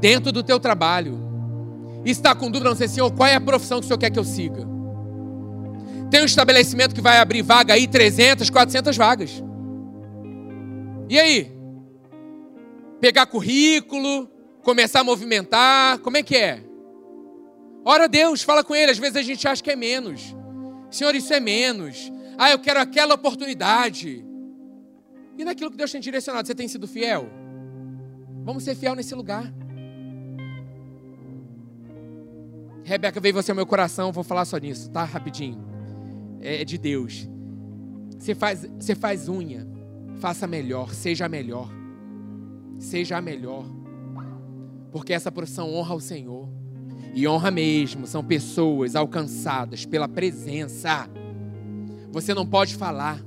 Dentro 0.00 0.32
do 0.32 0.42
teu 0.42 0.58
trabalho. 0.60 1.18
está 2.04 2.34
com 2.34 2.50
dúvida, 2.50 2.70
não 2.70 2.76
sei, 2.76 2.88
Senhor, 2.88 3.10
qual 3.12 3.28
é 3.28 3.34
a 3.34 3.40
profissão 3.40 3.78
que 3.78 3.84
o 3.84 3.88
Senhor 3.88 3.98
quer 3.98 4.10
que 4.10 4.18
eu 4.18 4.24
siga? 4.24 4.66
Tem 6.10 6.22
um 6.22 6.26
estabelecimento 6.26 6.94
que 6.94 7.00
vai 7.00 7.18
abrir 7.18 7.42
vaga 7.42 7.74
aí, 7.74 7.86
300, 7.86 8.48
400 8.48 8.96
vagas. 8.96 9.42
E 11.08 11.18
aí? 11.18 11.52
Pegar 13.00 13.26
currículo, 13.26 14.28
começar 14.62 15.00
a 15.00 15.04
movimentar, 15.04 15.98
como 15.98 16.16
é 16.16 16.22
que 16.22 16.36
é? 16.36 16.62
Ora 17.90 18.04
a 18.04 18.06
Deus, 18.06 18.42
fala 18.42 18.62
com 18.62 18.74
Ele. 18.74 18.92
Às 18.92 18.98
vezes 18.98 19.16
a 19.16 19.22
gente 19.22 19.48
acha 19.48 19.62
que 19.62 19.70
é 19.70 19.74
menos. 19.74 20.36
Senhor, 20.90 21.14
isso 21.14 21.32
é 21.32 21.40
menos. 21.40 22.12
Ah, 22.36 22.50
eu 22.50 22.58
quero 22.58 22.78
aquela 22.78 23.14
oportunidade. 23.14 24.22
E 25.38 25.42
naquilo 25.42 25.70
que 25.70 25.76
Deus 25.78 25.90
tem 25.90 25.98
direcionado, 25.98 26.46
você 26.46 26.54
tem 26.54 26.68
sido 26.68 26.86
fiel? 26.86 27.30
Vamos 28.44 28.62
ser 28.62 28.74
fiel 28.74 28.94
nesse 28.94 29.14
lugar. 29.14 29.50
Rebeca, 32.84 33.18
veio 33.20 33.32
você 33.32 33.52
ao 33.52 33.56
meu 33.56 33.66
coração, 33.66 34.12
vou 34.12 34.22
falar 34.22 34.44
só 34.44 34.58
nisso, 34.58 34.90
tá? 34.90 35.04
Rapidinho. 35.04 35.58
É 36.42 36.66
de 36.66 36.76
Deus. 36.76 37.26
Você 38.18 38.34
faz, 38.34 38.68
você 38.78 38.94
faz 38.94 39.30
unha, 39.30 39.66
faça 40.18 40.46
melhor, 40.46 40.92
seja 40.92 41.26
melhor. 41.26 41.70
Seja 42.78 43.18
melhor. 43.22 43.64
Porque 44.92 45.14
essa 45.14 45.32
profissão 45.32 45.72
honra 45.72 45.94
o 45.94 46.00
Senhor. 46.00 46.47
E 47.14 47.26
honra 47.26 47.50
mesmo, 47.50 48.06
são 48.06 48.22
pessoas 48.22 48.94
alcançadas 48.94 49.84
pela 49.84 50.08
presença 50.08 51.08
você 52.10 52.34
não 52.34 52.46
pode 52.46 52.74
falar. 52.74 53.22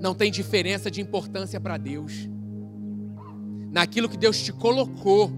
Não 0.00 0.14
tem 0.14 0.30
diferença 0.30 0.90
de 0.90 1.00
importância 1.00 1.60
para 1.60 1.76
Deus. 1.76 2.28
Naquilo 3.70 4.08
que 4.08 4.16
Deus 4.16 4.42
te 4.42 4.52
colocou, 4.52 5.30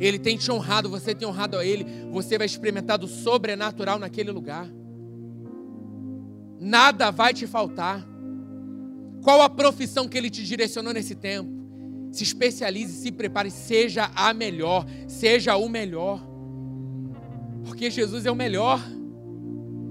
Ele 0.00 0.18
tem 0.18 0.36
te 0.36 0.50
honrado, 0.50 0.88
você 0.88 1.14
tem 1.14 1.28
honrado 1.28 1.56
a 1.56 1.64
Ele, 1.64 1.86
você 2.10 2.38
vai 2.38 2.46
experimentar 2.46 2.98
do 2.98 3.06
sobrenatural 3.06 3.98
naquele 3.98 4.30
lugar. 4.30 4.68
Nada 6.58 7.10
vai 7.10 7.34
te 7.34 7.46
faltar. 7.46 8.04
Qual 9.22 9.42
a 9.42 9.50
profissão 9.50 10.08
que 10.08 10.16
Ele 10.16 10.30
te 10.30 10.42
direcionou 10.42 10.92
nesse 10.92 11.14
tempo? 11.14 11.55
Se 12.16 12.22
especialize, 12.22 12.94
se 12.94 13.12
prepare, 13.12 13.50
seja 13.50 14.10
a 14.14 14.32
melhor, 14.32 14.86
seja 15.06 15.54
o 15.56 15.68
melhor. 15.68 16.26
Porque 17.62 17.90
Jesus 17.90 18.24
é 18.24 18.30
o 18.30 18.34
melhor. 18.34 18.80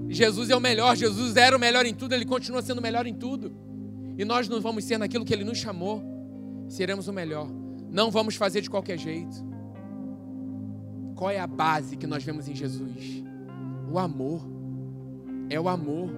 Jesus 0.08 0.50
é 0.50 0.56
o 0.56 0.60
melhor, 0.60 0.96
Jesus 0.96 1.36
era 1.36 1.56
o 1.56 1.60
melhor 1.60 1.86
em 1.86 1.94
tudo, 1.94 2.14
ele 2.14 2.24
continua 2.24 2.62
sendo 2.62 2.78
o 2.78 2.82
melhor 2.82 3.06
em 3.06 3.14
tudo. 3.14 3.52
E 4.18 4.24
nós 4.24 4.48
não 4.48 4.60
vamos 4.60 4.84
ser 4.84 4.98
naquilo 4.98 5.24
que 5.24 5.32
ele 5.32 5.44
nos 5.44 5.58
chamou, 5.58 6.02
seremos 6.68 7.06
o 7.06 7.12
melhor. 7.12 7.48
Não 7.92 8.10
vamos 8.10 8.34
fazer 8.34 8.60
de 8.60 8.68
qualquer 8.68 8.98
jeito. 8.98 9.36
Qual 11.14 11.30
é 11.30 11.38
a 11.38 11.46
base 11.46 11.96
que 11.96 12.08
nós 12.08 12.24
vemos 12.24 12.48
em 12.48 12.56
Jesus? 12.56 13.22
O 13.88 14.00
amor. 14.00 14.44
É 15.48 15.60
o 15.60 15.68
amor. 15.68 16.10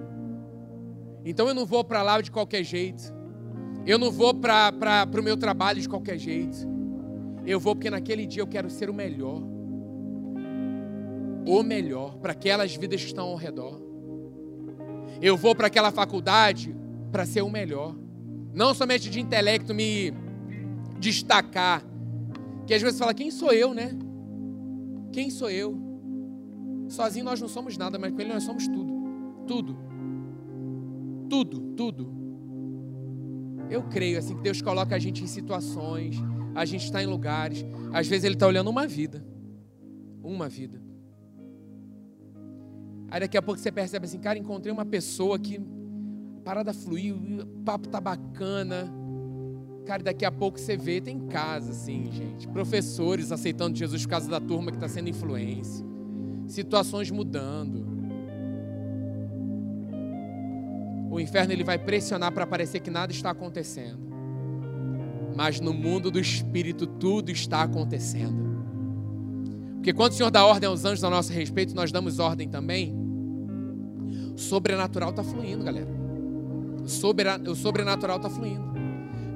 Então 1.23 1.47
eu 1.47 1.53
não 1.53 1.67
vou 1.67 1.83
para 1.83 2.01
lá 2.01 2.19
de 2.19 2.31
qualquer 2.31 2.63
jeito. 2.63 3.18
Eu 3.85 3.97
não 3.97 4.11
vou 4.11 4.33
para 4.33 5.07
o 5.17 5.23
meu 5.23 5.37
trabalho 5.37 5.81
de 5.81 5.89
qualquer 5.89 6.17
jeito. 6.17 6.57
Eu 7.45 7.59
vou 7.59 7.75
porque 7.75 7.89
naquele 7.89 8.25
dia 8.25 8.41
eu 8.41 8.47
quero 8.47 8.69
ser 8.69 8.89
o 8.89 8.93
melhor. 8.93 9.41
O 11.45 11.63
melhor 11.63 12.17
para 12.17 12.33
aquelas 12.33 12.75
vidas 12.75 13.01
que 13.01 13.07
estão 13.07 13.27
ao 13.27 13.35
redor. 13.35 13.81
Eu 15.21 15.35
vou 15.35 15.55
para 15.55 15.67
aquela 15.67 15.91
faculdade 15.91 16.75
para 17.11 17.25
ser 17.25 17.41
o 17.41 17.49
melhor. 17.49 17.95
Não 18.53 18.73
somente 18.73 19.09
de 19.09 19.19
intelecto 19.19 19.73
me 19.73 20.13
destacar. 20.99 21.83
Que 22.67 22.73
às 22.73 22.81
vezes 22.81 22.99
fala, 22.99 23.13
quem 23.13 23.31
sou 23.31 23.51
eu, 23.51 23.73
né? 23.73 23.97
Quem 25.11 25.29
sou 25.29 25.49
eu? 25.49 25.75
Sozinho 26.87 27.25
nós 27.25 27.41
não 27.41 27.47
somos 27.47 27.77
nada, 27.77 27.97
mas 27.97 28.11
com 28.11 28.21
ele 28.21 28.33
nós 28.33 28.43
somos 28.43 28.67
tudo. 28.67 28.93
Tudo. 29.47 29.77
Tudo, 31.29 31.59
tudo. 31.75 32.18
Eu 33.69 33.83
creio 33.83 34.17
assim 34.17 34.35
que 34.35 34.41
Deus 34.41 34.61
coloca 34.61 34.95
a 34.95 34.99
gente 34.99 35.23
em 35.23 35.27
situações, 35.27 36.15
a 36.55 36.65
gente 36.65 36.85
está 36.85 37.03
em 37.03 37.05
lugares, 37.05 37.65
às 37.93 38.07
vezes 38.07 38.23
Ele 38.23 38.33
está 38.33 38.47
olhando 38.47 38.69
uma 38.69 38.87
vida. 38.87 39.23
Uma 40.23 40.49
vida. 40.49 40.81
Aí 43.11 43.19
daqui 43.19 43.37
a 43.37 43.41
pouco 43.41 43.59
você 43.59 43.71
percebe 43.71 44.05
assim, 44.05 44.19
cara, 44.19 44.37
encontrei 44.37 44.71
uma 44.71 44.85
pessoa 44.85 45.39
que 45.39 45.59
parada 46.43 46.73
fluiu, 46.73 47.15
o 47.15 47.63
papo 47.63 47.87
tá 47.87 47.99
bacana. 47.99 48.91
Cara, 49.85 50.03
daqui 50.03 50.23
a 50.23 50.31
pouco 50.31 50.59
você 50.59 50.77
vê, 50.77 51.01
tem 51.01 51.27
casa, 51.27 51.71
assim, 51.71 52.11
gente. 52.11 52.47
Professores 52.47 53.31
aceitando 53.31 53.75
Jesus 53.75 54.03
por 54.03 54.09
causa 54.09 54.29
da 54.29 54.39
turma 54.39 54.69
que 54.69 54.77
está 54.77 54.87
sendo 54.87 55.09
influência. 55.09 55.83
Situações 56.47 57.09
mudando. 57.09 57.88
O 61.09 61.19
inferno 61.19 61.51
ele 61.51 61.63
vai 61.63 61.77
pressionar 61.77 62.31
para 62.31 62.45
parecer 62.45 62.79
que 62.79 62.91
nada 62.91 63.11
está 63.11 63.31
acontecendo. 63.31 63.99
Mas 65.35 65.59
no 65.59 65.73
mundo 65.73 66.11
do 66.11 66.19
espírito 66.19 66.85
tudo 66.85 67.31
está 67.31 67.63
acontecendo. 67.63 68.49
Porque 69.75 69.93
quando 69.93 70.11
o 70.11 70.15
Senhor 70.15 70.29
dá 70.29 70.45
ordem 70.45 70.67
aos 70.67 70.85
anjos 70.85 71.03
a 71.03 71.09
nosso 71.09 71.31
respeito, 71.31 71.73
nós 71.73 71.91
damos 71.91 72.19
ordem 72.19 72.47
também. 72.47 72.93
O 74.35 74.37
sobrenatural 74.37 75.09
está 75.09 75.23
fluindo, 75.23 75.63
galera. 75.63 75.87
O 76.83 77.55
sobrenatural 77.55 78.17
está 78.17 78.29
fluindo. 78.29 78.69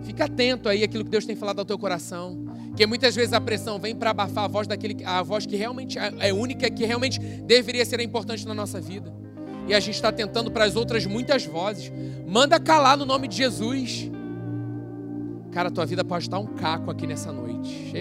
Fica 0.04 0.26
atento 0.26 0.68
aí 0.68 0.84
àquilo 0.84 1.06
que 1.06 1.10
Deus 1.10 1.26
tem 1.26 1.36
falado 1.36 1.60
ao 1.60 1.66
teu 1.66 1.78
coração. 1.78 2.44
Porque 2.68 2.86
muitas 2.86 3.16
vezes 3.16 3.34
a 3.34 3.40
pressão 3.40 3.80
vem 3.80 3.96
para 3.96 4.10
abafar 4.10 4.44
a 4.44 4.48
voz 4.48 4.68
daquele, 4.68 5.04
a 5.06 5.22
voz 5.22 5.46
que 5.46 5.56
realmente 5.56 5.98
é, 5.98 6.12
é 6.20 6.34
única, 6.34 6.70
que 6.70 6.86
realmente 6.86 7.20
deveria 7.20 7.86
ser 7.86 8.00
importante 8.02 8.46
na 8.46 8.54
nossa 8.54 8.82
vida. 8.82 9.23
E 9.68 9.74
a 9.74 9.80
gente 9.80 9.96
está 9.96 10.12
tentando 10.12 10.52
para 10.52 10.66
as 10.66 10.76
outras 10.76 11.06
muitas 11.06 11.46
vozes. 11.46 11.92
Manda 12.28 12.60
calar 12.60 12.98
no 12.98 13.06
nome 13.06 13.28
de 13.28 13.38
Jesus. 13.38 14.12
Cara, 15.52 15.70
tua 15.70 15.86
vida 15.86 16.04
pode 16.04 16.26
estar 16.26 16.40
um 16.40 16.48
caco 16.48 16.90
aqui 16.90 17.06
nessa 17.06 17.32
noite. 17.32 17.92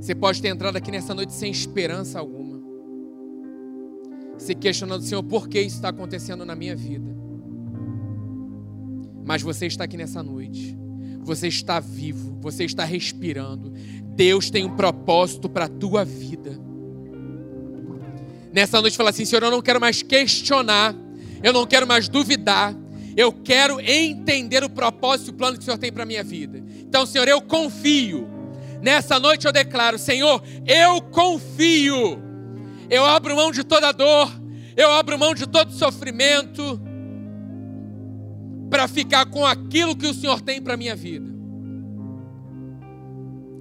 Você 0.00 0.14
pode 0.14 0.42
ter 0.42 0.48
entrado 0.48 0.76
aqui 0.76 0.90
nessa 0.90 1.14
noite 1.14 1.32
sem 1.32 1.50
esperança 1.50 2.18
alguma. 2.18 2.60
Se 4.36 4.54
questionando, 4.54 5.02
Senhor, 5.04 5.22
por 5.22 5.48
que 5.48 5.60
isso 5.60 5.76
está 5.76 5.88
acontecendo 5.88 6.44
na 6.44 6.56
minha 6.56 6.74
vida? 6.74 7.16
Mas 9.24 9.40
você 9.40 9.66
está 9.66 9.84
aqui 9.84 9.96
nessa 9.96 10.22
noite. 10.22 10.76
Você 11.22 11.46
está 11.46 11.78
vivo, 11.78 12.36
você 12.40 12.64
está 12.64 12.84
respirando. 12.84 13.72
Deus 14.14 14.50
tem 14.50 14.64
um 14.64 14.76
propósito 14.76 15.48
para 15.48 15.64
a 15.64 15.68
tua 15.68 16.04
vida. 16.04 16.58
Nessa 18.52 18.80
noite 18.80 18.96
fala 18.96 19.10
assim, 19.10 19.24
Senhor, 19.24 19.42
eu 19.42 19.50
não 19.50 19.62
quero 19.62 19.80
mais 19.80 20.02
questionar, 20.02 20.94
eu 21.42 21.52
não 21.52 21.66
quero 21.66 21.86
mais 21.86 22.08
duvidar, 22.08 22.74
eu 23.16 23.32
quero 23.32 23.80
entender 23.80 24.62
o 24.62 24.68
propósito 24.68 25.28
e 25.28 25.30
o 25.30 25.34
plano 25.34 25.56
que 25.56 25.62
o 25.62 25.64
Senhor 25.64 25.78
tem 25.78 25.90
para 25.90 26.02
a 26.02 26.06
minha 26.06 26.22
vida. 26.22 26.62
Então, 26.80 27.06
Senhor, 27.06 27.26
eu 27.26 27.40
confio. 27.40 28.28
Nessa 28.82 29.18
noite 29.18 29.46
eu 29.46 29.52
declaro, 29.52 29.98
Senhor, 29.98 30.42
eu 30.66 31.00
confio. 31.00 32.20
Eu 32.90 33.06
abro 33.06 33.34
mão 33.34 33.50
de 33.50 33.64
toda 33.64 33.92
dor, 33.92 34.30
eu 34.76 34.90
abro 34.92 35.18
mão 35.18 35.34
de 35.34 35.46
todo 35.46 35.72
sofrimento 35.72 36.80
para 38.68 38.86
ficar 38.86 39.26
com 39.26 39.46
aquilo 39.46 39.96
que 39.96 40.06
o 40.06 40.14
Senhor 40.14 40.40
tem 40.42 40.60
para 40.60 40.74
a 40.74 40.76
minha 40.76 40.94
vida. 40.94 41.31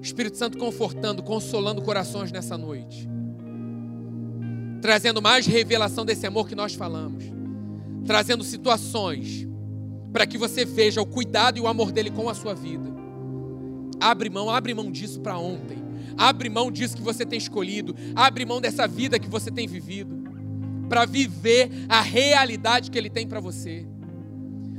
Espírito 0.01 0.37
Santo 0.37 0.57
confortando, 0.57 1.21
consolando 1.21 1.81
corações 1.81 2.31
nessa 2.31 2.57
noite. 2.57 3.07
Trazendo 4.81 5.21
mais 5.21 5.45
revelação 5.45 6.03
desse 6.03 6.25
amor 6.25 6.47
que 6.47 6.55
nós 6.55 6.73
falamos. 6.73 7.23
Trazendo 8.05 8.43
situações 8.43 9.47
para 10.11 10.25
que 10.25 10.37
você 10.37 10.65
veja 10.65 11.01
o 11.01 11.05
cuidado 11.05 11.57
e 11.57 11.61
o 11.61 11.67
amor 11.67 11.91
dele 11.91 12.09
com 12.09 12.27
a 12.27 12.33
sua 12.33 12.55
vida. 12.55 12.89
Abre 13.99 14.29
mão, 14.29 14.49
abre 14.49 14.73
mão 14.73 14.91
disso 14.91 15.21
para 15.21 15.37
ontem. 15.37 15.77
Abre 16.17 16.49
mão 16.49 16.71
disso 16.71 16.97
que 16.97 17.03
você 17.03 17.23
tem 17.23 17.37
escolhido. 17.37 17.95
Abre 18.15 18.43
mão 18.43 18.59
dessa 18.59 18.87
vida 18.87 19.19
que 19.19 19.29
você 19.29 19.51
tem 19.51 19.67
vivido. 19.67 20.19
Para 20.89 21.05
viver 21.05 21.69
a 21.87 22.01
realidade 22.01 22.89
que 22.89 22.97
ele 22.97 23.09
tem 23.09 23.27
para 23.27 23.39
você. 23.39 23.85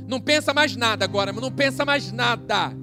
Não 0.05 0.19
pensa 0.19 0.53
mais 0.53 0.75
nada 0.75 1.05
agora, 1.05 1.31
não 1.31 1.51
pensa 1.51 1.85
mais 1.85 2.11
nada. 2.11 2.82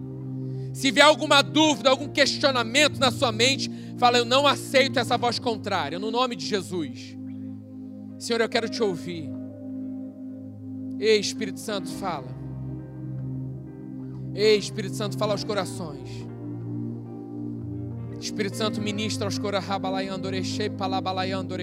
Se 0.81 0.91
vier 0.91 1.05
alguma 1.05 1.43
dúvida, 1.43 1.91
algum 1.91 2.09
questionamento 2.09 2.99
na 2.99 3.11
sua 3.11 3.31
mente, 3.31 3.71
fala: 3.99 4.17
Eu 4.17 4.25
não 4.25 4.47
aceito 4.47 4.99
essa 4.99 5.19
voz 5.19 5.39
contrária, 5.39 5.99
no 5.99 6.11
nome 6.11 6.35
de 6.35 6.47
Jesus. 6.47 7.19
Senhor, 8.19 8.41
eu 8.41 8.49
quero 8.49 8.67
te 8.67 8.83
ouvir. 8.83 9.31
Ei, 10.99 11.21
Espírito 11.21 11.61
Santo, 11.61 11.87
fala. 11.91 12.35
Ei, 14.35 14.57
Espírito 14.57 14.97
Santo, 14.97 15.19
fala 15.19 15.35
aos 15.35 15.45
corações. 15.45 16.09
Espírito 18.19 18.57
Santo, 18.57 18.81
ministra 18.81 19.27
aos 19.27 19.37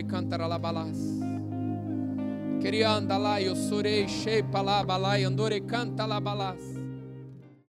cantaralabalas. 0.03 0.95
Queria 2.61 2.91
andar 2.91 3.17
lá, 3.17 3.41
eu 3.41 3.55
sorei, 3.55 4.07
shepalabalayandore, 4.07 5.59
cantalabalas. 5.61 6.76